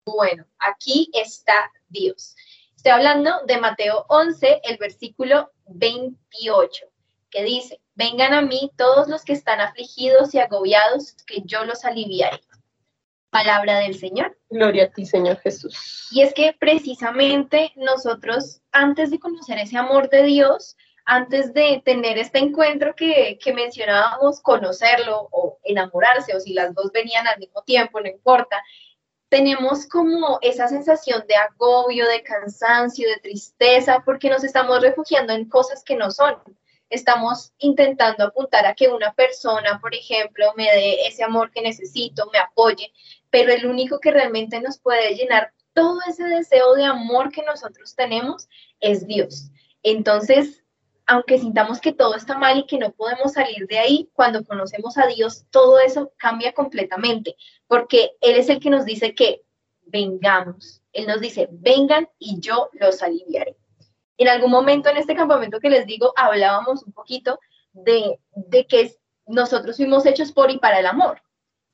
bueno, 0.06 0.46
aquí 0.60 1.10
está 1.14 1.72
Dios. 1.88 2.36
Estoy 2.76 2.92
hablando 2.92 3.32
de 3.48 3.58
Mateo 3.58 4.06
11, 4.10 4.60
el 4.66 4.78
versículo 4.78 5.50
28, 5.68 6.88
que 7.30 7.44
dice, 7.44 7.80
vengan 7.96 8.34
a 8.34 8.42
mí 8.42 8.70
todos 8.76 9.08
los 9.08 9.24
que 9.24 9.32
están 9.32 9.62
afligidos 9.62 10.36
y 10.36 10.40
agobiados, 10.40 11.14
que 11.26 11.42
yo 11.46 11.64
los 11.64 11.86
aliviaré. 11.86 12.42
Palabra 13.29 13.79
del 13.79 13.98
Señor. 13.98 14.38
Gloria 14.50 14.86
a 14.86 14.91
ti, 14.91 15.05
Señor 15.05 15.38
Jesús. 15.39 16.10
Y 16.12 16.22
es 16.22 16.34
que 16.34 16.55
precisamente 16.57 17.72
nosotros, 17.75 18.62
antes 18.72 19.12
de 19.12 19.19
conocer 19.19 19.60
ese 19.60 19.77
amor 19.77 20.10
de 20.10 20.24
Dios, 20.24 20.77
antes 21.05 21.53
de 21.53 21.81
tener 21.86 22.17
este 22.17 22.39
encuentro 22.39 22.93
que, 22.93 23.39
mencionábamos, 23.55 24.41
conocerlo 24.41 25.29
o 25.31 25.57
enamorarse, 25.63 26.36
o 26.36 26.39
si 26.39 26.53
las 26.53 26.75
dos 26.75 26.91
venían 26.91 27.25
al 27.27 27.39
mismo 27.39 27.62
tiempo, 27.63 28.01
no 28.01 28.07
importa, 28.07 28.62
tenemos 29.29 29.88
como 29.88 30.38
esa 30.41 30.67
sensación 30.67 31.24
de 31.27 31.36
agobio, 31.36 32.07
de 32.07 32.24
cansancio, 32.24 33.07
de 33.07 33.19
tristeza, 33.22 34.01
porque 34.05 34.29
nos 34.29 34.43
estamos 34.43 34.81
refugiando 34.81 35.34
en 35.34 35.48
cosas 35.48 35.81
que 35.84 35.96
no 35.96 36.12
son. 36.12 36.36
Estamos 36.89 37.53
intentando 37.57 38.24
apuntar 38.24 38.66
a 38.66 38.74
que 38.74 38.88
una 38.88 39.14
persona, 39.14 39.79
por 39.79 39.94
ejemplo, 39.94 40.53
me 40.55 40.66
dé 40.66 41.07
ese 41.07 41.24
amor 41.24 41.51
que 41.51 41.62
necesito, 41.62 42.29
me 42.31 42.40
apoye, 42.40 42.94
pero 43.29 43.51
el 43.51 43.66
único 43.66 44.00
que 44.00 44.12
realmente 44.12 44.62
nos 44.62 44.79
puede 44.79 45.16
llenar 45.16 45.51
todo 45.74 46.00
ese 46.07 46.24
deseo 46.24 46.74
de 46.75 46.85
amor 46.85 47.31
que 47.31 47.44
nosotros 47.44 47.96
tenemos 47.96 48.48
es 48.79 49.05
Dios. 49.05 49.51
Entonces, 49.83 50.64
aunque 51.05 51.40
sintamos 51.40 51.79
que 51.79 51.94
todo 51.94 52.16
está 52.16 52.38
mal 52.38 52.57
y 52.57 52.66
que 52.66 52.77
no 52.77 52.92
podemos 52.92 53.33
salir 53.33 53.68
de 53.68 53.79
ahí, 53.79 54.09
cuando 54.14 54.44
conocemos 54.44 54.98
a 54.98 55.07
Dios, 55.07 55.46
todo 55.51 55.79
eso 55.79 56.12
cambia 56.18 56.51
completamente, 56.53 57.35
porque 57.68 58.12
Él 58.22 58.35
es 58.35 58.50
el 58.50 58.59
que 58.59 58.70
nos 58.70 58.85
dice 58.85 59.16
que 59.16 59.44
vengamos. 59.83 60.81
Él 60.92 61.07
nos 61.07 61.22
dice, 61.22 61.48
vengan 61.51 62.09
y 62.20 62.40
yo 62.40 62.70
los 62.74 63.01
aliviaré. 63.01 63.55
En 64.18 64.27
algún 64.27 64.51
momento 64.51 64.90
en 64.90 64.98
este 64.98 65.16
campamento 65.16 65.60
que 65.60 65.70
les 65.70 65.86
digo, 65.86 66.14
hablábamos 66.16 66.84
un 66.84 66.94
poquito 66.94 67.40
de, 67.72 68.20
que 68.68 68.96
nosotros 69.25 69.77
fuimos 69.77 70.06
hechos 70.06 70.32
por 70.32 70.50
y 70.51 70.58
para 70.58 70.80
el 70.80 70.88
amor, 70.88 71.22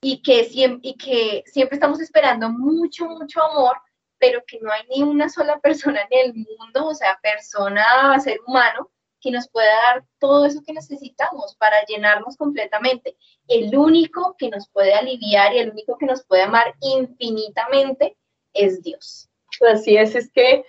y 0.02 0.22
que, 0.22 0.44
siempre, 0.46 0.90
y 0.90 0.98
que 0.98 1.44
siempre 1.46 1.76
estamos 1.76 2.02
esperando 2.02 2.50
mucho, 2.50 3.06
mucho 3.06 3.42
amor, 3.42 3.78
pero 4.18 4.44
que 4.46 4.60
no 4.62 4.72
hay 4.72 4.82
ni 4.90 5.04
una 5.04 5.30
sola 5.30 5.60
persona 5.60 6.02
en 6.10 6.30
el 6.30 6.34
mundo, 6.34 6.88
o 6.88 6.94
sea, 6.94 7.20
persona, 7.22 8.20
ser 8.20 8.40
humano, 8.46 8.90
que 9.24 9.32
nos 9.32 9.48
pueda 9.48 9.74
dar 9.74 10.06
todo 10.20 10.46
eso 10.46 10.62
que 10.66 10.74
necesitamos 10.74 11.56
para 11.56 11.84
llenarnos 11.86 12.36
completamente. 12.36 13.16
El 13.48 13.76
único 13.76 14.36
que 14.38 14.50
nos 14.50 14.68
puede 14.70 14.94
aliviar 14.94 15.54
y 15.54 15.60
el 15.60 15.72
único 15.72 15.98
que 15.98 16.06
nos 16.06 16.26
puede 16.26 16.44
amar 16.44 16.76
infinitamente 16.82 18.18
es 18.54 18.84
Dios. 18.84 19.30
Así 19.72 19.96
es, 19.96 20.16
es 20.16 20.32
que 20.32 20.66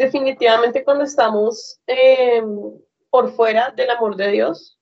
definitivamente 0.00 0.82
cuando 0.82 1.04
estamos 1.04 1.78
em, 1.86 2.48
por 3.10 3.32
fuera 3.32 3.70
del 3.70 3.90
amor 3.90 4.16
de 4.16 4.28
Dios, 4.28 4.78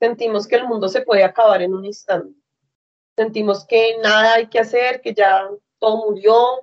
sentimos 0.00 0.48
que 0.48 0.56
el 0.56 0.66
mundo 0.66 0.88
se 0.88 1.02
puede 1.02 1.22
acabar 1.22 1.62
en 1.62 1.72
un 1.72 1.84
instante. 1.84 2.36
Sentimos 3.16 3.64
que 3.64 3.96
nada 4.02 4.34
hay 4.34 4.48
que 4.48 4.58
hacer, 4.58 5.00
que 5.00 5.14
ya 5.14 5.48
todo 5.78 6.08
murió. 6.08 6.62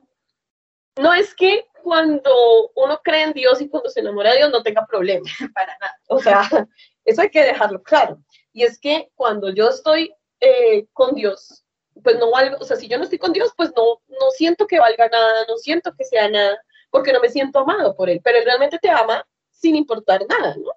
No 0.98 1.14
es 1.14 1.34
que 1.34 1.66
cuando 1.82 2.72
uno 2.76 3.00
cree 3.02 3.24
en 3.24 3.32
Dios 3.32 3.62
y 3.62 3.70
cuando 3.70 3.90
se 3.90 4.02
enamora 4.02 4.32
de 4.32 4.40
Dios 4.40 4.52
no 4.52 4.64
tenga 4.64 4.86
problemas, 4.86 5.32
para 5.56 5.78
nada. 5.80 5.98
O 6.10 6.20
sea, 6.20 6.68
eso 7.06 7.22
hay 7.22 7.30
que 7.30 7.46
dejarlo 7.46 7.82
claro. 7.84 8.22
Y 8.52 8.64
es 8.64 8.82
que 8.82 9.12
cuando 9.16 9.50
yo 9.50 9.70
estoy 9.70 10.14
eh, 10.42 10.88
con 10.92 11.16
Dios, 11.16 11.64
pues 12.04 12.20
no 12.20 12.32
valgo, 12.32 12.58
o 12.60 12.66
sea, 12.66 12.76
si 12.76 12.90
yo 12.90 12.98
no 12.98 13.06
estoy 13.06 13.20
con 13.20 13.32
Dios, 13.32 13.54
pues 13.56 13.72
no, 13.78 14.02
no 14.08 14.32
siento 14.32 14.68
que 14.68 14.80
valga 14.80 15.08
nada, 15.08 15.46
no 15.48 15.56
siento 15.56 15.94
que 15.98 16.04
sea 16.04 16.28
nada, 16.28 16.58
porque 16.94 17.12
no 17.12 17.20
me 17.20 17.30
siento 17.30 17.58
amado 17.58 17.96
por 17.96 18.08
Él, 18.08 18.22
pero 18.24 18.38
Él 18.38 18.46
realmente 18.46 18.78
te 18.78 18.88
ama 18.88 19.28
sin 19.50 19.76
importar 19.76 20.24
nada, 20.30 20.56
¿no? 20.56 20.74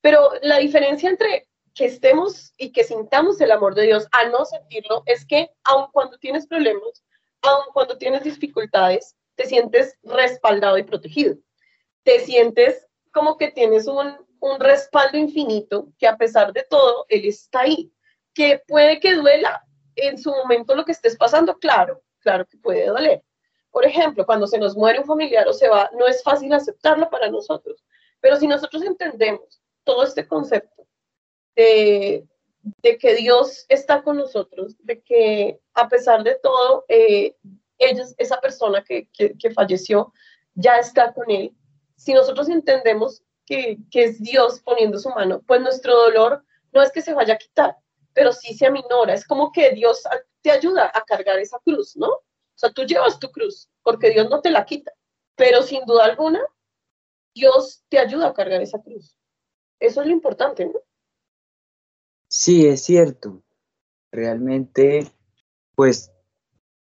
Pero 0.00 0.32
la 0.42 0.58
diferencia 0.58 1.08
entre 1.08 1.46
que 1.72 1.84
estemos 1.84 2.52
y 2.58 2.72
que 2.72 2.82
sintamos 2.82 3.40
el 3.40 3.52
amor 3.52 3.76
de 3.76 3.84
Dios 3.84 4.08
a 4.10 4.28
no 4.28 4.44
sentirlo 4.44 5.04
es 5.06 5.24
que 5.24 5.48
aun 5.62 5.86
cuando 5.92 6.18
tienes 6.18 6.48
problemas, 6.48 7.04
aun 7.42 7.66
cuando 7.72 7.96
tienes 7.96 8.24
dificultades, 8.24 9.14
te 9.36 9.46
sientes 9.46 9.96
respaldado 10.02 10.78
y 10.78 10.82
protegido. 10.82 11.36
Te 12.02 12.18
sientes 12.18 12.84
como 13.12 13.36
que 13.36 13.52
tienes 13.52 13.86
un, 13.86 14.16
respaldo 14.58 15.16
infinito, 15.16 15.92
que 15.96 16.08
a 16.08 16.16
pesar 16.16 16.52
de 16.52 16.66
todo, 16.68 17.06
Él 17.08 17.24
está 17.24 17.60
ahí. 17.60 17.92
Que 18.34 18.62
puede 18.66 18.98
que 18.98 19.14
duela 19.14 19.64
en 19.94 20.18
su 20.18 20.30
momento 20.30 20.74
lo 20.74 20.84
que 20.84 20.92
estés 20.92 21.16
pasando, 21.16 21.56
claro, 21.58 22.02
claro 22.18 22.46
que 22.46 22.58
puede 22.58 22.86
doler. 22.86 23.22
Por 23.76 23.84
ejemplo, 23.84 24.24
cuando 24.24 24.46
se 24.46 24.56
nos 24.56 24.74
muere 24.74 25.00
un 25.00 25.04
familiar 25.04 25.46
o 25.46 25.52
se 25.52 25.68
va, 25.68 25.90
no 25.92 26.06
es 26.06 26.22
fácil 26.22 26.50
aceptarlo 26.54 27.10
para 27.10 27.28
nosotros. 27.28 27.84
Pero 28.20 28.36
si 28.36 28.48
nosotros 28.48 28.82
entendemos 28.82 29.60
todo 29.84 30.02
este 30.02 30.26
concepto 30.26 30.86
de, 31.54 32.26
que 32.82 33.14
Dios 33.16 33.66
está 33.68 34.02
con 34.02 34.16
nosotros, 34.16 34.76
de 34.78 35.02
que 35.02 35.60
a 35.74 35.90
pesar 35.90 36.24
de 36.24 36.36
todo, 36.42 36.86
eh, 36.88 37.36
ellos, 37.76 38.14
esa 38.16 38.40
persona 38.40 38.82
que, 38.82 39.10
falleció 39.54 40.10
ya 40.54 40.78
está 40.78 41.12
con 41.12 41.30
él. 41.30 41.54
Si 41.96 42.14
nosotros 42.14 42.48
entendemos 42.48 43.22
que, 43.44 43.76
es 43.92 44.22
Dios 44.22 44.58
poniendo 44.60 44.98
su 44.98 45.10
mano, 45.10 45.42
pues 45.46 45.60
nuestro 45.60 45.94
dolor 45.94 46.42
no 46.72 46.80
es 46.80 46.90
que 46.90 47.02
se 47.02 47.12
vaya 47.12 47.34
a 47.34 47.38
quitar, 47.38 47.76
pero 48.14 48.32
sí 48.32 48.54
se 48.54 48.64
aminora. 48.64 49.12
Es 49.12 49.26
como 49.26 49.52
que 49.52 49.72
Dios 49.72 50.02
te 50.40 50.50
ayuda 50.50 50.90
a 50.94 51.02
cargar 51.02 51.38
esa 51.38 51.58
cruz, 51.58 51.94
¿no? 51.94 52.22
O 52.56 52.58
sea, 52.58 52.72
tú 52.72 52.82
llevas 52.84 53.18
tu 53.18 53.30
cruz 53.30 53.68
porque 53.82 54.10
Dios 54.10 54.30
no 54.30 54.40
te 54.40 54.50
la 54.50 54.64
quita, 54.64 54.92
pero 55.36 55.62
sin 55.62 55.84
duda 55.84 56.06
alguna, 56.06 56.40
Dios 57.34 57.84
te 57.90 57.98
ayuda 57.98 58.28
a 58.28 58.34
cargar 58.34 58.62
esa 58.62 58.82
cruz. 58.82 59.16
Eso 59.78 60.00
es 60.00 60.06
lo 60.06 60.12
importante, 60.12 60.64
¿no? 60.64 60.80
Sí, 62.30 62.66
es 62.66 62.82
cierto. 62.82 63.42
Realmente, 64.10 65.12
pues 65.74 66.10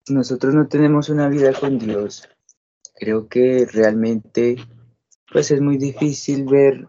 nosotros 0.08 0.54
no 0.54 0.68
tenemos 0.68 1.10
una 1.10 1.28
vida 1.28 1.52
con 1.54 1.78
Dios, 1.78 2.30
creo 2.94 3.28
que 3.28 3.66
realmente 3.66 4.56
pues 5.32 5.52
es 5.52 5.60
muy 5.60 5.78
difícil 5.78 6.46
ver 6.46 6.88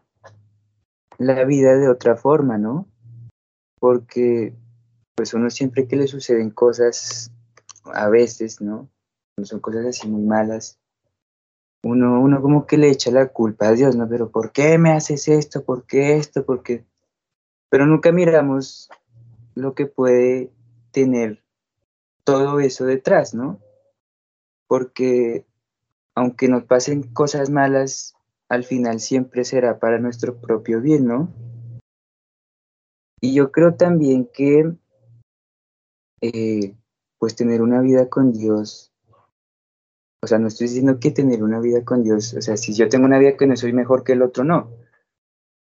la 1.19 1.45
vida 1.45 1.77
de 1.77 1.89
otra 1.89 2.17
forma, 2.17 2.59
¿no? 2.59 2.87
Porque 3.81 4.55
pues 5.17 5.35
uno 5.35 5.51
siempre 5.51 5.89
que 5.89 5.97
le 5.97 6.07
suceden 6.07 6.51
cosas 6.51 7.33
a 7.95 8.09
veces, 8.09 8.61
¿no? 8.61 8.89
son 9.43 9.61
cosas 9.61 9.85
así 9.85 10.09
muy 10.09 10.23
malas, 10.23 10.79
uno, 11.83 12.21
uno 12.21 12.41
como 12.41 12.67
que 12.67 12.79
le 12.79 12.89
echa 12.89 13.11
la 13.11 13.29
culpa 13.29 13.69
a 13.69 13.73
Dios, 13.73 13.95
¿no? 13.95 14.09
Pero 14.09 14.31
¿por 14.31 14.51
qué 14.51 14.79
me 14.79 14.93
haces 14.93 15.29
esto? 15.29 15.65
¿Por 15.65 15.87
qué 15.87 16.17
esto? 16.17 16.45
¿Por 16.45 16.63
qué? 16.63 16.85
Pero 17.69 17.87
nunca 17.87 18.13
miramos 18.13 18.89
lo 19.55 19.75
que 19.75 19.87
puede 19.87 20.51
tener 20.91 21.45
todo 22.25 22.61
eso 22.61 22.87
detrás, 22.87 23.35
¿no? 23.35 23.61
Porque 24.67 25.47
aunque 26.17 26.49
nos 26.49 26.65
pasen 26.65 27.03
cosas 27.03 27.51
malas, 27.51 28.15
al 28.49 28.65
final 28.65 29.01
siempre 29.01 29.45
será 29.45 29.79
para 29.79 29.99
nuestro 29.99 30.41
propio 30.41 30.81
bien, 30.81 31.07
¿no? 31.07 31.33
Y 33.21 33.35
yo 33.35 33.53
creo 33.53 33.75
también 33.75 34.29
que, 34.33 34.73
eh, 36.21 36.75
pues 37.19 37.35
tener 37.35 37.63
una 37.63 37.81
vida 37.81 38.09
con 38.09 38.33
Dios, 38.33 38.93
o 40.23 40.27
sea, 40.27 40.39
no 40.39 40.49
estoy 40.49 40.69
diciendo 40.69 40.99
que 40.99 41.11
tener 41.11 41.43
una 41.43 41.61
vida 41.61 41.85
con 41.85 42.03
Dios, 42.03 42.35
o 42.35 42.43
sea, 42.43 42.57
si 42.57 42.75
yo 42.75 42.89
tengo 42.89 43.07
una 43.07 43.19
vida 43.19 43.37
con 43.37 43.49
Dios 43.49 43.61
soy 43.61 43.73
mejor 43.73 44.05
que 44.05 44.13
el 44.13 44.23
otro, 44.23 44.45
no, 44.45 44.71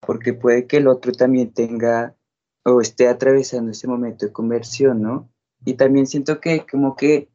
porque 0.00 0.34
puede 0.34 0.66
que 0.66 0.78
el 0.78 0.88
otro 0.88 1.12
también 1.12 1.52
tenga 1.52 2.16
o 2.64 2.80
esté 2.80 3.08
atravesando 3.08 3.70
ese 3.70 3.88
momento 3.88 4.26
de 4.26 4.32
conversión, 4.32 5.02
¿no? 5.02 5.28
Y 5.64 5.74
también 5.74 6.06
siento 6.06 6.40
que 6.40 6.66
como 6.66 6.96
que, 6.96 7.28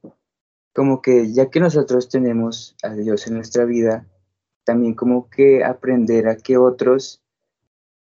como 0.73 1.01
que 1.01 1.34
ya 1.34 1.49
que 1.49 1.60
nosotros 1.60 2.10
tenemos 2.10 2.75
a 2.84 2.93
Dios 2.93 3.27
en 3.27 3.36
nuestra 3.36 3.65
vida, 3.65 4.08
también 4.63 4.95
como 4.95 5.30
que 5.30 5.63
aprender 5.63 6.27
a 6.27 6.38
que 6.38 6.58
otros 6.58 7.23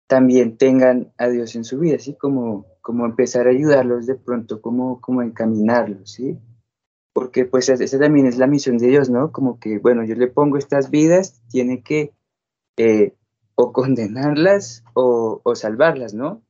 también 0.06 0.56
tengan 0.56 1.12
a 1.18 1.28
Dios 1.28 1.56
en 1.56 1.64
su 1.64 1.78
vida, 1.78 1.96
así 1.96 2.14
como, 2.14 2.66
como 2.84 3.06
empezar 3.06 3.46
a 3.46 3.50
ayudarlos 3.50 4.04
de 4.04 4.14
pronto, 4.14 4.60
como, 4.60 5.00
como 5.00 5.22
encaminarlos, 5.22 6.12
¿sí? 6.12 6.38
Porque 7.14 7.46
pues 7.46 7.70
esa 7.70 7.98
también 7.98 8.26
es 8.26 8.36
la 8.36 8.46
misión 8.46 8.76
de 8.76 8.88
Dios, 8.88 9.08
¿no? 9.08 9.32
Como 9.32 9.58
que, 9.58 9.78
bueno, 9.78 10.04
yo 10.04 10.14
le 10.16 10.26
pongo 10.26 10.58
estas 10.58 10.90
vidas, 10.90 11.40
tiene 11.48 11.82
que 11.82 12.12
eh, 12.76 13.14
o 13.54 13.72
condenarlas 13.72 14.84
o, 14.92 15.40
o, 15.42 15.54
salvarlas, 15.54 16.12
¿no? 16.12 16.42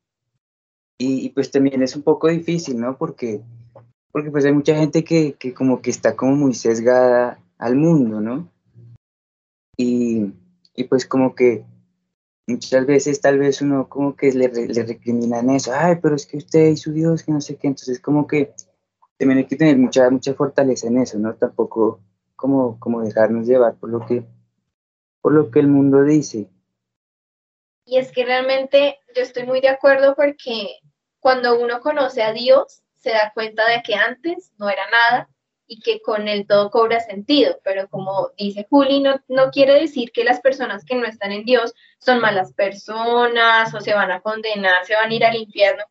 Y, 0.99 1.29
pues 1.31 1.53
también 1.53 1.85
es 1.85 1.95
un 1.95 2.03
poco 2.03 2.27
difícil, 2.27 2.81
¿no? 2.81 2.99
Porque, 2.99 3.41
porque 4.11 4.33
pues 4.33 4.45
hay 4.45 4.53
mucha 4.53 4.75
gente 4.75 5.05
que, 5.05 5.35
que 5.35 5.55
como 5.55 5.83
que 5.83 5.91
está 5.91 6.17
como 6.17 6.35
muy 6.35 6.55
sesgada 6.55 7.39
al 7.59 7.77
mundo, 7.77 8.21
¿no? 8.21 8.51
Y, 9.77 10.33
pues 10.89 11.07
como 11.07 11.37
que 11.37 11.65
muchas 12.47 12.87
veces 12.87 13.21
tal 13.21 13.39
vez 13.39 13.63
uno 13.63 13.89
como 13.89 14.17
que 14.17 14.33
le, 14.33 14.49
le 14.49 14.83
recriminan 14.85 15.51
eso, 15.51 15.73
ay, 15.75 15.97
pero 16.03 16.15
es 16.15 16.27
que 16.27 16.37
usted 16.37 16.69
y 16.69 16.77
su 16.77 16.93
Dios, 16.93 17.23
que 17.23 17.33
no 17.33 17.41
sé 17.41 17.57
qué, 17.57 17.69
entonces 17.69 18.01
como 18.01 18.27
que 18.27 18.55
también 19.17 19.39
hay 19.39 19.47
que 19.47 19.57
tener 19.57 19.79
mucha, 19.79 20.11
mucha 20.11 20.35
fortaleza 20.35 20.89
en 20.89 20.99
eso, 20.99 21.19
¿no? 21.19 21.35
Tampoco 21.35 22.01
como, 22.37 22.79
como 22.79 23.03
dejarnos 23.03 23.47
llevar 23.47 23.77
por 23.77 23.91
lo 23.91 24.05
que, 24.05 24.25
por 25.21 25.33
lo 25.33 25.51
que 25.51 25.61
el 25.61 25.69
mundo 25.69 26.03
dice. 26.03 26.49
Y 27.87 27.99
es 27.99 28.13
que 28.13 28.25
realmente 28.25 28.99
yo 29.15 29.23
estoy 29.23 29.47
muy 29.47 29.61
de 29.61 29.69
acuerdo 29.69 30.15
porque 30.15 30.81
cuando 31.21 31.61
uno 31.61 31.81
conoce 31.81 32.23
a 32.23 32.33
Dios, 32.33 32.83
se 32.97 33.11
da 33.11 33.33
cuenta 33.35 33.69
de 33.69 33.83
que 33.83 33.95
antes 33.95 34.53
no 34.59 34.69
era 34.69 34.83
nada 34.91 35.29
y 35.67 35.81
que 35.81 36.01
con 36.01 36.29
el 36.29 36.47
todo 36.47 36.71
cobra 36.71 37.01
sentido, 37.01 37.59
pero 37.65 37.89
como 37.89 38.31
dice 38.37 38.67
Juli, 38.69 39.01
no, 39.01 39.21
no 39.29 39.51
quiere 39.51 39.81
decir 39.81 40.13
que 40.13 40.25
las 40.25 40.41
personas 40.41 40.85
que 40.85 40.95
no 40.95 41.07
están 41.07 41.33
en 41.33 41.45
Dios 41.45 41.75
son 41.99 42.21
malas 42.21 42.53
personas 42.53 43.73
o 43.75 43.81
se 43.81 43.95
van 43.95 44.11
a 44.11 44.21
condenar, 44.21 44.85
se 44.85 44.95
van 44.95 45.11
a 45.11 45.15
ir 45.15 45.25
al 45.25 45.37
infierno, 45.37 45.85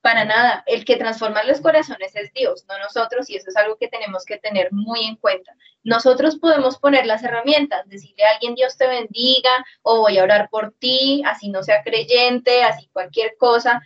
para 0.00 0.24
nada. 0.24 0.64
El 0.66 0.84
que 0.84 0.96
transforma 0.96 1.44
los 1.44 1.60
corazones 1.60 2.14
es 2.16 2.32
Dios, 2.32 2.64
no 2.68 2.78
nosotros, 2.78 3.28
y 3.30 3.36
eso 3.36 3.50
es 3.50 3.56
algo 3.56 3.76
que 3.76 3.88
tenemos 3.88 4.24
que 4.24 4.38
tener 4.38 4.72
muy 4.72 5.04
en 5.04 5.16
cuenta. 5.16 5.54
Nosotros 5.82 6.36
podemos 6.36 6.78
poner 6.78 7.06
las 7.06 7.22
herramientas, 7.22 7.88
decirle 7.88 8.24
a 8.24 8.32
alguien 8.32 8.54
Dios 8.54 8.76
te 8.76 8.86
bendiga 8.86 9.50
o 9.82 10.00
voy 10.00 10.18
a 10.18 10.24
orar 10.24 10.48
por 10.50 10.72
ti, 10.78 11.22
así 11.26 11.48
no 11.48 11.62
sea 11.62 11.82
creyente, 11.82 12.62
así 12.64 12.88
cualquier 12.92 13.36
cosa, 13.38 13.80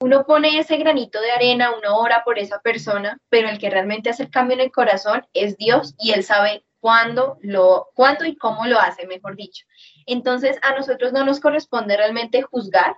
uno 0.00 0.24
pone 0.24 0.58
ese 0.58 0.76
granito 0.76 1.20
de 1.20 1.32
arena, 1.32 1.72
uno 1.76 1.96
ora 1.96 2.22
por 2.24 2.38
esa 2.38 2.60
persona, 2.60 3.18
pero 3.28 3.48
el 3.48 3.58
que 3.58 3.70
realmente 3.70 4.10
hace 4.10 4.24
el 4.24 4.30
cambio 4.30 4.54
en 4.54 4.60
el 4.60 4.72
corazón 4.72 5.26
es 5.32 5.56
Dios 5.56 5.94
y 5.98 6.12
Él 6.12 6.22
sabe 6.22 6.64
cuándo, 6.80 7.38
lo, 7.42 7.88
cuándo 7.94 8.24
y 8.24 8.36
cómo 8.36 8.66
lo 8.66 8.78
hace, 8.78 9.06
mejor 9.06 9.34
dicho. 9.36 9.64
Entonces, 10.06 10.56
a 10.62 10.74
nosotros 10.74 11.12
no 11.12 11.24
nos 11.24 11.40
corresponde 11.40 11.96
realmente 11.96 12.42
juzgar, 12.42 12.96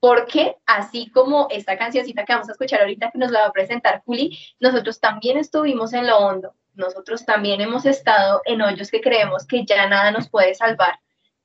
porque 0.00 0.56
así 0.66 1.10
como 1.12 1.46
esta 1.50 1.78
cancioncita 1.78 2.24
que 2.24 2.32
vamos 2.32 2.48
a 2.48 2.52
escuchar 2.52 2.80
ahorita 2.80 3.12
que 3.12 3.18
nos 3.18 3.30
la 3.30 3.42
va 3.42 3.46
a 3.46 3.52
presentar 3.52 4.02
Juli, 4.04 4.36
nosotros 4.58 4.98
también 4.98 5.38
estuvimos 5.38 5.92
en 5.92 6.08
lo 6.08 6.18
hondo, 6.18 6.56
nosotros 6.74 7.24
también 7.24 7.60
hemos 7.60 7.86
estado 7.86 8.42
en 8.46 8.62
hoyos 8.62 8.90
que 8.90 9.00
creemos 9.00 9.46
que 9.46 9.64
ya 9.64 9.86
nada 9.86 10.10
nos 10.10 10.28
puede 10.28 10.56
salvar 10.56 10.98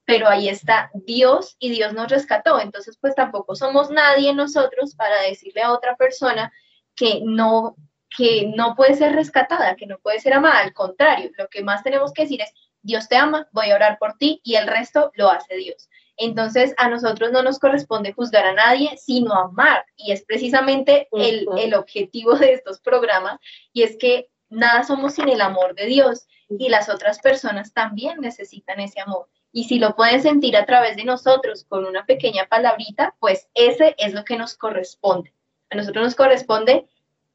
pero 0.08 0.30
ahí 0.30 0.48
está 0.48 0.90
Dios 0.94 1.58
y 1.60 1.70
Dios 1.70 1.92
nos 1.92 2.10
rescató. 2.10 2.62
Entonces, 2.62 2.98
pues 3.00 3.14
tampoco 3.14 3.56
somos 3.56 3.92
nadie 3.92 4.34
nosotros 4.34 4.96
para 4.96 5.22
decirle 5.24 5.62
a 5.62 5.74
otra 5.74 5.98
persona 5.98 6.52
que 6.96 7.20
no 7.26 7.76
que 8.18 8.50
no 8.56 8.74
puede 8.76 8.94
ser 8.94 9.14
rescatada, 9.14 9.76
que 9.76 9.86
no 9.86 10.00
puede 10.00 10.22
ser 10.22 10.34
amada, 10.34 10.60
al 10.60 10.74
contrario, 10.74 11.30
lo 11.38 11.50
que 11.50 11.62
más 11.62 11.84
tenemos 11.84 12.14
que 12.14 12.22
decir 12.22 12.42
es, 12.42 12.54
Dios 12.82 13.10
te 13.10 13.18
ama, 13.18 13.50
voy 13.52 13.70
a 13.70 13.76
orar 13.76 13.98
por 14.00 14.18
ti 14.18 14.40
y 14.46 14.56
el 14.56 14.66
resto 14.66 15.12
lo 15.16 15.30
hace 15.30 15.58
Dios. 15.58 15.90
Entonces, 16.16 16.74
a 16.78 16.88
nosotros 16.88 17.34
no 17.34 17.44
nos 17.44 17.60
corresponde 17.60 18.14
juzgar 18.14 18.46
a 18.46 18.54
nadie, 18.54 18.98
sino 18.98 19.34
amar. 19.34 19.86
Y 19.98 20.14
es 20.14 20.24
precisamente 20.24 21.10
el, 21.12 21.48
el 21.58 21.74
objetivo 21.74 22.36
de 22.36 22.54
estos 22.54 22.80
programas, 22.80 23.40
y 23.74 23.84
es 23.84 23.98
que 23.98 24.30
nada 24.50 24.86
somos 24.86 25.16
sin 25.16 25.28
el 25.28 25.42
amor 25.42 25.76
de 25.76 25.86
Dios 25.88 26.28
y 26.48 26.70
las 26.70 26.88
otras 26.88 27.20
personas 27.20 27.74
también 27.74 28.22
necesitan 28.22 28.80
ese 28.80 29.02
amor. 29.02 29.28
Y 29.58 29.64
si 29.64 29.80
lo 29.80 29.96
pueden 29.96 30.22
sentir 30.22 30.56
a 30.56 30.68
través 30.68 30.98
de 30.98 31.04
nosotros 31.04 31.66
con 31.68 31.84
una 31.84 32.06
pequeña 32.06 32.46
palabrita, 32.48 33.16
pues 33.20 33.50
ese 33.56 33.96
es 33.98 34.14
lo 34.14 34.24
que 34.24 34.38
nos 34.38 34.56
corresponde. 34.56 35.34
A 35.72 35.76
nosotros 35.76 36.06
nos 36.06 36.16
corresponde 36.16 36.88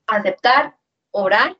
aceptar, 0.07 0.77
orar 1.11 1.59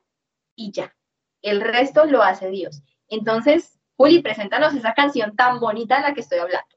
y 0.55 0.71
ya. 0.71 0.95
El 1.41 1.59
resto 1.59 2.05
lo 2.05 2.23
hace 2.23 2.49
Dios. 2.49 2.81
Entonces, 3.09 3.77
Juli, 3.97 4.21
preséntanos 4.21 4.73
esa 4.73 4.93
canción 4.93 5.35
tan 5.35 5.59
bonita 5.59 5.97
de 5.97 6.03
la 6.03 6.13
que 6.13 6.21
estoy 6.21 6.39
hablando. 6.39 6.73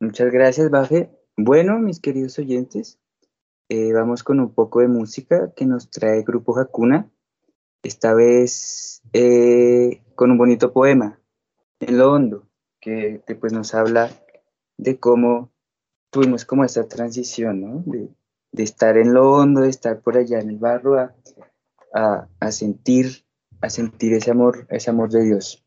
Muchas 0.00 0.32
gracias, 0.32 0.68
Baje. 0.68 1.12
Bueno, 1.36 1.78
mis 1.78 2.00
queridos 2.00 2.36
oyentes, 2.40 2.98
eh, 3.68 3.92
vamos 3.92 4.24
con 4.24 4.40
un 4.40 4.52
poco 4.52 4.80
de 4.80 4.88
música 4.88 5.52
que 5.54 5.64
nos 5.64 5.90
trae 5.90 6.24
Grupo 6.24 6.58
Hakuna. 6.58 7.08
Esta 7.84 8.14
vez 8.14 9.00
eh, 9.12 10.02
con 10.16 10.32
un 10.32 10.38
bonito 10.38 10.72
poema, 10.72 11.20
en 11.78 11.98
lo 11.98 12.10
hondo 12.10 12.48
que, 12.84 13.22
pues 13.40 13.52
nos 13.52 13.74
habla 13.74 14.10
de 14.76 14.98
cómo 14.98 15.50
tuvimos 16.10 16.44
como 16.44 16.64
esta 16.64 16.86
transición, 16.86 17.60
¿no? 17.62 17.82
De, 17.86 18.10
estar 18.62 18.98
en 18.98 19.14
lo 19.14 19.32
hondo, 19.32 19.62
de 19.62 19.70
estar 19.70 20.00
por 20.00 20.16
allá 20.16 20.38
en 20.38 20.50
el 20.50 20.58
barro, 20.58 20.98
a, 20.98 22.28
a, 22.38 22.52
sentir, 22.52 23.24
a 23.62 23.70
sentir 23.70 24.12
ese 24.12 24.30
amor, 24.30 24.66
ese 24.68 24.90
amor 24.90 25.10
de 25.10 25.24
Dios. 25.24 25.64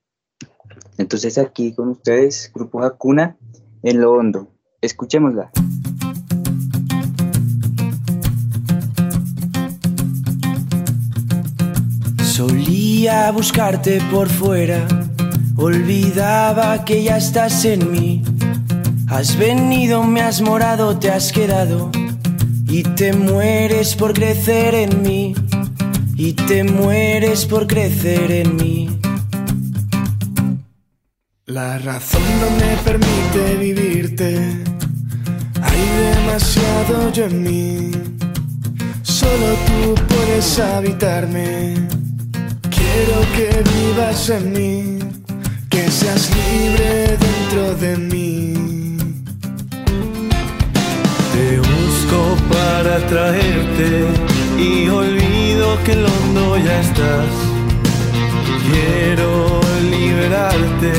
Entonces 0.98 1.38
aquí 1.38 1.74
con 1.74 1.90
ustedes, 1.90 2.52
Grupo 2.54 2.84
Hakuna, 2.84 3.36
en 3.84 4.00
lo 4.00 4.14
hondo. 4.14 4.48
Escuchémosla. 4.80 5.52
Solía 12.24 13.32
buscarte 13.32 14.00
por 14.12 14.30
fuera 14.30 15.07
Olvidaba 15.60 16.86
que 16.86 17.02
ya 17.02 17.18
estás 17.18 17.66
en 17.66 17.92
mí. 17.92 18.22
Has 19.08 19.36
venido, 19.38 20.04
me 20.04 20.22
has 20.22 20.40
morado, 20.40 21.00
te 21.00 21.10
has 21.10 21.32
quedado. 21.32 21.90
Y 22.68 22.84
te 22.84 23.12
mueres 23.12 23.96
por 23.96 24.14
crecer 24.14 24.76
en 24.76 25.02
mí. 25.02 25.34
Y 26.16 26.34
te 26.34 26.64
mueres 26.64 27.48
por 27.48 27.66
crecer 27.66 28.32
en 28.32 28.56
mí. 28.56 29.00
La 31.48 31.80
razón 31.80 32.22
no 32.40 32.52
me 32.52 32.78
permite 32.84 33.56
vivirte. 33.60 34.64
Hay 35.64 35.82
demasiado 36.14 37.12
yo 37.12 37.26
en 37.26 37.42
mí. 37.42 37.92
Solo 39.02 39.56
tú 39.66 39.96
puedes 40.08 40.60
habitarme. 40.60 41.74
Quiero 42.70 43.22
que 43.36 43.64
vivas 43.72 44.30
en 44.30 44.54
mí 44.54 44.97
que 45.78 45.92
seas 45.92 46.30
libre 46.36 47.18
dentro 47.28 47.64
de 47.84 47.98
mí. 47.98 48.54
Te 51.34 51.48
busco 51.72 52.20
para 52.54 52.96
traerte 53.12 53.90
y 54.58 54.90
olvido 54.90 55.68
que 55.84 55.92
el 55.92 56.06
hondo 56.06 56.58
ya 56.58 56.80
estás. 56.80 57.32
Quiero 58.68 59.62
liberarte, 59.94 60.94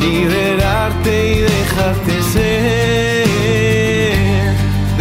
liberarte 0.00 1.14
y 1.32 1.36
dejarte 1.52 2.14
ser, 2.32 3.26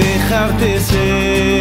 dejarte 0.04 0.80
ser. 0.82 1.57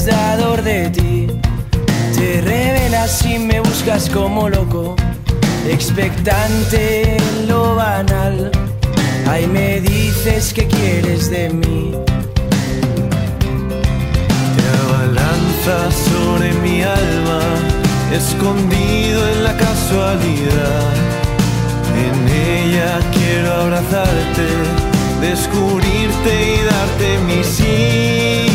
Dador 0.00 0.62
de 0.62 0.90
ti. 0.90 1.26
Te 2.14 2.40
revelas 2.40 3.24
y 3.26 3.38
me 3.38 3.60
buscas 3.60 4.08
como 4.08 4.48
loco, 4.48 4.96
expectante 5.68 7.16
en 7.16 7.48
lo 7.48 7.74
banal. 7.76 8.50
Ahí 9.28 9.46
me 9.46 9.80
dices 9.80 10.52
que 10.52 10.66
quieres 10.66 11.30
de 11.30 11.50
mí. 11.50 11.92
Te 14.56 14.64
abalanzas 14.82 15.94
sobre 16.10 16.52
mi 16.54 16.82
alma, 16.82 17.40
escondido 18.12 19.28
en 19.28 19.44
la 19.44 19.56
casualidad. 19.56 20.92
En 22.06 22.16
ella 22.28 22.98
quiero 23.12 23.52
abrazarte, 23.52 24.46
descubrirte 25.20 26.32
y 26.54 26.64
darte 26.64 27.18
mi 27.26 27.44
sí. 27.44 28.51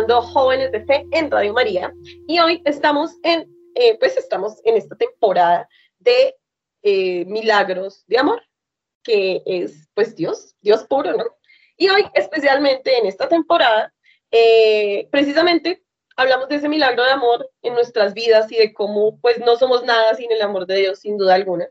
Escuchando 0.00 0.22
Jóvenes 0.22 0.72
de 0.72 0.84
Fe 0.84 1.06
en 1.12 1.30
Radio 1.30 1.52
María 1.52 1.92
y 2.26 2.38
hoy 2.38 2.62
estamos 2.64 3.12
en, 3.22 3.46
eh, 3.74 3.98
pues 3.98 4.16
estamos 4.16 4.58
en 4.64 4.76
esta 4.76 4.96
temporada 4.96 5.68
de 5.98 6.36
eh, 6.82 7.26
milagros 7.26 8.04
de 8.06 8.18
amor, 8.18 8.42
que 9.02 9.42
es 9.44 9.88
pues 9.92 10.16
Dios, 10.16 10.54
Dios 10.62 10.84
puro, 10.84 11.12
¿no? 11.12 11.24
Y 11.76 11.90
hoy 11.90 12.06
especialmente 12.14 12.96
en 12.96 13.06
esta 13.06 13.28
temporada, 13.28 13.92
eh, 14.30 15.06
precisamente 15.10 15.82
hablamos 16.16 16.48
de 16.48 16.56
ese 16.56 16.68
milagro 16.68 17.04
de 17.04 17.10
amor 17.10 17.50
en 17.60 17.74
nuestras 17.74 18.14
vidas 18.14 18.50
y 18.50 18.56
de 18.56 18.72
cómo 18.72 19.20
pues 19.20 19.38
no 19.38 19.56
somos 19.56 19.84
nada 19.84 20.14
sin 20.14 20.32
el 20.32 20.40
amor 20.40 20.66
de 20.66 20.76
Dios, 20.76 21.00
sin 21.00 21.18
duda 21.18 21.34
alguna. 21.34 21.68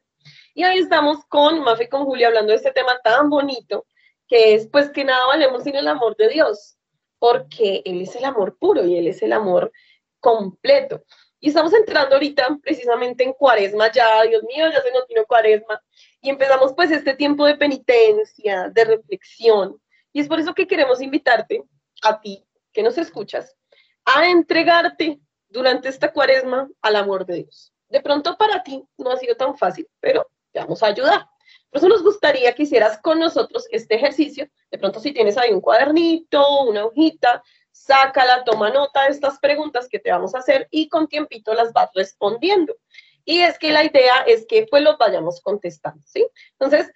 Y 0.53 0.65
hoy 0.65 0.77
estamos 0.77 1.25
con 1.29 1.61
Mafe 1.61 1.85
y 1.85 1.89
con 1.89 2.05
Julia 2.05 2.27
hablando 2.27 2.51
de 2.51 2.57
este 2.57 2.71
tema 2.71 2.99
tan 3.03 3.29
bonito 3.31 3.87
que 4.27 4.53
es 4.53 4.67
pues 4.67 4.91
que 4.91 5.03
nada 5.03 5.25
valemos 5.25 5.63
sin 5.63 5.75
el 5.75 5.87
amor 5.87 6.15
de 6.15 6.29
Dios, 6.29 6.78
porque 7.19 7.81
Él 7.85 8.01
es 8.01 8.15
el 8.15 8.25
amor 8.25 8.57
puro 8.57 8.85
y 8.85 8.97
Él 8.97 9.07
es 9.07 9.21
el 9.21 9.33
amor 9.33 9.71
completo. 10.19 11.03
Y 11.39 11.49
estamos 11.49 11.73
entrando 11.73 12.15
ahorita 12.15 12.59
precisamente 12.61 13.23
en 13.23 13.33
cuaresma 13.33 13.91
ya, 13.91 14.23
Dios 14.23 14.43
mío, 14.43 14.65
ya 14.71 14.81
se 14.81 14.91
nos 14.91 15.07
vino 15.07 15.25
cuaresma, 15.25 15.81
y 16.21 16.29
empezamos 16.29 16.73
pues 16.73 16.91
este 16.91 17.15
tiempo 17.15 17.45
de 17.45 17.55
penitencia, 17.55 18.69
de 18.69 18.83
reflexión. 18.83 19.81
Y 20.11 20.19
es 20.19 20.27
por 20.27 20.39
eso 20.39 20.53
que 20.53 20.67
queremos 20.67 21.01
invitarte 21.01 21.63
a 22.03 22.19
ti, 22.19 22.45
que 22.73 22.83
nos 22.83 22.97
escuchas, 22.97 23.55
a 24.03 24.29
entregarte 24.29 25.19
durante 25.47 25.87
esta 25.89 26.11
cuaresma 26.11 26.69
al 26.81 26.95
amor 26.95 27.25
de 27.25 27.43
Dios. 27.43 27.73
De 27.87 28.01
pronto 28.01 28.37
para 28.37 28.61
ti 28.63 28.83
no 28.97 29.11
ha 29.11 29.17
sido 29.17 29.35
tan 29.35 29.57
fácil, 29.57 29.87
pero 29.99 30.29
te 30.51 30.59
vamos 30.59 30.83
a 30.83 30.87
ayudar. 30.87 31.27
Por 31.69 31.79
eso 31.79 31.87
nos 31.87 32.03
gustaría 32.03 32.53
que 32.55 32.63
hicieras 32.63 32.99
con 33.01 33.19
nosotros 33.19 33.67
este 33.71 33.95
ejercicio. 33.95 34.47
De 34.71 34.77
pronto 34.77 34.99
si 34.99 35.11
tienes 35.11 35.37
ahí 35.37 35.51
un 35.51 35.61
cuadernito, 35.61 36.63
una 36.63 36.85
hojita, 36.85 37.43
sácala, 37.71 38.43
toma 38.43 38.71
nota 38.71 39.03
de 39.03 39.09
estas 39.09 39.39
preguntas 39.39 39.87
que 39.87 39.99
te 39.99 40.11
vamos 40.11 40.33
a 40.35 40.39
hacer 40.39 40.67
y 40.71 40.89
con 40.89 41.07
tiempito 41.07 41.53
las 41.53 41.71
vas 41.73 41.89
respondiendo. 41.93 42.75
Y 43.23 43.41
es 43.41 43.59
que 43.59 43.71
la 43.71 43.83
idea 43.83 44.23
es 44.25 44.45
que 44.47 44.65
pues 44.69 44.81
los 44.83 44.97
vayamos 44.97 45.41
contestando, 45.41 46.03
¿sí? 46.07 46.27
Entonces, 46.53 46.91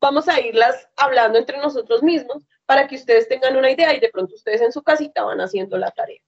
vamos 0.00 0.28
a 0.28 0.40
irlas 0.40 0.88
hablando 0.96 1.38
entre 1.38 1.58
nosotros 1.58 2.02
mismos 2.02 2.44
para 2.66 2.86
que 2.86 2.96
ustedes 2.96 3.28
tengan 3.28 3.56
una 3.56 3.70
idea 3.70 3.94
y 3.94 4.00
de 4.00 4.10
pronto 4.10 4.34
ustedes 4.34 4.60
en 4.60 4.72
su 4.72 4.82
casita 4.82 5.22
van 5.22 5.40
haciendo 5.40 5.78
la 5.78 5.90
tarea. 5.90 6.20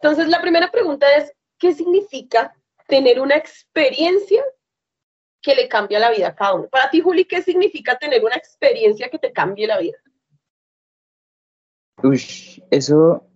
Entonces, 0.00 0.28
la 0.28 0.40
primera 0.40 0.70
pregunta 0.70 1.06
es, 1.16 1.32
¿qué 1.58 1.72
significa 1.74 2.54
tener 2.86 3.20
una 3.20 3.36
experiencia 3.36 4.42
que 5.40 5.54
le 5.54 5.68
cambia 5.68 5.98
la 5.98 6.10
vida 6.10 6.28
a 6.28 6.34
cada 6.34 6.54
uno? 6.54 6.68
Para 6.68 6.90
ti, 6.90 7.00
Juli, 7.00 7.24
¿qué 7.24 7.42
significa 7.42 7.98
tener 7.98 8.24
una 8.24 8.36
experiencia 8.36 9.08
que 9.08 9.18
te 9.18 9.32
cambie 9.32 9.66
la 9.66 9.78
vida? 9.78 9.98
Ush, 12.02 12.60
eso, 12.70 13.28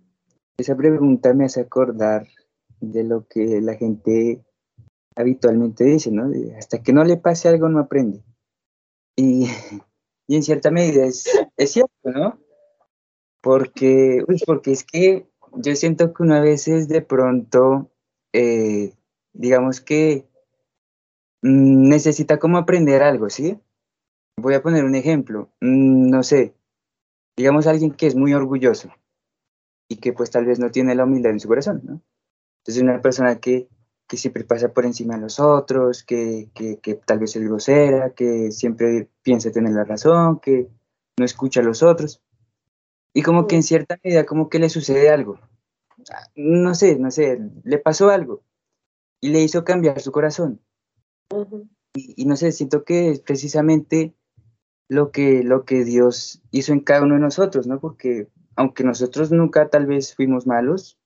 esa 0.57 0.75
pregunta 0.75 1.33
me 1.33 1.45
hace 1.45 1.61
acordar 1.61 2.27
de 2.79 3.03
lo 3.03 3.27
que 3.27 3.59
la 3.61 3.75
gente 3.75 4.43
habitualmente 5.15 5.83
dice, 5.83 6.11
¿no? 6.11 6.31
Hasta 6.57 6.81
que 6.81 6.93
no 6.93 7.03
le 7.03 7.17
pase 7.17 7.49
algo 7.49 7.69
no 7.69 7.79
aprende. 7.79 8.23
Y, 9.15 9.47
y 10.27 10.35
en 10.35 10.43
cierta 10.43 10.71
medida 10.71 11.05
es, 11.05 11.29
es 11.57 11.71
cierto, 11.71 11.91
¿no? 12.03 12.39
Porque, 13.41 14.23
uy, 14.27 14.41
porque 14.45 14.71
es 14.71 14.83
que 14.83 15.27
yo 15.55 15.75
siento 15.75 16.13
que 16.13 16.23
una 16.23 16.39
vez 16.39 16.67
es 16.67 16.87
de 16.87 17.01
pronto, 17.01 17.91
eh, 18.31 18.93
digamos 19.33 19.81
que 19.81 20.27
necesita 21.43 22.39
como 22.39 22.57
aprender 22.57 23.03
algo, 23.03 23.29
¿sí? 23.29 23.59
Voy 24.37 24.55
a 24.55 24.63
poner 24.63 24.85
un 24.85 24.95
ejemplo, 24.95 25.49
mm, 25.61 26.09
no 26.09 26.23
sé, 26.23 26.55
digamos 27.37 27.67
alguien 27.67 27.91
que 27.91 28.07
es 28.07 28.15
muy 28.15 28.33
orgulloso 28.33 28.89
y 29.89 29.97
que 29.97 30.13
pues 30.13 30.31
tal 30.31 30.45
vez 30.45 30.59
no 30.59 30.71
tiene 30.71 30.95
la 30.95 31.03
humildad 31.03 31.33
en 31.33 31.39
su 31.39 31.47
corazón, 31.47 31.81
¿no? 31.83 32.01
Entonces 32.59 32.81
una 32.81 33.01
persona 33.01 33.39
que, 33.39 33.67
que 34.07 34.17
siempre 34.17 34.45
pasa 34.45 34.69
por 34.69 34.85
encima 34.85 35.15
de 35.15 35.21
los 35.21 35.39
otros, 35.39 36.03
que, 36.03 36.49
que, 36.53 36.79
que 36.79 36.95
tal 36.95 37.19
vez 37.19 37.35
es 37.35 37.43
grosera, 37.43 38.11
que 38.11 38.51
siempre 38.51 39.09
piensa 39.21 39.51
tener 39.51 39.73
la 39.73 39.83
razón, 39.83 40.39
que 40.39 40.69
no 41.17 41.25
escucha 41.25 41.59
a 41.59 41.63
los 41.63 41.83
otros. 41.83 42.21
Y 43.13 43.21
como 43.21 43.47
que 43.47 43.55
en 43.57 43.63
cierta 43.63 43.99
medida 44.01 44.25
como 44.25 44.49
que 44.49 44.59
le 44.59 44.69
sucede 44.69 45.09
algo. 45.09 45.39
No 46.35 46.73
sé, 46.73 46.97
no 46.97 47.11
sé, 47.11 47.39
le 47.63 47.77
pasó 47.77 48.09
algo 48.09 48.43
y 49.21 49.29
le 49.29 49.41
hizo 49.41 49.63
cambiar 49.63 49.99
su 49.99 50.11
corazón. 50.11 50.61
Y, 51.95 52.25
no 52.25 52.35
sé, 52.35 52.51
siento 52.51 52.83
que 52.83 53.09
es 53.09 53.19
precisamente 53.19 54.15
lo 54.89 55.11
que, 55.11 55.43
lo 55.43 55.65
que 55.65 55.83
Dios 55.83 56.41
hizo 56.51 56.73
en 56.73 56.79
cada 56.79 57.03
uno 57.03 57.15
de 57.15 57.21
nosotros, 57.21 57.67
¿no? 57.67 57.79
Porque 57.79 58.29
aunque 58.55 58.83
nosotros 58.83 59.31
nunca 59.31 59.69
tal 59.69 59.85
vez 59.85 60.15
fuimos 60.15 60.47
malos, 60.47 60.97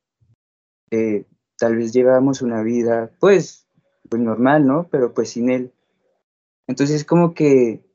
eh, 0.91 1.25
tal 1.57 1.75
vez 1.75 1.93
llevábamos 1.93 2.41
una 2.41 2.63
vida, 2.63 3.11
pues, 3.19 3.67
pues 4.09 4.21
normal, 4.21 4.65
¿no? 4.65 4.87
Pero 4.89 5.13
pues 5.13 5.29
sin 5.29 5.49
Él. 5.49 5.73
Entonces 6.67 7.05
como 7.05 7.33
que 7.33 7.87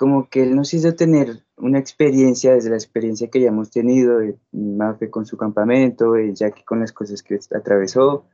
como 0.00 0.30
que 0.30 0.44
Él 0.44 0.56
nos 0.56 0.72
hizo 0.72 0.94
tener 0.94 1.44
una 1.58 1.78
experiencia 1.78 2.54
desde 2.54 2.70
la 2.70 2.76
experiencia 2.76 3.28
que 3.28 3.38
ya 3.38 3.48
hemos 3.48 3.70
tenido, 3.70 4.22
eh, 4.22 4.38
Mafe 4.50 5.10
con 5.10 5.26
su 5.26 5.36
campamento, 5.36 6.16
eh, 6.16 6.32
Jackie 6.32 6.64
con 6.64 6.80
las 6.80 6.90
cosas 6.90 7.22
que 7.22 7.38
atravesó, 7.54 8.24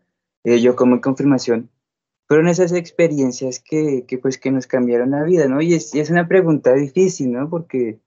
eh, 0.44 0.60
yo 0.60 0.76
como 0.76 1.00
confirmación, 1.00 1.68
fueron 2.26 2.48
esas 2.48 2.72
experiencias 2.72 3.60
que, 3.60 4.04
que, 4.06 4.18
pues 4.18 4.38
que 4.38 4.50
nos 4.50 4.66
cambiaron 4.66 5.12
la 5.12 5.22
vida, 5.22 5.46
¿no? 5.46 5.62
Y 5.62 5.74
es, 5.74 5.94
y 5.94 6.00
es 6.00 6.10
una 6.10 6.28
pregunta 6.28 6.74
difícil, 6.74 7.32
¿no? 7.32 7.48
Porque, 7.48 8.00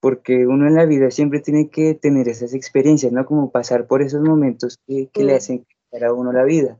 porque 0.00 0.46
uno 0.46 0.66
en 0.68 0.74
la 0.74 0.84
vida 0.84 1.10
siempre 1.10 1.40
tiene 1.40 1.70
que 1.70 1.94
tener 1.94 2.28
esas 2.28 2.54
experiencias, 2.54 3.12
¿no? 3.12 3.24
Como 3.24 3.50
pasar 3.50 3.86
por 3.86 4.02
esos 4.02 4.20
momentos 4.20 4.78
que, 4.86 5.08
que 5.12 5.24
le 5.24 5.34
hacen 5.34 5.66
cambiar 5.90 6.10
a 6.10 6.14
uno 6.14 6.32
la 6.32 6.44
vida. 6.44 6.78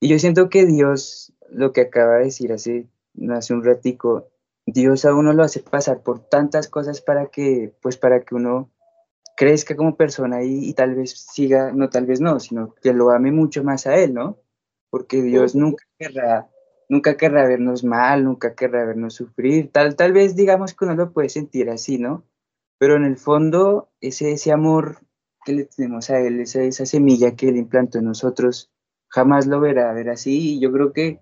Y 0.00 0.08
yo 0.08 0.18
siento 0.18 0.48
que 0.48 0.66
Dios, 0.66 1.32
lo 1.48 1.72
que 1.72 1.82
acaba 1.82 2.18
de 2.18 2.24
decir 2.24 2.52
hace, 2.52 2.86
hace 3.30 3.54
un 3.54 3.64
ratico, 3.64 4.28
Dios 4.66 5.04
a 5.04 5.14
uno 5.14 5.32
lo 5.32 5.42
hace 5.42 5.60
pasar 5.60 6.02
por 6.02 6.20
tantas 6.20 6.68
cosas 6.68 7.00
para 7.00 7.26
que, 7.26 7.74
pues 7.80 7.96
para 7.96 8.20
que 8.20 8.34
uno 8.34 8.70
crezca 9.36 9.74
como 9.74 9.96
persona 9.96 10.42
y, 10.42 10.68
y, 10.68 10.74
tal 10.74 10.94
vez 10.94 11.26
siga, 11.32 11.72
no 11.72 11.88
tal 11.88 12.04
vez 12.04 12.20
no, 12.20 12.38
sino 12.40 12.74
que 12.82 12.92
lo 12.92 13.10
ame 13.10 13.32
mucho 13.32 13.64
más 13.64 13.86
a 13.86 13.96
Él, 13.96 14.12
¿no? 14.12 14.38
Porque 14.90 15.22
Dios 15.22 15.54
nunca 15.54 15.84
querrá, 15.98 16.50
nunca 16.88 17.16
querrá 17.16 17.46
vernos 17.46 17.84
mal, 17.84 18.24
nunca 18.24 18.54
querrá 18.54 18.84
vernos 18.84 19.14
sufrir, 19.14 19.70
tal, 19.70 19.96
tal 19.96 20.12
vez 20.12 20.34
digamos 20.34 20.74
que 20.74 20.84
uno 20.84 20.94
lo 20.96 21.12
puede 21.12 21.28
sentir 21.28 21.70
así, 21.70 21.98
¿no? 21.98 22.24
Pero 22.78 22.96
en 22.96 23.04
el 23.04 23.16
fondo, 23.16 23.90
ese, 24.00 24.32
ese 24.32 24.52
amor 24.52 24.98
que 25.44 25.52
le 25.52 25.64
tenemos 25.64 26.10
a 26.10 26.20
Él, 26.20 26.40
esa, 26.40 26.62
esa 26.62 26.86
semilla 26.86 27.36
que 27.36 27.48
Él 27.48 27.56
implantó 27.56 27.98
en 27.98 28.06
nosotros, 28.06 28.70
jamás 29.08 29.46
lo 29.46 29.60
verá 29.60 29.92
ver 29.92 30.10
así. 30.10 30.54
Y 30.54 30.60
yo 30.60 30.72
creo 30.72 30.92
que 30.92 31.20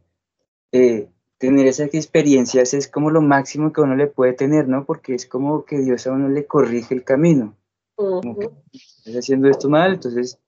eh, 0.72 1.08
tener 1.38 1.66
esas 1.66 1.94
experiencias 1.94 2.74
es 2.74 2.88
como 2.88 3.10
lo 3.10 3.20
máximo 3.20 3.72
que 3.72 3.80
uno 3.80 3.96
le 3.96 4.06
puede 4.06 4.34
tener, 4.34 4.68
¿no? 4.68 4.84
Porque 4.84 5.14
es 5.14 5.26
como 5.26 5.64
que 5.64 5.78
Dios 5.78 6.06
a 6.06 6.12
uno 6.12 6.28
le 6.28 6.46
corrige 6.46 6.94
el 6.94 7.04
camino. 7.04 7.56
Como 7.96 8.38
que 8.38 8.50
estás 8.72 9.16
haciendo 9.16 9.48
esto 9.48 9.68
mal, 9.68 9.94
entonces 9.94 10.38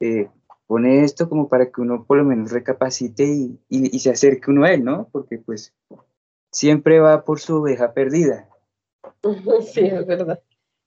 eh, 0.00 0.30
pone 0.66 1.04
esto 1.04 1.28
como 1.28 1.48
para 1.48 1.70
que 1.70 1.80
uno 1.80 2.04
por 2.04 2.18
lo 2.18 2.24
menos 2.24 2.50
recapacite 2.50 3.24
y, 3.24 3.60
y, 3.68 3.96
y, 3.96 4.00
se 4.00 4.10
acerque 4.10 4.50
uno 4.50 4.64
a 4.64 4.72
él, 4.72 4.84
¿no? 4.84 5.08
Porque 5.12 5.38
pues 5.38 5.74
siempre 6.50 7.00
va 7.00 7.24
por 7.24 7.40
su 7.40 7.56
oveja 7.56 7.92
perdida. 7.92 8.48
Sí, 9.72 9.80
es 9.80 10.06
verdad. 10.06 10.40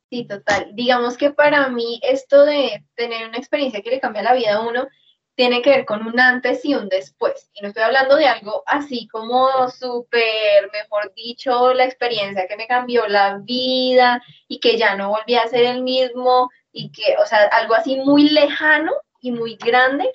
Sí, 0.10 0.26
total. 0.26 0.72
Digamos 0.74 1.18
que 1.18 1.32
para 1.32 1.70
mí 1.70 2.00
esto 2.04 2.46
de 2.46 2.84
tener 2.96 3.28
una 3.28 3.38
experiencia 3.38 3.82
que 3.82 3.92
le 3.92 4.00
cambia 4.00 4.24
la 4.24 4.34
vida 4.34 4.56
a 4.56 4.68
uno 4.68 4.88
tiene 5.36 5.62
que 5.62 5.70
ver 5.70 5.86
con 5.86 6.06
un 6.06 6.20
antes 6.20 6.66
y 6.66 6.76
un 6.76 6.90
después. 6.90 7.50
Y 7.54 7.62
no 7.62 7.70
estoy 7.70 7.84
hablando 7.84 8.16
de 8.16 8.26
algo 8.26 8.64
así 8.66 9.08
como 9.08 9.70
súper, 9.70 10.70
mejor 10.74 11.14
dicho, 11.16 11.74
la 11.74 11.86
experiencia 11.86 12.48
que 12.48 12.58
me 12.58 12.68
cambió 12.68 13.08
la 13.08 13.38
vida 13.38 14.22
y 14.48 14.60
que 14.60 14.78
ya 14.78 14.96
no 14.96 15.10
volví 15.10 15.36
a 15.36 15.48
ser 15.48 15.64
el 15.64 15.84
mismo 15.84 16.50
y 16.74 16.92
que, 16.92 17.16
o 17.22 17.26
sea, 17.26 17.44
algo 17.44 17.76
así 17.76 17.98
muy 17.98 18.30
lejano 18.30 18.92
y 19.22 19.32
muy 19.32 19.56
grande 19.56 20.12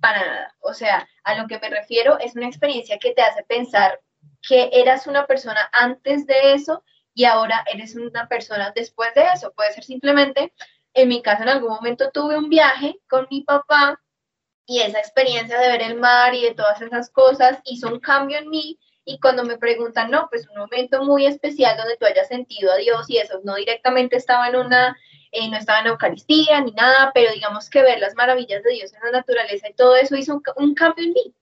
para 0.00 0.24
nada. 0.24 0.56
O 0.60 0.74
sea, 0.74 1.08
a 1.24 1.34
lo 1.36 1.46
que 1.46 1.58
me 1.58 1.70
refiero 1.70 2.18
es 2.18 2.34
una 2.34 2.46
experiencia 2.46 2.98
que 2.98 3.14
te 3.14 3.22
hace 3.22 3.44
pensar 3.44 4.00
que 4.46 4.70
eras 4.72 5.06
una 5.06 5.26
persona 5.26 5.68
antes 5.72 6.26
de 6.26 6.54
eso 6.54 6.84
y 7.14 7.24
ahora 7.24 7.64
eres 7.72 7.94
una 7.94 8.28
persona 8.28 8.72
después 8.74 9.14
de 9.14 9.24
eso. 9.34 9.52
Puede 9.52 9.72
ser 9.72 9.84
simplemente, 9.84 10.52
en 10.94 11.08
mi 11.08 11.22
caso 11.22 11.42
en 11.42 11.50
algún 11.50 11.70
momento 11.70 12.10
tuve 12.10 12.36
un 12.36 12.48
viaje 12.48 12.98
con 13.08 13.26
mi 13.30 13.42
papá 13.42 14.00
y 14.66 14.80
esa 14.80 14.98
experiencia 14.98 15.58
de 15.58 15.68
ver 15.68 15.82
el 15.82 15.98
mar 15.98 16.34
y 16.34 16.42
de 16.42 16.54
todas 16.54 16.80
esas 16.80 17.10
cosas 17.10 17.58
hizo 17.64 17.88
un 17.88 18.00
cambio 18.00 18.38
en 18.38 18.48
mí 18.48 18.78
y 19.04 19.18
cuando 19.18 19.44
me 19.44 19.58
preguntan, 19.58 20.10
no, 20.10 20.28
pues 20.30 20.48
un 20.48 20.56
momento 20.56 21.02
muy 21.02 21.26
especial 21.26 21.76
donde 21.76 21.96
tú 21.96 22.06
hayas 22.06 22.28
sentido 22.28 22.72
a 22.72 22.76
Dios 22.76 23.10
y 23.10 23.18
eso 23.18 23.40
no 23.44 23.56
directamente 23.56 24.16
estaba 24.16 24.48
en 24.48 24.56
una, 24.56 24.96
eh, 25.32 25.48
no 25.48 25.56
estaba 25.56 25.80
en 25.80 25.88
Eucaristía 25.88 26.60
ni 26.60 26.72
nada, 26.72 27.10
pero 27.14 27.32
digamos 27.32 27.68
que 27.70 27.82
ver 27.82 27.98
las 27.98 28.14
maravillas 28.14 28.62
de 28.62 28.72
Dios 28.72 28.92
en 28.92 29.00
la 29.00 29.18
naturaleza 29.18 29.68
y 29.68 29.74
todo 29.74 29.96
eso 29.96 30.16
hizo 30.16 30.34
un, 30.34 30.42
un 30.56 30.74
cambio 30.74 31.04
en 31.04 31.12
mí. 31.12 31.34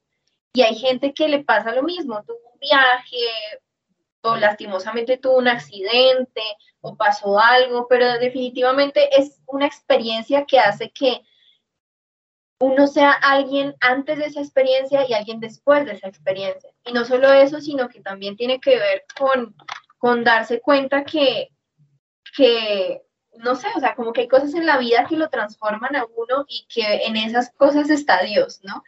Y 0.55 0.63
hay 0.63 0.77
gente 0.77 1.13
que 1.13 1.29
le 1.29 1.45
pasa 1.45 1.73
lo 1.73 1.83
mismo, 1.83 2.23
tuvo 2.25 2.39
un 2.53 2.59
viaje 2.61 3.17
o 4.23 4.37
lastimosamente 4.37 5.19
tuvo 5.19 5.39
un 5.39 5.49
accidente 5.49 6.43
o 6.81 6.97
pasó 6.97 7.39
algo, 7.39 7.87
pero 7.89 8.19
definitivamente 8.19 9.09
es 9.19 9.41
una 9.47 9.67
experiencia 9.67 10.45
que 10.45 10.59
hace 10.59 10.91
que 10.91 11.23
uno 12.61 12.87
sea 12.87 13.13
alguien 13.13 13.75
antes 13.81 14.19
de 14.19 14.27
esa 14.27 14.41
experiencia 14.41 15.09
y 15.09 15.15
alguien 15.15 15.41
después 15.41 15.87
de 15.87 15.93
esa 15.93 16.09
experiencia. 16.09 16.71
Y 16.85 16.93
no 16.93 17.05
solo 17.07 17.33
eso, 17.33 17.61
sino 17.61 17.89
que 17.89 18.03
también 18.03 18.37
tiene 18.37 18.61
que 18.61 18.77
ver 18.77 19.05
con, 19.19 19.57
con 19.97 20.25
darse 20.25 20.61
cuenta 20.61 21.05
que, 21.05 21.49
que, 22.37 23.03
no 23.43 23.57
sé, 23.57 23.69
o 23.77 23.81
sea, 23.81 23.95
como 23.95 24.13
que 24.13 24.23
hay 24.23 24.29
cosas 24.29 24.55
en 24.55 24.67
la 24.67 24.79
vida 24.79 25.07
que 25.09 25.17
lo 25.17 25.29
transforman 25.29 25.97
a 25.97 26.05
uno 26.05 26.45
y 26.49 26.67
que 26.69 27.07
en 27.07 27.17
esas 27.17 27.51
cosas 27.53 27.91
está 27.91 28.23
Dios, 28.23 28.61
¿no? 28.63 28.83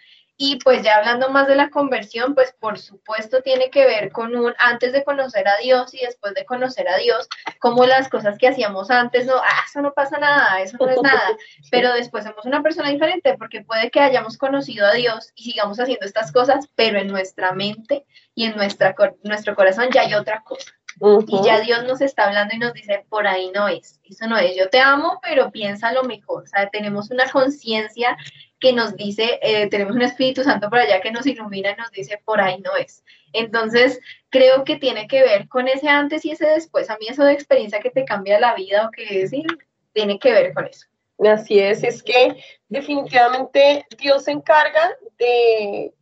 Y 0.45 0.57
pues 0.57 0.83
ya 0.83 0.97
hablando 0.97 1.29
más 1.29 1.47
de 1.47 1.55
la 1.55 1.71
conversión, 1.71 2.35
pues 2.35 2.53
por 2.59 2.79
supuesto 2.79 3.43
tiene 3.43 3.71
que 3.71 3.87
ver 3.87 4.11
con 4.11 4.35
un 4.35 4.53
antes 4.59 4.93
de 4.93 5.05
conocer 5.05 5.47
a 5.47 5.59
Dios 5.59 5.95
y 5.95 6.05
después 6.05 6.35
de 6.35 6.45
conocer 6.45 6.89
a 6.89 6.97
Dios, 6.97 7.29
como 7.61 7.87
las 7.87 8.09
cosas 8.09 8.39
que 8.39 8.49
hacíamos 8.49 8.91
antes, 8.91 9.27
no, 9.27 9.37
ah, 9.37 9.63
eso 9.65 9.83
no 9.83 9.93
pasa 9.93 10.19
nada, 10.19 10.61
eso 10.61 10.79
no 10.81 10.89
es 10.89 11.01
nada, 11.03 11.29
pero 11.71 11.93
después 11.93 12.25
somos 12.25 12.45
una 12.45 12.63
persona 12.63 12.89
diferente 12.89 13.37
porque 13.39 13.63
puede 13.63 13.91
que 13.91 14.01
hayamos 14.01 14.37
conocido 14.37 14.87
a 14.87 14.95
Dios 14.95 15.33
y 15.37 15.45
sigamos 15.45 15.79
haciendo 15.79 16.07
estas 16.07 16.33
cosas, 16.33 16.69
pero 16.75 16.99
en 16.99 17.09
nuestra 17.09 17.53
mente 17.53 18.05
y 18.35 18.47
en 18.47 18.57
nuestra, 18.57 18.97
nuestro 19.23 19.55
corazón 19.55 19.91
ya 19.93 20.01
hay 20.01 20.15
otra 20.15 20.43
cosa. 20.43 20.73
Uh 21.01 21.21
-huh. 21.21 21.41
Y 21.43 21.47
ya 21.47 21.61
Dios 21.61 21.85
nos 21.85 22.01
está 22.01 22.25
hablando 22.25 22.55
y 22.55 22.59
nos 22.59 22.73
dice, 22.73 23.05
por 23.09 23.27
ahí 23.27 23.51
no 23.55 23.69
es, 23.69 24.01
eso 24.05 24.27
no 24.27 24.37
es, 24.39 24.57
yo 24.57 24.69
te 24.69 24.81
amo, 24.81 25.21
pero 25.23 25.51
piensa 25.51 25.93
lo 25.93 26.05
mejor, 26.05 26.45
o 26.45 26.47
sea, 26.47 26.69
tenemos 26.71 27.11
una 27.11 27.29
conciencia 27.31 28.17
que 28.63 28.73
nos 28.73 28.95
dice, 28.97 29.41
eh, 29.43 29.69
tenemos 29.69 29.97
un 29.97 30.03
Espíritu 30.03 30.45
Santo 30.45 30.71
por 30.71 30.79
allá 30.79 31.01
que 31.01 31.11
nos 31.11 31.27
ilumina 31.27 31.73
y 31.73 31.77
nos 31.77 31.91
dice, 31.91 32.23
por 32.25 32.41
ahí 32.41 32.61
no 32.61 32.77
es. 32.77 33.03
Entonces, 33.33 33.99
creo 34.31 34.63
que 34.63 34.77
tiene 34.77 35.09
que 35.09 35.21
ver 35.21 35.49
con 35.49 35.67
ese 35.67 35.89
antes 35.89 36.25
y 36.25 36.31
ese 36.31 36.47
después. 36.47 36.89
A 36.89 36.97
mí 36.99 37.07
eso 37.09 37.25
de 37.25 37.33
experiencia 37.33 37.81
que 37.81 37.91
te 37.91 38.05
cambia 38.05 38.39
la 38.39 38.55
vida 38.55 38.87
o 38.87 38.91
que 38.93 39.27
sí, 39.27 39.45
tiene 39.93 40.19
que 40.21 40.33
ver 40.33 40.55
con 40.55 40.67
eso. 40.67 40.87
Así 41.19 41.59
es, 41.59 41.83
es 41.83 42.03
que 42.03 42.37
definitivamente 42.69 43.85
Dios 43.99 44.25
se 44.25 44.31
encarga 44.31 44.97
de, 45.19 45.93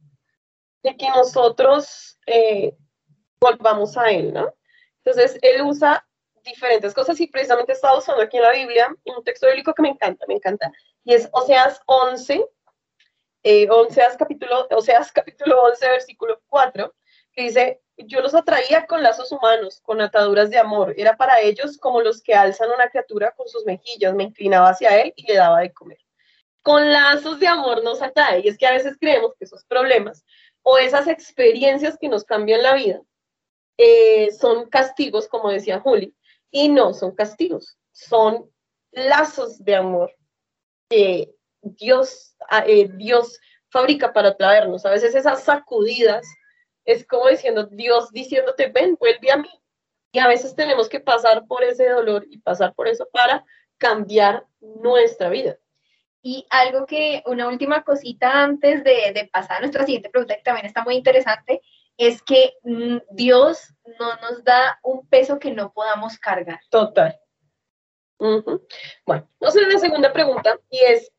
de 0.82 0.96
que 0.96 1.08
nosotros 1.08 2.18
eh, 2.26 2.74
volvamos 3.40 3.96
a 3.96 4.10
Él, 4.10 4.32
¿no? 4.32 4.52
Entonces, 5.04 5.38
Él 5.42 5.62
usa 5.62 6.04
diferentes 6.42 6.94
cosas 6.94 7.20
y 7.20 7.26
precisamente 7.26 7.72
he 7.72 7.74
estado 7.74 7.98
usando 7.98 8.22
aquí 8.22 8.36
en 8.36 8.42
la 8.42 8.52
Biblia 8.52 8.94
un 9.04 9.24
texto 9.24 9.46
bíblico 9.46 9.74
que 9.74 9.82
me 9.82 9.90
encanta, 9.90 10.24
me 10.26 10.34
encanta, 10.34 10.72
y 11.04 11.14
es 11.14 11.28
Oseas 11.32 11.80
11, 11.86 12.46
eh, 13.42 13.68
Oseas, 13.70 14.16
capítulo, 14.16 14.66
Oseas 14.70 15.12
capítulo 15.12 15.62
11, 15.62 15.88
versículo 15.88 16.40
4, 16.48 16.94
que 17.32 17.42
dice, 17.42 17.80
yo 17.96 18.20
los 18.20 18.34
atraía 18.34 18.86
con 18.86 19.02
lazos 19.02 19.30
humanos, 19.32 19.80
con 19.82 20.00
ataduras 20.00 20.50
de 20.50 20.58
amor, 20.58 20.94
era 20.96 21.16
para 21.16 21.40
ellos 21.40 21.78
como 21.78 22.00
los 22.00 22.22
que 22.22 22.34
alzan 22.34 22.70
una 22.70 22.88
criatura 22.88 23.32
con 23.32 23.48
sus 23.48 23.64
mejillas, 23.64 24.14
me 24.14 24.24
inclinaba 24.24 24.70
hacia 24.70 25.00
él 25.00 25.12
y 25.16 25.26
le 25.26 25.36
daba 25.36 25.60
de 25.60 25.72
comer. 25.72 25.98
Con 26.62 26.92
lazos 26.92 27.40
de 27.40 27.48
amor 27.48 27.82
nos 27.82 28.02
atrae, 28.02 28.40
y 28.40 28.48
es 28.48 28.58
que 28.58 28.66
a 28.66 28.72
veces 28.72 28.96
creemos 28.98 29.34
que 29.38 29.44
esos 29.44 29.64
problemas 29.64 30.24
o 30.62 30.76
esas 30.78 31.08
experiencias 31.08 31.96
que 31.98 32.08
nos 32.08 32.24
cambian 32.24 32.62
la 32.62 32.74
vida 32.74 33.00
eh, 33.82 34.30
son 34.32 34.68
castigos, 34.68 35.26
como 35.26 35.48
decía 35.48 35.80
Juli, 35.80 36.14
y 36.50 36.68
no 36.68 36.92
son 36.92 37.14
castigos, 37.14 37.78
son 37.92 38.50
lazos 38.92 39.64
de 39.64 39.74
amor 39.74 40.14
que 40.90 41.34
Dios, 41.62 42.36
eh, 42.66 42.90
Dios 42.92 43.40
fabrica 43.70 44.12
para 44.12 44.36
traernos. 44.36 44.84
A 44.84 44.90
veces 44.90 45.14
esas 45.14 45.44
sacudidas 45.44 46.26
es 46.84 47.06
como 47.06 47.28
diciendo, 47.28 47.64
Dios 47.64 48.10
diciéndote, 48.10 48.68
ven, 48.68 48.98
vuelve 49.00 49.30
a 49.30 49.38
mí. 49.38 49.48
Y 50.12 50.18
a 50.18 50.28
veces 50.28 50.54
tenemos 50.54 50.90
que 50.90 51.00
pasar 51.00 51.46
por 51.46 51.64
ese 51.64 51.88
dolor 51.88 52.26
y 52.28 52.36
pasar 52.36 52.74
por 52.74 52.86
eso 52.86 53.08
para 53.10 53.46
cambiar 53.78 54.44
nuestra 54.60 55.30
vida. 55.30 55.56
Y 56.20 56.46
algo 56.50 56.84
que, 56.84 57.22
una 57.24 57.48
última 57.48 57.82
cosita 57.82 58.42
antes 58.42 58.84
de, 58.84 59.12
de 59.14 59.30
pasar 59.32 59.56
a 59.56 59.60
nuestra 59.60 59.86
siguiente 59.86 60.10
pregunta, 60.10 60.36
que 60.36 60.42
también 60.42 60.66
está 60.66 60.84
muy 60.84 60.96
interesante, 60.96 61.62
es 62.00 62.22
que 62.22 62.54
mm, 62.62 62.96
Dios 63.10 63.74
no 63.98 64.16
nos 64.16 64.42
da 64.42 64.80
un 64.82 65.06
peso 65.06 65.38
que 65.38 65.50
no 65.50 65.70
podamos 65.70 66.18
cargar. 66.18 66.58
Total. 66.70 67.20
Bueno, 68.18 69.28
vamos 69.38 69.56
a 69.56 69.60
la 69.60 69.78
segunda 69.78 70.10
pregunta 70.10 70.58
y 70.70 70.80
es, 70.80 71.12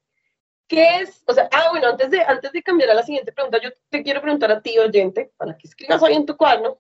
¿qué 0.68 1.02
es? 1.02 1.24
O 1.28 1.34
sea, 1.34 1.48
ah, 1.52 1.68
bueno, 1.70 1.90
antes 1.90 2.10
de, 2.10 2.22
antes 2.22 2.52
de 2.52 2.64
cambiar 2.64 2.90
a 2.90 2.96
la 2.96 3.04
siguiente 3.04 3.32
pregunta, 3.32 3.60
yo 3.62 3.70
te 3.90 4.02
quiero 4.02 4.22
preguntar 4.22 4.52
a 4.52 4.62
ti, 4.62 4.78
oyente, 4.80 5.32
para 5.38 5.56
que 5.56 5.68
escribas 5.68 6.02
ahí 6.02 6.16
en 6.16 6.26
tu 6.26 6.36
cuaderno, 6.36 6.80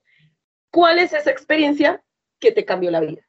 ¿cuál 0.71 0.97
es 0.97 1.13
esa 1.13 1.29
experiencia 1.29 2.03
que 2.39 2.51
te 2.51 2.65
cambió 2.65 2.89
la 2.89 3.01
vida? 3.01 3.21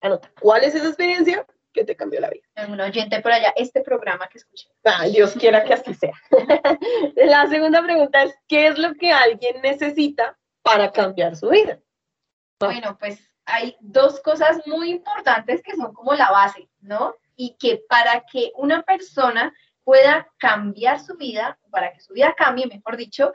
Anota, 0.00 0.32
¿cuál 0.40 0.64
es 0.64 0.74
esa 0.74 0.88
experiencia 0.88 1.46
que 1.72 1.84
te 1.84 1.96
cambió 1.96 2.20
la 2.20 2.30
vida? 2.30 2.44
Un 2.68 2.80
oyente 2.80 3.20
por 3.20 3.32
allá, 3.32 3.52
este 3.56 3.80
programa 3.80 4.28
que 4.28 4.38
escuché. 4.38 4.68
Ah, 4.84 5.06
Dios 5.06 5.32
quiera 5.34 5.64
que 5.64 5.74
así 5.74 5.94
sea. 5.94 6.14
la 7.16 7.46
segunda 7.48 7.82
pregunta 7.82 8.22
es, 8.22 8.34
¿qué 8.46 8.68
es 8.68 8.78
lo 8.78 8.94
que 8.94 9.12
alguien 9.12 9.60
necesita 9.62 10.38
para 10.62 10.92
cambiar 10.92 11.36
su 11.36 11.48
vida? 11.48 11.80
Bueno, 12.60 12.96
pues 12.98 13.32
hay 13.44 13.76
dos 13.80 14.20
cosas 14.20 14.60
muy 14.66 14.90
importantes 14.90 15.62
que 15.62 15.74
son 15.74 15.92
como 15.92 16.14
la 16.14 16.30
base, 16.30 16.68
¿no? 16.80 17.16
Y 17.34 17.56
que 17.58 17.82
para 17.88 18.24
que 18.30 18.52
una 18.54 18.82
persona 18.82 19.52
pueda 19.84 20.28
cambiar 20.38 21.00
su 21.00 21.16
vida, 21.16 21.58
para 21.70 21.92
que 21.92 22.00
su 22.00 22.12
vida 22.12 22.34
cambie, 22.36 22.66
mejor 22.66 22.96
dicho, 22.96 23.32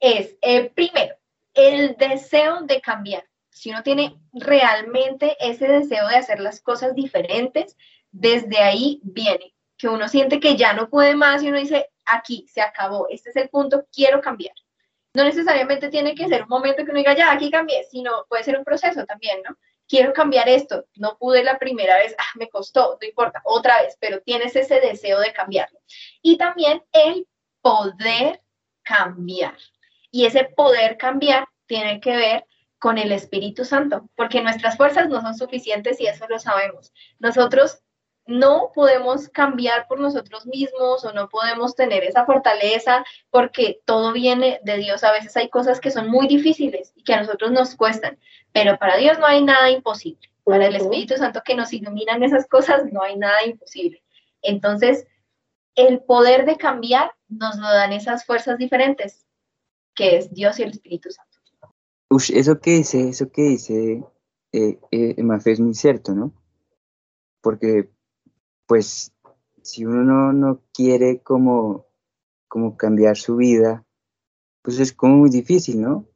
es, 0.00 0.36
eh, 0.40 0.70
primero, 0.70 1.14
el 1.54 1.96
deseo 1.96 2.62
de 2.62 2.80
cambiar. 2.80 3.27
Si 3.58 3.70
uno 3.70 3.82
tiene 3.82 4.16
realmente 4.32 5.36
ese 5.40 5.66
deseo 5.66 6.06
de 6.06 6.14
hacer 6.14 6.38
las 6.38 6.60
cosas 6.60 6.94
diferentes, 6.94 7.76
desde 8.12 8.58
ahí 8.58 9.00
viene, 9.02 9.52
que 9.76 9.88
uno 9.88 10.06
siente 10.08 10.38
que 10.38 10.56
ya 10.56 10.74
no 10.74 10.88
puede 10.88 11.16
más 11.16 11.42
y 11.42 11.48
uno 11.48 11.58
dice, 11.58 11.90
aquí 12.06 12.46
se 12.46 12.60
acabó, 12.60 13.08
este 13.10 13.30
es 13.30 13.36
el 13.36 13.48
punto, 13.48 13.84
quiero 13.92 14.20
cambiar. 14.20 14.54
No 15.12 15.24
necesariamente 15.24 15.88
tiene 15.88 16.14
que 16.14 16.28
ser 16.28 16.44
un 16.44 16.50
momento 16.50 16.84
que 16.84 16.90
uno 16.92 16.98
diga, 16.98 17.16
ya, 17.16 17.32
aquí 17.32 17.50
cambié, 17.50 17.82
sino 17.90 18.26
puede 18.28 18.44
ser 18.44 18.56
un 18.56 18.64
proceso 18.64 19.04
también, 19.04 19.42
¿no? 19.42 19.56
Quiero 19.88 20.12
cambiar 20.12 20.48
esto, 20.48 20.86
no 20.94 21.18
pude 21.18 21.42
la 21.42 21.58
primera 21.58 21.96
vez, 21.96 22.14
ah, 22.16 22.30
me 22.36 22.48
costó, 22.48 22.96
no 23.00 23.08
importa, 23.08 23.42
otra 23.44 23.82
vez, 23.82 23.96
pero 23.98 24.20
tienes 24.20 24.54
ese 24.54 24.78
deseo 24.78 25.18
de 25.18 25.32
cambiarlo. 25.32 25.80
Y 26.22 26.36
también 26.36 26.84
el 26.92 27.26
poder 27.60 28.40
cambiar. 28.82 29.56
Y 30.12 30.26
ese 30.26 30.44
poder 30.44 30.96
cambiar 30.96 31.48
tiene 31.66 31.98
que 32.00 32.14
ver 32.14 32.44
con 32.78 32.98
el 32.98 33.12
Espíritu 33.12 33.64
Santo, 33.64 34.08
porque 34.14 34.42
nuestras 34.42 34.76
fuerzas 34.76 35.08
no 35.08 35.20
son 35.20 35.36
suficientes 35.36 36.00
y 36.00 36.06
eso 36.06 36.26
lo 36.28 36.38
sabemos. 36.38 36.92
Nosotros 37.18 37.82
no 38.28 38.72
podemos 38.74 39.28
cambiar 39.30 39.88
por 39.88 39.98
nosotros 40.00 40.46
mismos 40.46 41.02
o 41.04 41.12
no 41.12 41.30
podemos 41.30 41.74
tener 41.74 42.04
esa 42.04 42.26
fortaleza 42.26 43.04
porque 43.30 43.80
todo 43.86 44.12
viene 44.12 44.60
de 44.64 44.76
Dios. 44.76 45.02
A 45.02 45.12
veces 45.12 45.34
hay 45.36 45.48
cosas 45.48 45.80
que 45.80 45.90
son 45.90 46.10
muy 46.10 46.28
difíciles 46.28 46.92
y 46.94 47.02
que 47.04 47.14
a 47.14 47.22
nosotros 47.22 47.50
nos 47.52 47.74
cuestan, 47.74 48.18
pero 48.52 48.78
para 48.78 48.98
Dios 48.98 49.18
no 49.18 49.26
hay 49.26 49.42
nada 49.42 49.70
imposible. 49.70 50.30
Para 50.44 50.66
el 50.66 50.76
Espíritu 50.76 51.16
Santo 51.16 51.42
que 51.42 51.54
nos 51.54 51.72
ilumina 51.72 52.14
en 52.14 52.22
esas 52.22 52.46
cosas 52.46 52.84
no 52.92 53.02
hay 53.02 53.16
nada 53.16 53.44
imposible. 53.44 54.02
Entonces, 54.42 55.06
el 55.74 56.00
poder 56.00 56.44
de 56.44 56.56
cambiar 56.56 57.12
nos 57.28 57.56
lo 57.56 57.68
dan 57.68 57.92
esas 57.92 58.24
fuerzas 58.26 58.58
diferentes, 58.58 59.26
que 59.94 60.16
es 60.16 60.32
Dios 60.32 60.58
y 60.58 60.64
el 60.64 60.70
Espíritu 60.70 61.10
Santo. 61.10 61.27
Eso 62.10 62.60
que 62.60 62.70
dice, 62.70 63.08
eso 63.10 63.30
que 63.30 63.42
dice 63.42 64.04
eh, 64.52 64.78
eh, 64.90 65.14
es 65.44 65.60
muy 65.60 65.74
cierto, 65.74 66.14
¿no? 66.14 66.32
Porque, 67.42 67.90
pues, 68.66 69.12
si 69.62 69.84
uno 69.84 70.32
no, 70.32 70.62
quiere 70.72 71.20
como, 71.20 71.86
como 72.48 72.76
cambiar 72.76 73.16
su 73.16 73.36
vida, 73.36 73.84
pues 74.62 74.78
es 74.80 74.92
como 74.92 75.16
muy 75.16 75.30
difícil, 75.30 75.82
¿no? 75.82 76.06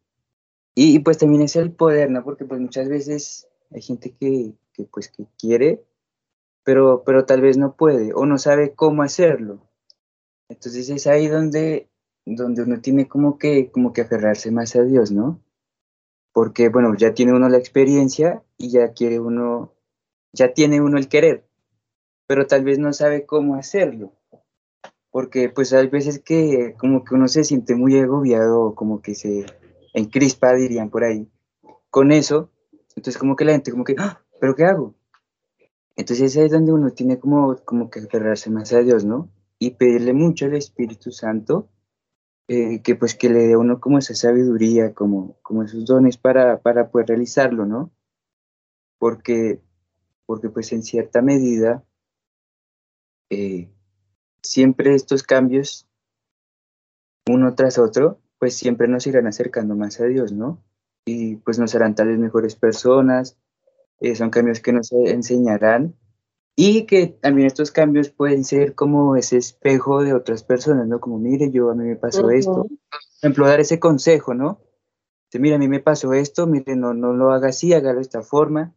Y, 0.74 1.00
pues 1.00 1.18
también 1.18 1.42
es 1.42 1.56
el 1.56 1.72
poder, 1.72 2.10
¿no? 2.10 2.24
Porque 2.24 2.46
pues 2.46 2.60
muchas 2.60 2.88
veces 2.88 3.46
hay 3.70 3.82
gente 3.82 4.14
que, 4.18 4.54
que, 4.72 4.84
pues 4.84 5.10
que 5.10 5.26
quiere, 5.38 5.84
pero, 6.64 7.02
pero 7.04 7.26
tal 7.26 7.42
vez 7.42 7.58
no 7.58 7.76
puede 7.76 8.12
o 8.14 8.24
no 8.24 8.38
sabe 8.38 8.74
cómo 8.74 9.02
hacerlo. 9.02 9.68
Entonces 10.48 10.88
es 10.88 11.06
ahí 11.06 11.28
donde, 11.28 11.90
donde 12.24 12.62
uno 12.62 12.80
tiene 12.80 13.06
como 13.08 13.38
que, 13.38 13.70
como 13.70 13.92
que 13.92 14.02
aferrarse 14.02 14.50
más 14.50 14.74
a 14.76 14.82
Dios, 14.82 15.12
¿no? 15.12 15.42
Porque 16.32 16.68
bueno, 16.68 16.94
ya 16.96 17.14
tiene 17.14 17.32
uno 17.32 17.48
la 17.48 17.58
experiencia 17.58 18.42
y 18.56 18.70
ya 18.70 18.92
quiere 18.92 19.20
uno, 19.20 19.74
ya 20.32 20.52
tiene 20.54 20.80
uno 20.80 20.98
el 20.98 21.08
querer, 21.08 21.46
pero 22.26 22.46
tal 22.46 22.64
vez 22.64 22.78
no 22.78 22.92
sabe 22.92 23.26
cómo 23.26 23.56
hacerlo, 23.56 24.12
porque 25.10 25.48
pues 25.48 25.72
hay 25.72 25.88
veces 25.88 26.20
que 26.20 26.74
como 26.78 27.04
que 27.04 27.14
uno 27.14 27.28
se 27.28 27.44
siente 27.44 27.74
muy 27.74 27.98
agobiado, 27.98 28.74
como 28.74 29.02
que 29.02 29.14
se 29.14 29.46
encrispa, 29.92 30.54
dirían 30.54 30.90
por 30.90 31.04
ahí, 31.04 31.28
con 31.90 32.12
eso, 32.12 32.50
entonces 32.96 33.18
como 33.18 33.36
que 33.36 33.44
la 33.44 33.52
gente 33.52 33.70
como 33.70 33.84
que, 33.84 33.94
¡Ah! 33.98 34.22
¿pero 34.40 34.54
qué 34.54 34.64
hago? 34.64 34.94
Entonces 35.96 36.36
ahí 36.36 36.46
es 36.46 36.52
donde 36.52 36.72
uno 36.72 36.90
tiene 36.90 37.18
como, 37.18 37.56
como 37.64 37.90
que 37.90 38.00
aferrarse 38.00 38.50
más 38.50 38.72
a 38.72 38.80
Dios, 38.80 39.04
¿no? 39.04 39.28
Y 39.58 39.72
pedirle 39.72 40.14
mucho 40.14 40.46
al 40.46 40.54
Espíritu 40.54 41.12
Santo 41.12 41.68
eh, 42.48 42.82
que 42.82 42.96
pues 42.96 43.14
que 43.14 43.30
le 43.30 43.46
dé 43.46 43.56
uno 43.56 43.80
como 43.80 43.98
esa 43.98 44.14
sabiduría, 44.14 44.94
como, 44.94 45.38
como 45.42 45.62
esos 45.62 45.84
dones 45.84 46.16
para, 46.16 46.60
para 46.60 46.90
poder 46.90 47.08
realizarlo, 47.08 47.66
¿no? 47.66 47.90
Porque, 48.98 49.60
porque 50.26 50.48
pues 50.48 50.72
en 50.72 50.82
cierta 50.82 51.22
medida 51.22 51.84
eh, 53.30 53.70
siempre 54.42 54.94
estos 54.94 55.22
cambios, 55.22 55.88
uno 57.28 57.54
tras 57.54 57.78
otro, 57.78 58.20
pues 58.38 58.56
siempre 58.56 58.88
nos 58.88 59.06
irán 59.06 59.26
acercando 59.26 59.74
más 59.76 60.00
a 60.00 60.04
Dios, 60.04 60.32
¿no? 60.32 60.62
Y 61.06 61.36
pues 61.36 61.58
nos 61.58 61.74
harán 61.74 61.94
tales 61.94 62.18
mejores 62.18 62.56
personas, 62.56 63.38
eh, 64.00 64.16
son 64.16 64.30
cambios 64.30 64.60
que 64.60 64.72
nos 64.72 64.90
enseñarán 64.92 65.94
y 66.54 66.84
que 66.84 67.06
también 67.06 67.46
estos 67.46 67.70
cambios 67.70 68.10
pueden 68.10 68.44
ser 68.44 68.74
como 68.74 69.16
ese 69.16 69.38
espejo 69.38 70.02
de 70.02 70.12
otras 70.12 70.44
personas, 70.44 70.86
¿no? 70.86 71.00
Como, 71.00 71.18
mire, 71.18 71.50
yo 71.50 71.70
a 71.70 71.74
mí 71.74 71.84
me 71.84 71.96
pasó 71.96 72.30
esto. 72.30 72.64
Por 72.64 72.98
ejemplo, 73.22 73.46
dar 73.46 73.60
ese 73.60 73.80
consejo, 73.80 74.34
¿no? 74.34 74.60
De, 75.32 75.38
mira, 75.38 75.56
a 75.56 75.58
mí 75.58 75.68
me 75.68 75.80
pasó 75.80 76.12
esto, 76.12 76.46
mire, 76.46 76.76
no, 76.76 76.92
no 76.92 77.14
lo 77.14 77.32
haga 77.32 77.48
así, 77.48 77.72
hágalo 77.72 77.96
de 77.96 78.02
esta 78.02 78.22
forma. 78.22 78.74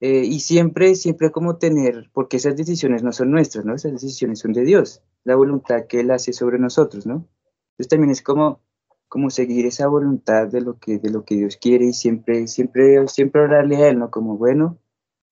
Eh, 0.00 0.24
y 0.24 0.40
siempre, 0.40 0.94
siempre 0.96 1.30
como 1.30 1.56
tener, 1.56 2.10
porque 2.12 2.36
esas 2.36 2.56
decisiones 2.56 3.02
no 3.02 3.12
son 3.12 3.30
nuestras, 3.30 3.64
¿no? 3.64 3.74
Esas 3.74 3.92
decisiones 3.92 4.40
son 4.40 4.52
de 4.52 4.62
Dios, 4.64 5.02
la 5.24 5.34
voluntad 5.34 5.86
que 5.88 6.00
Él 6.00 6.10
hace 6.10 6.34
sobre 6.34 6.58
nosotros, 6.58 7.06
¿no? 7.06 7.26
Entonces 7.70 7.88
también 7.88 8.10
es 8.10 8.20
como, 8.20 8.60
como 9.08 9.30
seguir 9.30 9.64
esa 9.64 9.86
voluntad 9.88 10.48
de 10.48 10.60
lo 10.60 10.78
que, 10.78 10.98
de 10.98 11.10
lo 11.10 11.24
que 11.24 11.36
Dios 11.36 11.56
quiere 11.56 11.86
y 11.86 11.92
siempre, 11.94 12.48
siempre, 12.48 13.08
siempre 13.08 13.40
orarle 13.40 13.76
a 13.76 13.88
Él, 13.88 13.98
¿no? 13.98 14.10
Como, 14.10 14.36
bueno, 14.36 14.78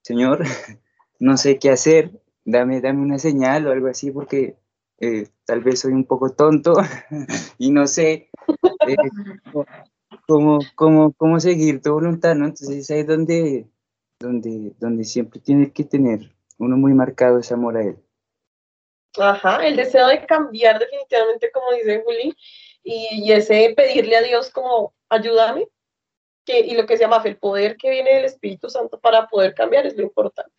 Señor, 0.03 0.43
no 1.23 1.37
sé 1.37 1.61
qué 1.61 1.71
hacer, 1.71 2.11
dame, 2.45 2.81
dame 2.81 3.01
una 3.01 3.17
señal 3.17 3.69
o 3.69 3.71
algo 3.71 3.87
así, 3.87 4.11
porque 4.11 4.57
eh, 4.99 5.29
tal 5.45 5.61
vez 5.61 5.79
soy 5.79 5.93
un 5.93 6.05
poco 6.05 6.31
tonto 6.31 6.75
y 7.59 7.71
no 7.71 7.87
sé 7.87 8.29
eh, 8.89 8.97
cómo, 10.27 10.59
cómo, 10.75 11.13
cómo, 11.13 11.39
seguir 11.39 11.81
tu 11.81 11.93
voluntad, 11.93 12.35
¿no? 12.35 12.47
Entonces 12.47 12.91
ahí 12.91 13.01
es 13.01 13.07
donde, 13.07 13.69
donde, 14.19 14.73
donde 14.81 15.05
siempre 15.05 15.39
tiene 15.39 15.71
que 15.71 15.85
tener 15.85 16.35
uno 16.59 16.77
muy 16.77 16.93
marcado 16.93 17.39
ese 17.39 17.55
amor 17.55 17.77
a 17.77 17.83
él. 17.83 17.97
Ajá, 19.17 19.65
el 19.65 19.77
deseo 19.77 20.09
de 20.09 20.27
cambiar 20.27 20.81
definitivamente, 20.81 21.53
como 21.53 21.71
dice 21.71 22.03
Juli, 22.05 22.35
y, 22.83 23.29
y 23.29 23.31
ese 23.31 23.73
pedirle 23.77 24.17
a 24.17 24.23
Dios 24.23 24.51
como, 24.51 24.93
ayúdame, 25.09 25.69
que, 26.45 26.59
y 26.59 26.75
lo 26.75 26.85
que 26.85 26.97
se 26.97 27.05
llama 27.05 27.23
el 27.25 27.37
poder 27.37 27.77
que 27.77 27.91
viene 27.91 28.13
del 28.17 28.25
Espíritu 28.25 28.69
Santo 28.69 28.99
para 28.99 29.29
poder 29.29 29.55
cambiar 29.55 29.87
es 29.87 29.97
lo 29.97 30.03
importante. 30.03 30.51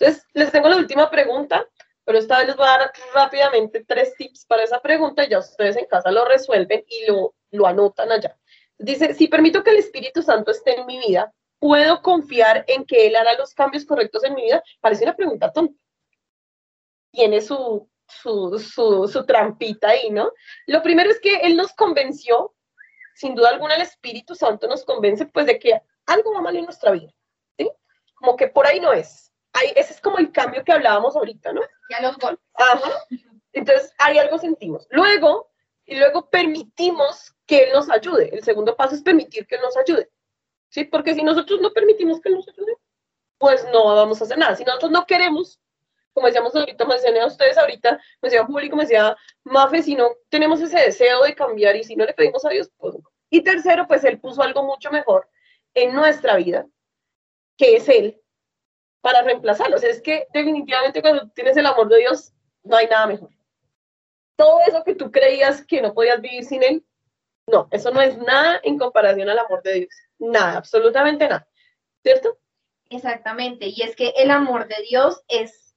Entonces, 0.00 0.26
les 0.32 0.50
tengo 0.50 0.68
la 0.68 0.76
última 0.76 1.10
pregunta, 1.10 1.68
pero 2.04 2.18
esta 2.18 2.38
vez 2.38 2.46
les 2.48 2.56
voy 2.56 2.66
a 2.66 2.78
dar 2.78 2.92
rápidamente 3.14 3.84
tres 3.86 4.14
tips 4.16 4.46
para 4.46 4.64
esa 4.64 4.80
pregunta 4.80 5.28
ya 5.28 5.38
ustedes 5.38 5.76
en 5.76 5.84
casa 5.86 6.10
lo 6.10 6.24
resuelven 6.24 6.84
y 6.88 7.06
lo, 7.06 7.34
lo 7.50 7.66
anotan 7.66 8.10
allá. 8.10 8.36
Dice, 8.78 9.12
si 9.12 9.28
permito 9.28 9.62
que 9.62 9.70
el 9.70 9.76
Espíritu 9.76 10.22
Santo 10.22 10.52
esté 10.52 10.80
en 10.80 10.86
mi 10.86 10.98
vida, 10.98 11.32
¿puedo 11.58 12.00
confiar 12.00 12.64
en 12.66 12.86
que 12.86 13.06
Él 13.06 13.16
hará 13.16 13.34
los 13.36 13.52
cambios 13.52 13.84
correctos 13.84 14.24
en 14.24 14.34
mi 14.34 14.42
vida? 14.42 14.62
Parece 14.80 15.04
una 15.04 15.14
pregunta 15.14 15.52
tonta. 15.52 15.78
Tiene 17.12 17.42
su, 17.42 17.86
su, 18.08 18.58
su, 18.58 19.06
su 19.06 19.26
trampita 19.26 19.90
ahí, 19.90 20.08
¿no? 20.08 20.32
Lo 20.66 20.82
primero 20.82 21.10
es 21.10 21.20
que 21.20 21.36
Él 21.36 21.56
nos 21.56 21.74
convenció, 21.74 22.54
sin 23.14 23.34
duda 23.34 23.50
alguna 23.50 23.74
el 23.74 23.82
Espíritu 23.82 24.34
Santo 24.34 24.66
nos 24.66 24.82
convence 24.82 25.26
pues 25.26 25.44
de 25.44 25.58
que 25.58 25.82
algo 26.06 26.32
va 26.32 26.40
mal 26.40 26.56
en 26.56 26.64
nuestra 26.64 26.92
vida, 26.92 27.12
¿sí? 27.58 27.70
Como 28.14 28.34
que 28.34 28.48
por 28.48 28.66
ahí 28.66 28.80
no 28.80 28.94
es 28.94 29.29
ese 29.76 29.92
es 29.92 30.00
como 30.00 30.18
el 30.18 30.32
cambio 30.32 30.64
que 30.64 30.72
hablábamos 30.72 31.16
ahorita, 31.16 31.52
¿no? 31.52 31.60
Ya 31.90 32.00
los 32.02 32.16
golpes. 32.18 32.44
Ajá. 32.54 32.90
Entonces, 33.52 33.92
hay 33.98 34.18
algo 34.18 34.38
sentimos. 34.38 34.86
Luego, 34.90 35.50
y 35.84 35.96
luego 35.96 36.30
permitimos 36.30 37.34
que 37.46 37.64
Él 37.64 37.72
nos 37.72 37.90
ayude. 37.90 38.34
El 38.34 38.44
segundo 38.44 38.76
paso 38.76 38.94
es 38.94 39.02
permitir 39.02 39.46
que 39.46 39.56
Él 39.56 39.62
nos 39.62 39.76
ayude. 39.76 40.08
¿Sí? 40.68 40.84
Porque 40.84 41.14
si 41.14 41.22
nosotros 41.22 41.60
no 41.60 41.72
permitimos 41.72 42.20
que 42.20 42.28
Él 42.28 42.36
nos 42.36 42.48
ayude, 42.48 42.76
pues 43.38 43.66
no 43.72 43.86
vamos 43.96 44.20
a 44.20 44.24
hacer 44.24 44.38
nada. 44.38 44.54
Si 44.54 44.64
nosotros 44.64 44.92
no 44.92 45.04
queremos, 45.04 45.58
como 46.12 46.26
decíamos 46.26 46.54
ahorita, 46.54 46.84
me 46.84 46.94
decían 46.94 47.16
a 47.16 47.26
ustedes 47.26 47.58
ahorita, 47.58 48.00
me 48.20 48.28
decía 48.28 48.44
Juli, 48.44 48.70
me 48.70 48.82
decía 48.82 49.16
Mafe, 49.42 49.82
si 49.82 49.94
no 49.94 50.10
tenemos 50.28 50.60
ese 50.60 50.78
deseo 50.78 51.22
de 51.24 51.34
cambiar 51.34 51.74
y 51.74 51.82
si 51.82 51.96
no 51.96 52.04
le 52.04 52.14
pedimos 52.14 52.44
a 52.44 52.50
Dios, 52.50 52.70
pues 52.76 52.94
no. 52.94 53.10
Y 53.30 53.42
tercero, 53.42 53.86
pues 53.88 54.04
Él 54.04 54.20
puso 54.20 54.42
algo 54.42 54.62
mucho 54.62 54.90
mejor 54.90 55.28
en 55.74 55.94
nuestra 55.94 56.36
vida, 56.36 56.66
que 57.56 57.76
es 57.76 57.88
Él, 57.88 58.19
para 59.00 59.22
reemplazarlos. 59.22 59.82
Es 59.82 60.00
que 60.00 60.26
definitivamente 60.32 61.02
cuando 61.02 61.28
tienes 61.30 61.56
el 61.56 61.66
amor 61.66 61.88
de 61.88 61.98
Dios, 61.98 62.32
no 62.62 62.76
hay 62.76 62.86
nada 62.86 63.06
mejor. 63.06 63.30
Todo 64.36 64.60
eso 64.66 64.84
que 64.84 64.94
tú 64.94 65.10
creías 65.10 65.64
que 65.64 65.82
no 65.82 65.92
podías 65.92 66.20
vivir 66.20 66.44
sin 66.44 66.62
Él, 66.62 66.84
no, 67.46 67.68
eso 67.70 67.90
no 67.90 68.00
es 68.00 68.16
nada 68.18 68.60
en 68.62 68.78
comparación 68.78 69.28
al 69.28 69.38
amor 69.38 69.62
de 69.62 69.74
Dios. 69.74 69.94
Nada, 70.18 70.56
absolutamente 70.56 71.28
nada. 71.28 71.46
¿Cierto? 72.02 72.38
Exactamente. 72.88 73.66
Y 73.66 73.82
es 73.82 73.96
que 73.96 74.12
el 74.16 74.30
amor 74.30 74.68
de 74.68 74.82
Dios 74.88 75.22
es 75.28 75.74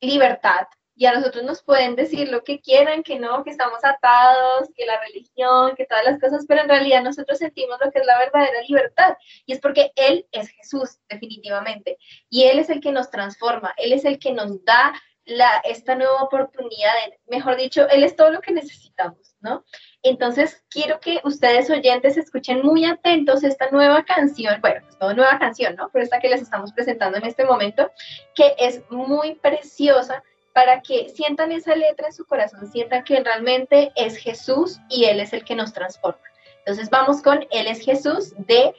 libertad, 0.00 0.66
y 0.96 1.04
a 1.04 1.12
nosotros 1.12 1.44
nos 1.44 1.62
pueden 1.62 1.94
decir 1.94 2.30
lo 2.30 2.42
que 2.42 2.60
quieran, 2.60 3.02
que 3.02 3.18
no, 3.18 3.44
que 3.44 3.50
estamos 3.50 3.84
atados, 3.84 4.70
que 4.74 4.86
la 4.86 4.98
religión, 5.00 5.76
que 5.76 5.84
todas 5.84 6.04
las 6.04 6.18
cosas, 6.18 6.46
pero 6.48 6.62
en 6.62 6.70
realidad 6.70 7.02
nosotros 7.02 7.38
sentimos 7.38 7.78
lo 7.84 7.90
que 7.92 7.98
es 7.98 8.06
la 8.06 8.18
verdadera 8.18 8.62
libertad 8.66 9.16
y 9.44 9.52
es 9.52 9.60
porque 9.60 9.92
Él 9.94 10.26
es 10.32 10.48
Jesús, 10.48 10.98
definitivamente, 11.08 11.98
y 12.30 12.44
Él 12.44 12.58
es 12.58 12.70
el 12.70 12.80
que 12.80 12.92
nos 12.92 13.10
transforma, 13.10 13.74
Él 13.76 13.92
es 13.92 14.06
el 14.06 14.18
que 14.18 14.32
nos 14.32 14.64
da 14.64 14.94
la, 15.26 15.58
esta 15.64 15.96
nueva 15.96 16.22
oportunidad, 16.22 16.92
mejor 17.26 17.56
dicho, 17.56 17.86
Él 17.90 18.02
es 18.02 18.16
todo 18.16 18.30
lo 18.30 18.40
que 18.40 18.52
necesitamos, 18.52 19.36
¿no? 19.40 19.64
Entonces, 20.02 20.64
quiero 20.70 20.98
que 21.00 21.20
ustedes 21.24 21.68
oyentes 21.68 22.16
escuchen 22.16 22.62
muy 22.62 22.86
atentos 22.86 23.44
esta 23.44 23.68
nueva 23.70 24.04
canción, 24.04 24.60
bueno, 24.62 24.86
es 24.88 24.96
no 24.98 25.12
nueva 25.12 25.38
canción, 25.38 25.76
¿no? 25.76 25.90
Pero 25.92 26.04
esta 26.04 26.20
que 26.20 26.30
les 26.30 26.40
estamos 26.40 26.72
presentando 26.72 27.18
en 27.18 27.26
este 27.26 27.44
momento, 27.44 27.90
que 28.34 28.54
es 28.56 28.82
muy 28.88 29.34
preciosa 29.34 30.22
para 30.56 30.80
que 30.80 31.10
sientan 31.10 31.52
esa 31.52 31.76
letra 31.76 32.06
en 32.06 32.14
su 32.14 32.24
corazón, 32.24 32.66
sientan 32.72 33.04
que 33.04 33.22
realmente 33.22 33.92
es 33.94 34.16
Jesús 34.16 34.80
y 34.88 35.04
Él 35.04 35.20
es 35.20 35.34
el 35.34 35.44
que 35.44 35.54
nos 35.54 35.74
transforma. 35.74 36.22
Entonces 36.60 36.88
vamos 36.88 37.20
con 37.20 37.44
Él 37.50 37.66
es 37.66 37.80
Jesús 37.80 38.32
de 38.38 38.74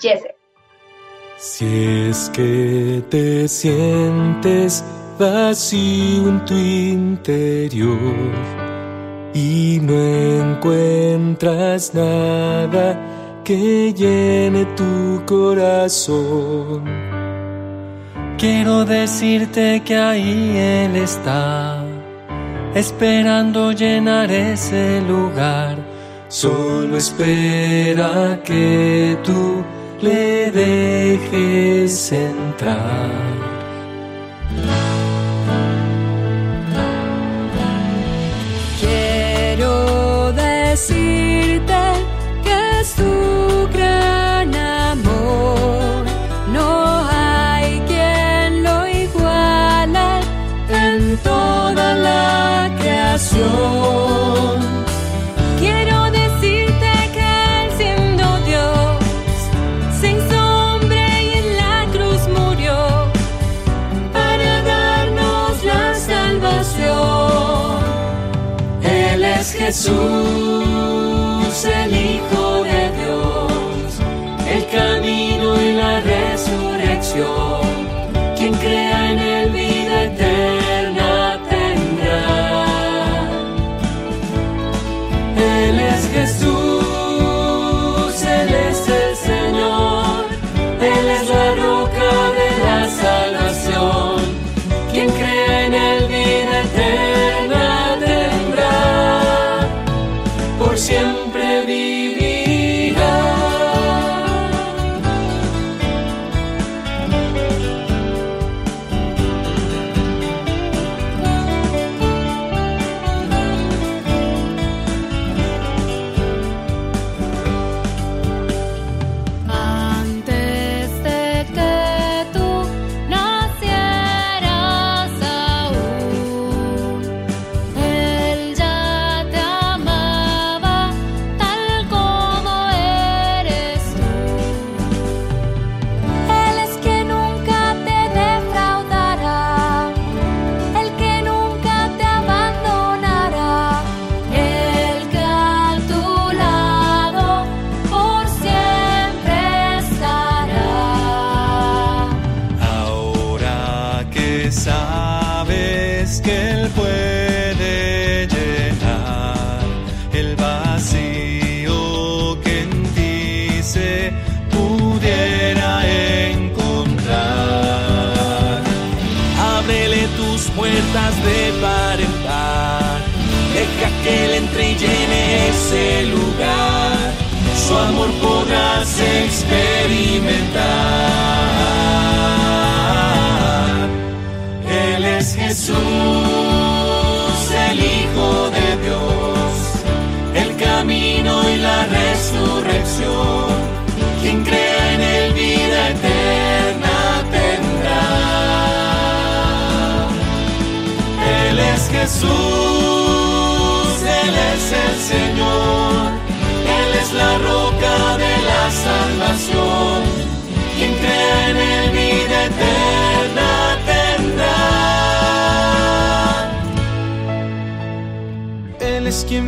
Jesse. 0.00 0.34
Si 1.36 2.08
es 2.08 2.28
que 2.30 3.04
te 3.10 3.46
sientes 3.46 4.84
vacío 5.20 6.30
en 6.30 6.44
tu 6.44 6.54
interior 6.54 8.00
y 9.32 9.78
no 9.82 9.94
encuentras 9.94 11.94
nada 11.94 12.98
que 13.44 13.94
llene 13.94 14.64
tu 14.74 15.24
corazón. 15.26 17.19
Quiero 18.40 18.86
decirte 18.86 19.82
que 19.84 19.98
ahí 19.98 20.56
Él 20.56 20.96
está, 20.96 21.84
esperando 22.74 23.70
llenar 23.72 24.32
ese 24.32 25.02
lugar. 25.02 25.76
Solo 26.28 26.96
espera 26.96 28.40
que 28.42 29.18
tú 29.22 29.62
le 30.00 30.50
dejes 30.52 32.12
entrar. 32.12 33.10
Quiero 38.80 40.32
decirte 56.10 56.92
que 57.14 57.28
Él 57.62 57.70
siendo 57.76 58.24
Dios 58.50 58.98
se 60.00 60.06
hizo 60.12 60.42
y 60.92 61.32
en 61.40 61.48
la 61.56 61.76
cruz 61.92 62.22
murió 62.38 62.78
para 64.12 64.62
darnos 64.62 65.52
la 65.64 65.94
salvación. 65.94 66.90
Él 68.82 69.24
es 69.24 69.52
Jesús, 69.52 69.99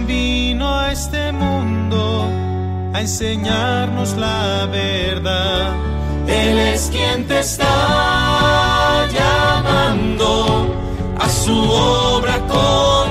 vino 0.06 0.78
a 0.78 0.92
este 0.92 1.32
mundo 1.32 2.28
a 2.92 3.00
enseñarnos 3.00 4.14
la 4.16 4.66
verdad. 4.66 5.74
Él 6.26 6.58
es 6.58 6.90
quien 6.90 7.26
te 7.26 7.40
está 7.40 9.06
llamando 9.18 10.66
a 11.18 11.28
su 11.28 11.56
obra 11.70 12.38
continuar. 12.40 13.01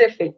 De 0.00 0.12
Fe. 0.12 0.36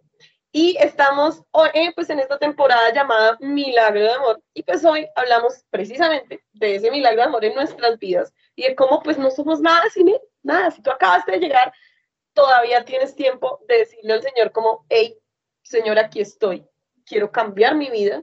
Y 0.55 0.77
estamos 0.79 1.43
hoy, 1.51 1.71
eh, 1.73 1.93
pues 1.95 2.11
en 2.11 2.19
esta 2.19 2.39
temporada 2.39 2.93
llamada 2.93 3.39
Milagro 3.41 4.01
de 4.01 4.11
Amor. 4.11 4.43
Y 4.53 4.63
pues 4.63 4.85
hoy 4.85 5.07
hablamos 5.17 5.65
precisamente 5.71 6.45
de 6.53 6.77
ese 6.77 6.91
milagro 6.91 7.23
de 7.23 7.29
amor 7.29 7.45
en 7.45 7.55
nuestras 7.55 7.99
vidas 7.99 8.35
y 8.55 8.65
de 8.65 8.75
cómo 8.75 9.03
pues 9.03 9.17
no 9.17 9.31
somos 9.31 9.61
nada 9.61 9.89
sin 9.89 10.09
él, 10.09 10.21
nada, 10.43 10.71
si 10.71 10.83
tú 10.83 10.91
acabaste 10.91 11.33
de 11.33 11.39
llegar, 11.39 11.73
todavía 12.35 12.85
tienes 12.85 13.15
tiempo 13.15 13.61
de 13.67 13.79
decirle 13.79 14.13
al 14.13 14.23
Señor 14.23 14.53
como, 14.53 14.85
hey, 14.91 15.19
Señor, 15.63 15.99
aquí 15.99 16.21
estoy, 16.21 16.67
quiero 17.07 17.33
cambiar 17.33 17.75
mi 17.75 17.91
vida, 17.91 18.23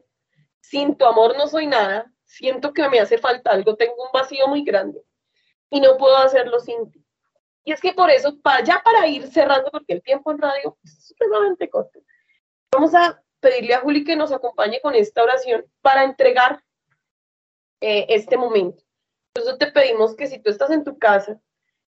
sin 0.61 0.95
tu 0.95 1.05
amor 1.05 1.35
no 1.35 1.47
soy 1.47 1.65
nada, 1.65 2.11
siento 2.25 2.73
que 2.73 2.87
me 2.89 2.99
hace 2.99 3.17
falta 3.17 3.49
algo, 3.51 3.75
tengo 3.75 3.95
un 3.95 4.11
vacío 4.13 4.47
muy 4.47 4.63
grande 4.63 5.01
y 5.71 5.81
no 5.81 5.97
puedo 5.97 6.17
hacerlo 6.17 6.59
sin 6.59 6.91
ti. 6.91 7.03
Y 7.70 7.72
es 7.72 7.82
que 7.82 7.93
por 7.93 8.09
eso, 8.09 8.36
para, 8.41 8.63
ya 8.63 8.82
para 8.84 9.05
ir 9.05 9.28
cerrando, 9.28 9.70
porque 9.70 9.93
el 9.93 10.01
tiempo 10.01 10.32
en 10.32 10.39
radio 10.39 10.76
es 10.84 11.05
supremamente 11.05 11.70
corto, 11.70 11.99
vamos 12.72 12.95
a 12.95 13.22
pedirle 13.39 13.76
a 13.76 13.82
Juli 13.82 14.03
que 14.03 14.15
nos 14.15 14.32
acompañe 14.32 14.82
con 14.82 14.95
esta 14.95 15.22
oración 15.22 15.63
para 15.80 16.03
entregar 16.03 16.63
eh, 17.80 18.07
este 18.09 18.38
momento. 18.38 18.84
Por 19.34 19.55
te 19.59 19.72
pedimos 19.72 20.15
que 20.15 20.26
si 20.26 20.39
tú 20.39 20.49
estás 20.49 20.72
en 20.72 20.84
tu 20.84 20.97
casa, 20.97 21.39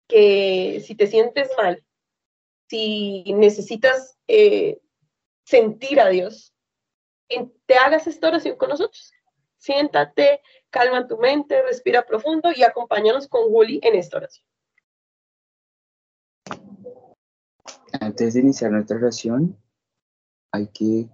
que 0.08 0.82
si 0.84 0.96
te 0.96 1.06
sientes 1.06 1.48
mal, 1.56 1.84
si 2.68 3.32
necesitas 3.34 4.18
eh, 4.26 4.80
sentir 5.44 6.00
a 6.00 6.08
Dios, 6.08 6.52
te 7.66 7.74
hagas 7.76 8.08
esta 8.08 8.26
oración 8.26 8.56
con 8.56 8.70
nosotros. 8.70 9.12
Siéntate, 9.56 10.42
calma 10.68 11.06
tu 11.06 11.16
mente, 11.16 11.62
respira 11.62 12.04
profundo 12.04 12.50
y 12.52 12.64
acompáñanos 12.64 13.28
con 13.28 13.48
Juli 13.50 13.78
en 13.84 13.94
esta 13.94 14.16
oración. 14.16 14.49
Antes 17.98 18.34
de 18.34 18.40
iniciar 18.40 18.70
nuestra 18.70 18.96
oración, 18.96 19.56
hay 20.52 20.68
que 20.68 21.08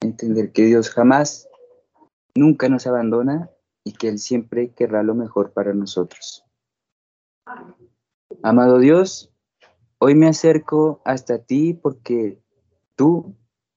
entender 0.00 0.52
que 0.52 0.64
Dios 0.64 0.90
jamás, 0.90 1.48
nunca 2.34 2.68
nos 2.68 2.86
abandona 2.86 3.50
y 3.84 3.92
que 3.92 4.08
Él 4.08 4.18
siempre 4.18 4.72
querrá 4.72 5.02
lo 5.02 5.14
mejor 5.14 5.52
para 5.52 5.74
nosotros. 5.74 6.44
Amado 8.42 8.78
Dios, 8.78 9.32
hoy 9.98 10.14
me 10.14 10.28
acerco 10.28 11.00
hasta 11.04 11.38
ti 11.38 11.74
porque 11.74 12.40
tú, 12.94 13.34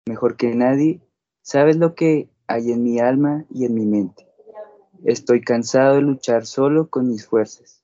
mejor 0.07 0.37
que 0.37 0.55
nadie, 0.55 1.01
sabes 1.41 1.77
lo 1.77 1.95
que 1.95 2.29
hay 2.47 2.71
en 2.71 2.83
mi 2.83 2.99
alma 2.99 3.45
y 3.49 3.65
en 3.65 3.73
mi 3.73 3.85
mente. 3.85 4.27
Estoy 5.03 5.41
cansado 5.41 5.95
de 5.95 6.01
luchar 6.01 6.45
solo 6.45 6.89
con 6.89 7.07
mis 7.07 7.25
fuerzas 7.25 7.83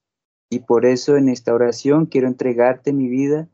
y 0.49 0.59
por 0.59 0.85
eso 0.85 1.17
en 1.17 1.29
esta 1.29 1.53
oración 1.53 2.05
quiero 2.05 2.27
entregarte 2.27 2.93
mi 2.93 3.07
vida 3.07 3.47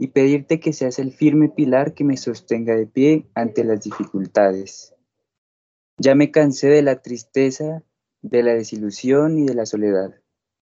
y 0.00 0.08
pedirte 0.08 0.60
que 0.60 0.72
seas 0.72 0.98
el 0.98 1.12
firme 1.12 1.50
pilar 1.50 1.92
que 1.92 2.04
me 2.04 2.16
sostenga 2.16 2.74
de 2.74 2.86
pie 2.86 3.26
ante 3.34 3.64
las 3.64 3.84
dificultades. 3.84 4.94
Ya 5.98 6.14
me 6.14 6.30
cansé 6.30 6.68
de 6.68 6.80
la 6.80 7.02
tristeza, 7.02 7.82
de 8.22 8.42
la 8.42 8.54
desilusión 8.54 9.38
y 9.38 9.44
de 9.44 9.54
la 9.54 9.66
soledad. 9.66 10.14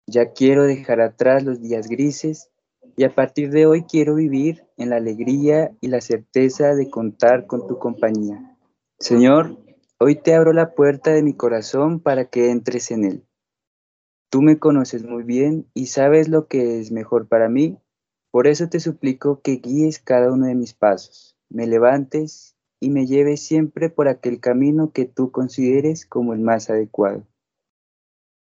Ya 0.06 0.32
quiero 0.32 0.64
dejar 0.64 1.02
atrás 1.02 1.44
los 1.44 1.60
días 1.60 1.88
grises 1.88 2.50
y 2.96 3.04
a 3.04 3.14
partir 3.14 3.50
de 3.50 3.66
hoy 3.66 3.82
quiero 3.82 4.14
vivir 4.14 4.64
en 4.78 4.88
la 4.88 4.96
alegría 4.96 5.70
y 5.82 5.88
la 5.88 6.00
certeza 6.00 6.74
de 6.74 6.88
contar 6.88 7.46
con 7.46 7.66
tu 7.66 7.78
compañía. 7.78 8.56
Señor, 8.98 9.58
hoy 9.98 10.16
te 10.16 10.34
abro 10.34 10.54
la 10.54 10.74
puerta 10.74 11.12
de 11.12 11.22
mi 11.22 11.34
corazón 11.34 12.00
para 12.00 12.30
que 12.30 12.50
entres 12.50 12.90
en 12.90 13.04
él. 13.04 13.24
Tú 14.30 14.40
me 14.40 14.58
conoces 14.58 15.04
muy 15.04 15.24
bien 15.24 15.66
y 15.74 15.86
sabes 15.88 16.28
lo 16.28 16.46
que 16.46 16.80
es 16.80 16.90
mejor 16.90 17.28
para 17.28 17.50
mí 17.50 17.78
por 18.31 18.47
eso 18.47 18.68
te 18.68 18.81
suplico 18.81 19.41
que 19.43 19.57
guíes 19.57 19.99
cada 19.99 20.33
uno 20.33 20.47
de 20.47 20.55
mis 20.55 20.72
pasos, 20.74 21.37
me 21.49 21.66
levantes 21.66 22.57
y 22.78 22.91
me 22.91 23.07
lleves 23.07 23.43
siempre 23.43 23.91
por 23.91 24.09
aquel 24.09 24.41
camino 24.41 24.93
que 24.93 25.05
tú 25.05 25.31
consideres 25.31 26.07
como 26.07 26.33
el 26.33 26.41
más 26.41 26.70
adecuado. 26.70 27.26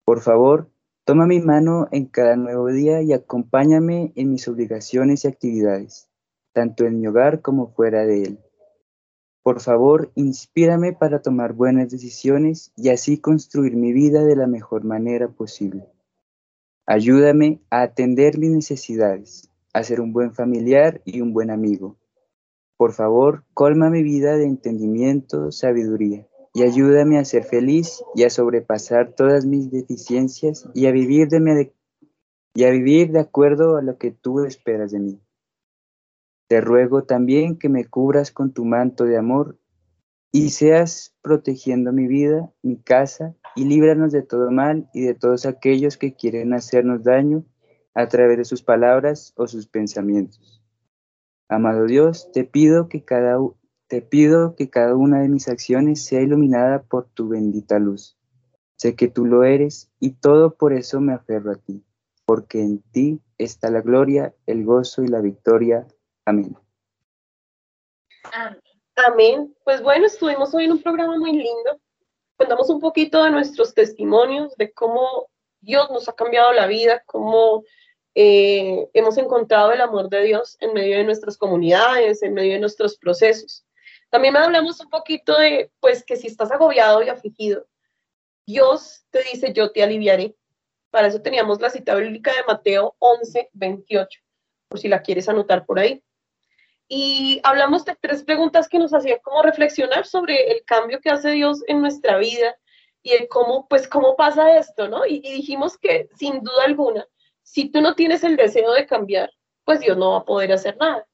Por 0.05 0.21
favor, 0.21 0.69
toma 1.05 1.27
mi 1.27 1.41
mano 1.41 1.87
en 1.93 2.07
cada 2.07 2.37
nuevo 2.37 2.67
día 2.69 3.01
y 3.03 3.13
acompáñame 3.13 4.13
en 4.17 4.31
mis 4.31 4.49
obligaciones 4.49 5.25
y 5.25 5.29
actividades, 5.29 6.11
tanto 6.53 6.85
en 6.85 7.01
mi 7.01 7.07
hogar 7.07 7.41
como 7.41 7.69
fuera 7.69 8.05
de 8.05 8.25
él. 8.25 8.39
Por 9.43 9.61
favor, 9.61 10.13
inspírame 10.17 10.93
para 10.93 11.23
tomar 11.23 11.55
buenas 11.55 11.91
decisiones 11.91 12.73
y 12.77 12.91
así 12.91 13.19
construir 13.19 13.75
mi 13.75 13.93
vida 13.93 14.23
de 14.25 14.37
la 14.37 14.47
mejor 14.47 14.85
manera 14.85 15.29
posible. 15.29 15.87
Ayúdame 16.87 17.61
a 17.71 17.83
atender 17.83 18.37
mis 18.37 18.51
necesidades, 18.51 19.50
a 19.73 19.83
ser 19.83 20.01
un 20.01 20.13
buen 20.13 20.35
familiar 20.35 21.01
y 21.05 21.21
un 21.21 21.33
buen 21.33 21.51
amigo. 21.51 21.97
Por 22.77 22.93
favor, 22.93 23.45
colma 23.55 23.91
mi 23.91 24.03
vida 24.03 24.37
de 24.37 24.47
entendimiento, 24.47 25.53
sabiduría, 25.53 26.27
y 26.55 26.63
ayúdame 26.63 27.19
a 27.19 27.25
ser 27.25 27.45
feliz 27.45 28.03
y 28.15 28.25
a 28.25 28.31
sobrepasar 28.31 29.13
todas 29.13 29.45
mis 29.45 29.71
deficiencias 29.71 30.69
y 30.75 30.87
a 30.87 30.93
vivir 30.93 31.29
de, 31.29 31.73
y 32.55 32.65
a 32.65 32.71
vivir 32.71 33.13
de 33.13 33.21
acuerdo 33.21 33.77
a 33.77 33.83
lo 33.83 33.99
que 33.99 34.11
tú 34.11 34.45
esperas 34.45 34.93
de 34.93 35.01
mí. 35.01 35.21
Te 36.49 36.61
ruego 36.61 37.05
también 37.05 37.59
que 37.59 37.69
me 37.69 37.85
cubras 37.85 38.33
con 38.33 38.53
tu 38.53 38.65
manto 38.65 39.05
de 39.05 39.17
amor 39.17 39.59
y 40.33 40.51
seas 40.51 41.15
protegiendo 41.23 41.93
mi 41.93 42.09
vida, 42.09 42.53
mi 42.63 42.77
casa, 42.77 43.37
y 43.55 43.65
líbranos 43.65 44.11
de 44.13 44.23
todo 44.23 44.51
mal 44.51 44.89
y 44.95 45.03
de 45.03 45.15
todos 45.15 45.45
aquellos 45.45 45.97
que 45.97 46.15
quieren 46.15 46.55
hacernos 46.55 47.03
daño 47.03 47.45
a 48.01 48.09
través 48.09 48.39
de 48.39 48.45
sus 48.45 48.63
palabras 48.63 49.33
o 49.37 49.47
sus 49.47 49.67
pensamientos. 49.67 50.63
Amado 51.49 51.87
Dios, 51.87 52.31
te 52.33 52.45
pido 52.45 52.89
que 52.89 53.05
cada, 53.05 53.39
te 53.89 54.03
pido 54.03 54.55
que 54.55 54.71
cada 54.71 54.95
una 54.95 55.21
de 55.21 55.29
mis 55.29 55.49
acciones 55.49 56.05
sea 56.05 56.21
iluminada 56.21 56.83
por 56.83 57.09
tu 57.09 57.29
bendita 57.29 57.79
luz. 57.79 58.17
Sé 58.77 58.97
que 58.97 59.09
tú 59.09 59.27
lo 59.27 59.45
eres 59.45 59.91
y 59.99 60.13
todo 60.13 60.55
por 60.55 60.73
eso 60.73 61.01
me 61.01 61.13
aferro 61.13 61.53
a 61.53 61.57
ti, 61.57 61.85
porque 62.25 62.61
en 62.61 62.83
ti 62.93 63.21
está 63.37 63.71
la 63.71 63.81
gloria, 63.81 64.35
el 64.47 64.65
gozo 64.65 65.03
y 65.03 65.09
la 65.09 65.21
victoria. 65.21 65.87
Amén. 66.25 66.57
Amén. 68.33 68.61
Amén. 68.97 69.57
Pues 69.65 69.83
bueno, 69.83 70.07
estuvimos 70.07 70.55
hoy 70.55 70.65
en 70.65 70.73
un 70.73 70.83
programa 70.83 71.19
muy 71.19 71.33
lindo. 71.33 71.81
Contamos 72.37 72.71
un 72.71 72.81
poquito 72.81 73.23
de 73.25 73.31
nuestros 73.31 73.75
testimonios, 73.75 74.55
de 74.57 74.73
cómo 74.73 75.29
Dios 75.61 75.91
nos 75.91 76.09
ha 76.09 76.15
cambiado 76.15 76.53
la 76.53 76.67
vida, 76.67 77.03
cómo 77.07 77.65
eh, 78.15 78.89
hemos 78.93 79.17
encontrado 79.19 79.73
el 79.73 79.81
amor 79.81 80.09
de 80.09 80.23
Dios 80.23 80.57
en 80.61 80.73
medio 80.73 80.97
de 80.97 81.05
nuestras 81.05 81.37
comunidades, 81.37 82.23
en 82.23 82.35
medio 82.35 82.55
de 82.55 82.61
nuestros 82.61 82.97
procesos. 82.97 83.65
También 84.11 84.37
hablamos 84.37 84.81
un 84.81 84.91
poquito 84.91 85.39
de, 85.39 85.71
pues, 85.81 86.05
que 86.05 86.17
si 86.17 86.27
estás 86.27 86.51
agobiado 86.51 87.03
y 87.03 87.09
afligido, 87.09 87.67
Dios 88.45 89.05
te 89.11 89.23
dice, 89.23 89.53
yo 89.53 89.71
te 89.71 89.83
aliviaré. 89.83 90.35
Para 90.91 91.07
eso 91.07 91.23
teníamos 91.23 91.61
la 91.61 91.71
cita 91.71 91.95
bíblica 91.95 92.33
de 92.33 92.43
Mateo 92.49 92.97
11, 92.99 93.51
28, 93.53 94.21
por 94.69 94.81
si 94.81 94.89
la 94.89 95.03
quieres 95.03 95.29
anotar 95.29 95.65
por 95.65 95.79
ahí. 95.79 96.03
Y 96.89 97.41
hablamos 97.45 97.85
de 97.85 97.97
tres 98.01 98.25
preguntas 98.25 98.69
que 98.69 98.81
nos 98.81 98.93
hacían 98.93 99.21
como 99.23 99.43
reflexionar 99.43 100.05
sobre 100.07 100.51
el 100.51 100.65
cambio 100.65 101.01
que 101.01 101.11
hace 101.11 101.31
Dios 101.31 101.63
en 101.69 101.81
nuestra 101.81 102.19
vida 102.19 102.57
y 103.05 103.11
de 103.11 103.29
cómo, 103.29 103.69
pues, 103.69 103.87
cómo 103.87 104.17
pasa 104.17 104.59
esto, 104.59 104.89
¿no? 104.89 105.07
y 105.07 105.21
dijimos 105.21 105.79
que 105.79 106.09
sin 106.19 106.43
duda 106.43 106.65
alguna, 106.67 107.07
si 107.51 107.69
tú 107.69 107.81
no 107.81 107.97
tienes 107.97 108.23
el 108.23 108.37
deseo 108.37 108.73
de 108.73 108.87
cambiar, 108.87 109.33
pues 109.65 109.81
Dios 109.81 109.97
no 109.97 110.13
va 110.13 110.19
a 110.19 110.25
poder 110.25 110.53
hacer 110.53 110.77
nada, 110.77 111.05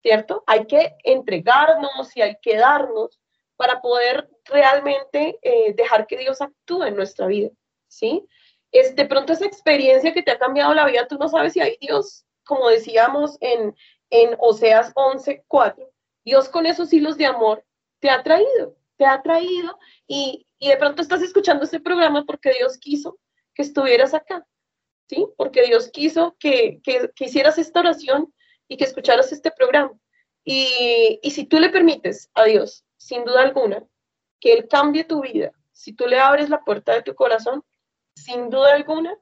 ¿cierto? 0.00 0.42
Hay 0.46 0.66
que 0.66 0.96
entregarnos 1.04 2.16
y 2.16 2.22
hay 2.22 2.38
que 2.40 2.56
darnos 2.56 3.20
para 3.56 3.82
poder 3.82 4.30
realmente 4.46 5.38
eh, 5.42 5.74
dejar 5.74 6.06
que 6.06 6.16
Dios 6.16 6.40
actúe 6.40 6.84
en 6.84 6.96
nuestra 6.96 7.26
vida, 7.26 7.50
¿sí? 7.86 8.26
Es, 8.72 8.96
de 8.96 9.04
pronto 9.04 9.34
esa 9.34 9.44
experiencia 9.44 10.14
que 10.14 10.22
te 10.22 10.30
ha 10.30 10.38
cambiado 10.38 10.72
la 10.72 10.86
vida, 10.86 11.06
tú 11.06 11.18
no 11.18 11.28
sabes 11.28 11.52
si 11.52 11.60
hay 11.60 11.76
Dios, 11.78 12.24
como 12.44 12.70
decíamos 12.70 13.36
en, 13.40 13.76
en 14.08 14.36
Oseas 14.38 14.90
11, 14.94 15.44
4, 15.46 15.86
Dios 16.24 16.48
con 16.48 16.64
esos 16.64 16.94
hilos 16.94 17.18
de 17.18 17.26
amor 17.26 17.62
te 18.00 18.08
ha 18.08 18.22
traído, 18.22 18.74
te 18.96 19.04
ha 19.04 19.20
traído 19.20 19.78
y, 20.06 20.46
y 20.58 20.68
de 20.68 20.78
pronto 20.78 21.02
estás 21.02 21.20
escuchando 21.20 21.64
este 21.64 21.78
programa 21.78 22.24
porque 22.24 22.54
Dios 22.54 22.78
quiso 22.78 23.18
que 23.52 23.62
estuvieras 23.62 24.14
acá, 24.14 24.46
¿sí? 25.08 25.26
Porque 25.36 25.62
Dios 25.62 25.90
quiso 25.90 26.36
que, 26.38 26.80
que, 26.82 27.10
hicieras 27.24 27.58
esta 27.58 27.80
oración 27.80 28.32
y 28.68 28.76
que 28.76 28.84
escucharas 28.84 29.32
este 29.32 29.50
programa. 29.50 29.92
Y, 30.44 31.20
y, 31.22 31.30
si 31.30 31.46
tú 31.46 31.58
le 31.58 31.70
permites 31.70 32.30
a 32.34 32.44
Dios, 32.44 32.84
sin 32.96 33.24
duda 33.24 33.42
alguna, 33.42 33.84
que 34.40 34.52
Él 34.52 34.68
cambie 34.68 35.04
tu 35.04 35.22
vida, 35.22 35.52
si 35.72 35.92
tú 35.94 36.06
le 36.06 36.18
abres 36.18 36.50
la 36.50 36.62
puerta 36.64 36.92
de 36.92 37.02
tu 37.02 37.14
corazón, 37.14 37.64
sin 38.14 38.50
duda 38.50 38.74
alguna, 38.74 39.16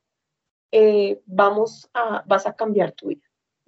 eh, 0.73 1.21
vamos 1.27 1.89
a, 1.95 2.23
vas 2.27 2.47
a 2.47 2.55
cambiar 2.55 2.93
tu 2.93 3.09
vida. 3.09 3.23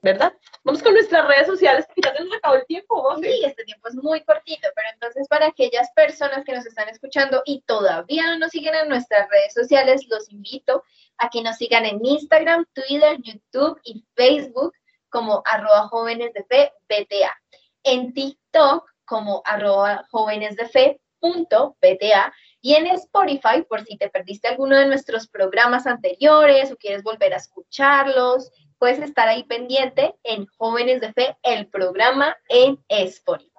¿Verdad? 0.05 0.35
Vamos 0.65 0.83
con 0.83 0.93
nuestras 0.93 1.27
redes 1.27 1.47
sociales, 1.47 1.87
que 1.95 2.03
ya 2.03 2.15
se 2.15 2.23
nos 2.23 2.37
acabó 2.37 2.57
el 2.57 2.67
tiempo. 2.67 3.17
Sí, 3.23 3.41
este 3.43 3.65
tiempo 3.65 3.89
es 3.89 3.95
muy 3.95 4.23
cortito, 4.23 4.69
pero 4.77 4.89
entonces 4.93 5.27
para 5.29 5.47
aquellas 5.47 5.91
personas 5.93 6.45
que 6.45 6.53
nos 6.53 6.67
están 6.67 6.91
escuchando 6.91 7.43
y 7.47 7.63
todavía 7.63 8.25
no 8.27 8.39
nos 8.39 8.51
siguen 8.51 8.75
en 8.75 8.91
nuestras 8.91 9.27
redes 9.31 9.55
sociales, 9.55 10.07
los 10.11 10.31
invito 10.31 10.85
a 11.17 11.31
que 11.31 11.43
nos 11.43 11.57
sigan 11.57 11.87
en 11.87 12.05
Instagram, 12.05 12.67
Twitter, 12.75 13.17
YouTube 13.23 13.81
y 13.83 14.05
Facebook 14.15 14.75
como 15.09 15.43
arroba 15.47 15.89
jóvenes 15.89 16.35
de 16.35 16.45
fe 16.45 16.73
BTA. 16.87 17.35
En 17.83 18.13
TikTok 18.13 18.87
como 19.07 19.41
arroba 19.47 20.07
jóvenes 20.11 20.55
de 20.57 20.69
fe 20.69 21.01
punto 21.19 21.79
BTA 21.81 22.31
y 22.61 22.75
en 22.75 22.87
Spotify, 22.89 23.63
por 23.67 23.83
si 23.85 23.97
te 23.97 24.11
perdiste 24.11 24.49
alguno 24.49 24.77
de 24.77 24.87
nuestros 24.87 25.29
programas 25.29 25.87
anteriores 25.87 26.71
o 26.71 26.77
quieres 26.77 27.03
volver 27.03 27.33
a 27.33 27.39
escucharlos, 27.39 28.51
puedes 28.79 28.99
estar 29.01 29.29
ahí 29.29 29.45
pendiente 29.45 30.15
en 30.23 30.47
Jóvenes 30.59 31.01
de 31.01 31.13
Fe, 31.13 31.37
el 31.43 31.67
programa 31.69 32.37
en 32.49 32.79
Spotify. 32.89 33.51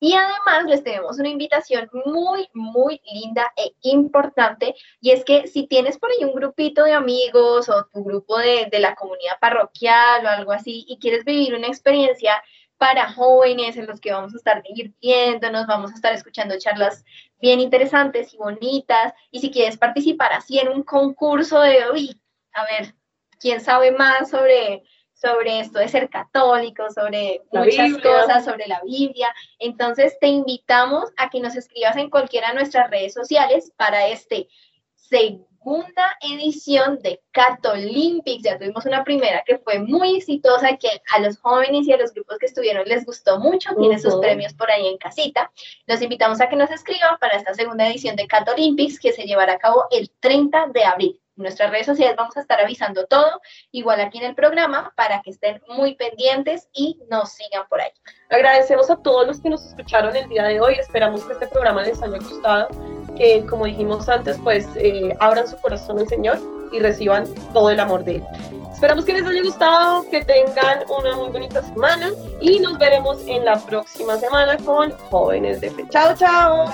Y 0.00 0.14
además 0.14 0.66
les 0.66 0.84
tenemos 0.84 1.18
una 1.18 1.28
invitación 1.28 1.90
muy, 2.04 2.48
muy 2.54 3.00
linda 3.12 3.52
e 3.56 3.72
importante. 3.82 4.74
Y 5.00 5.10
es 5.10 5.24
que 5.24 5.48
si 5.48 5.66
tienes 5.66 5.98
por 5.98 6.10
ahí 6.10 6.24
un 6.24 6.34
grupito 6.34 6.84
de 6.84 6.92
amigos 6.92 7.68
o 7.68 7.86
tu 7.92 8.04
grupo 8.04 8.38
de, 8.38 8.68
de 8.70 8.78
la 8.78 8.94
comunidad 8.94 9.38
parroquial 9.40 10.24
o 10.24 10.28
algo 10.28 10.52
así 10.52 10.84
y 10.88 10.98
quieres 10.98 11.24
vivir 11.24 11.54
una 11.54 11.66
experiencia 11.66 12.40
para 12.76 13.12
jóvenes 13.12 13.76
en 13.76 13.86
los 13.86 14.00
que 14.00 14.12
vamos 14.12 14.32
a 14.34 14.36
estar 14.36 14.62
divirtiéndonos, 14.62 15.66
vamos 15.66 15.90
a 15.90 15.94
estar 15.94 16.14
escuchando 16.14 16.56
charlas 16.58 17.04
bien 17.40 17.58
interesantes 17.58 18.32
y 18.32 18.36
bonitas. 18.36 19.12
Y 19.32 19.40
si 19.40 19.50
quieres 19.50 19.76
participar 19.76 20.32
así 20.32 20.60
en 20.60 20.68
un 20.68 20.84
concurso 20.84 21.60
de, 21.60 21.90
uy, 21.92 22.20
a 22.52 22.64
ver, 22.64 22.94
¿quién 23.38 23.60
sabe 23.60 23.92
más 23.92 24.30
sobre 24.30 24.82
sobre 25.20 25.60
esto 25.60 25.80
de 25.80 25.88
ser 25.88 26.08
católico, 26.08 26.90
sobre 26.90 27.42
muchas 27.50 27.98
cosas, 28.00 28.44
sobre 28.44 28.68
la 28.68 28.80
Biblia. 28.82 29.34
Entonces 29.58 30.16
te 30.20 30.28
invitamos 30.28 31.10
a 31.16 31.28
que 31.28 31.40
nos 31.40 31.56
escribas 31.56 31.96
en 31.96 32.08
cualquiera 32.08 32.48
de 32.48 32.54
nuestras 32.54 32.88
redes 32.88 33.14
sociales 33.14 33.72
para 33.76 34.06
este 34.06 34.48
segunda 34.94 36.16
edición 36.20 37.00
de 37.02 37.20
Catolympics. 37.32 38.44
Ya 38.44 38.58
tuvimos 38.58 38.86
una 38.86 39.02
primera 39.02 39.42
que 39.44 39.58
fue 39.58 39.80
muy 39.80 40.16
exitosa, 40.16 40.76
que 40.76 40.88
a 41.12 41.20
los 41.20 41.38
jóvenes 41.38 41.88
y 41.88 41.92
a 41.92 41.96
los 41.96 42.12
grupos 42.14 42.38
que 42.38 42.46
estuvieron 42.46 42.86
les 42.86 43.04
gustó 43.04 43.40
mucho, 43.40 43.70
tiene 43.76 43.98
sus 43.98 44.16
premios 44.16 44.54
por 44.54 44.70
ahí 44.70 44.86
en 44.86 44.98
casita. 44.98 45.50
Los 45.86 46.00
invitamos 46.00 46.40
a 46.40 46.48
que 46.48 46.56
nos 46.56 46.70
escriban 46.70 47.18
para 47.18 47.36
esta 47.36 47.54
segunda 47.54 47.88
edición 47.88 48.14
de 48.14 48.28
Catolympics 48.28 49.00
que 49.00 49.12
se 49.12 49.24
llevará 49.24 49.54
a 49.54 49.58
cabo 49.58 49.86
el 49.90 50.10
30 50.20 50.68
de 50.68 50.84
abril 50.84 51.20
nuestras 51.38 51.70
redes 51.70 51.86
sociales 51.86 52.16
vamos 52.16 52.36
a 52.36 52.40
estar 52.40 52.60
avisando 52.60 53.06
todo, 53.06 53.40
igual 53.72 54.00
aquí 54.00 54.18
en 54.18 54.24
el 54.24 54.34
programa, 54.34 54.92
para 54.96 55.22
que 55.22 55.30
estén 55.30 55.62
muy 55.68 55.94
pendientes 55.94 56.68
y 56.72 56.98
nos 57.10 57.30
sigan 57.30 57.66
por 57.68 57.80
ahí. 57.80 57.90
Agradecemos 58.30 58.90
a 58.90 58.96
todos 58.96 59.26
los 59.26 59.40
que 59.40 59.48
nos 59.48 59.64
escucharon 59.64 60.14
el 60.14 60.28
día 60.28 60.44
de 60.44 60.60
hoy. 60.60 60.74
Esperamos 60.74 61.24
que 61.24 61.32
este 61.32 61.46
programa 61.46 61.82
les 61.82 62.02
haya 62.02 62.18
gustado, 62.18 62.68
que 63.16 63.44
como 63.46 63.64
dijimos 63.64 64.08
antes, 64.08 64.38
pues 64.42 64.66
eh, 64.76 65.16
abran 65.20 65.48
su 65.48 65.56
corazón 65.58 65.98
al 65.98 66.08
Señor 66.08 66.38
y 66.72 66.80
reciban 66.80 67.24
todo 67.52 67.70
el 67.70 67.80
amor 67.80 68.04
de 68.04 68.16
Él. 68.16 68.24
Esperamos 68.72 69.04
que 69.04 69.14
les 69.14 69.26
haya 69.26 69.42
gustado, 69.42 70.08
que 70.08 70.24
tengan 70.24 70.84
una 70.88 71.16
muy 71.16 71.30
bonita 71.30 71.62
semana 71.62 72.10
y 72.40 72.60
nos 72.60 72.78
veremos 72.78 73.18
en 73.26 73.44
la 73.44 73.58
próxima 73.58 74.16
semana 74.18 74.56
con 74.58 74.92
Jóvenes 75.10 75.60
de 75.60 75.70
Fe. 75.70 75.84
Chao, 75.90 76.14
chao. 76.14 76.72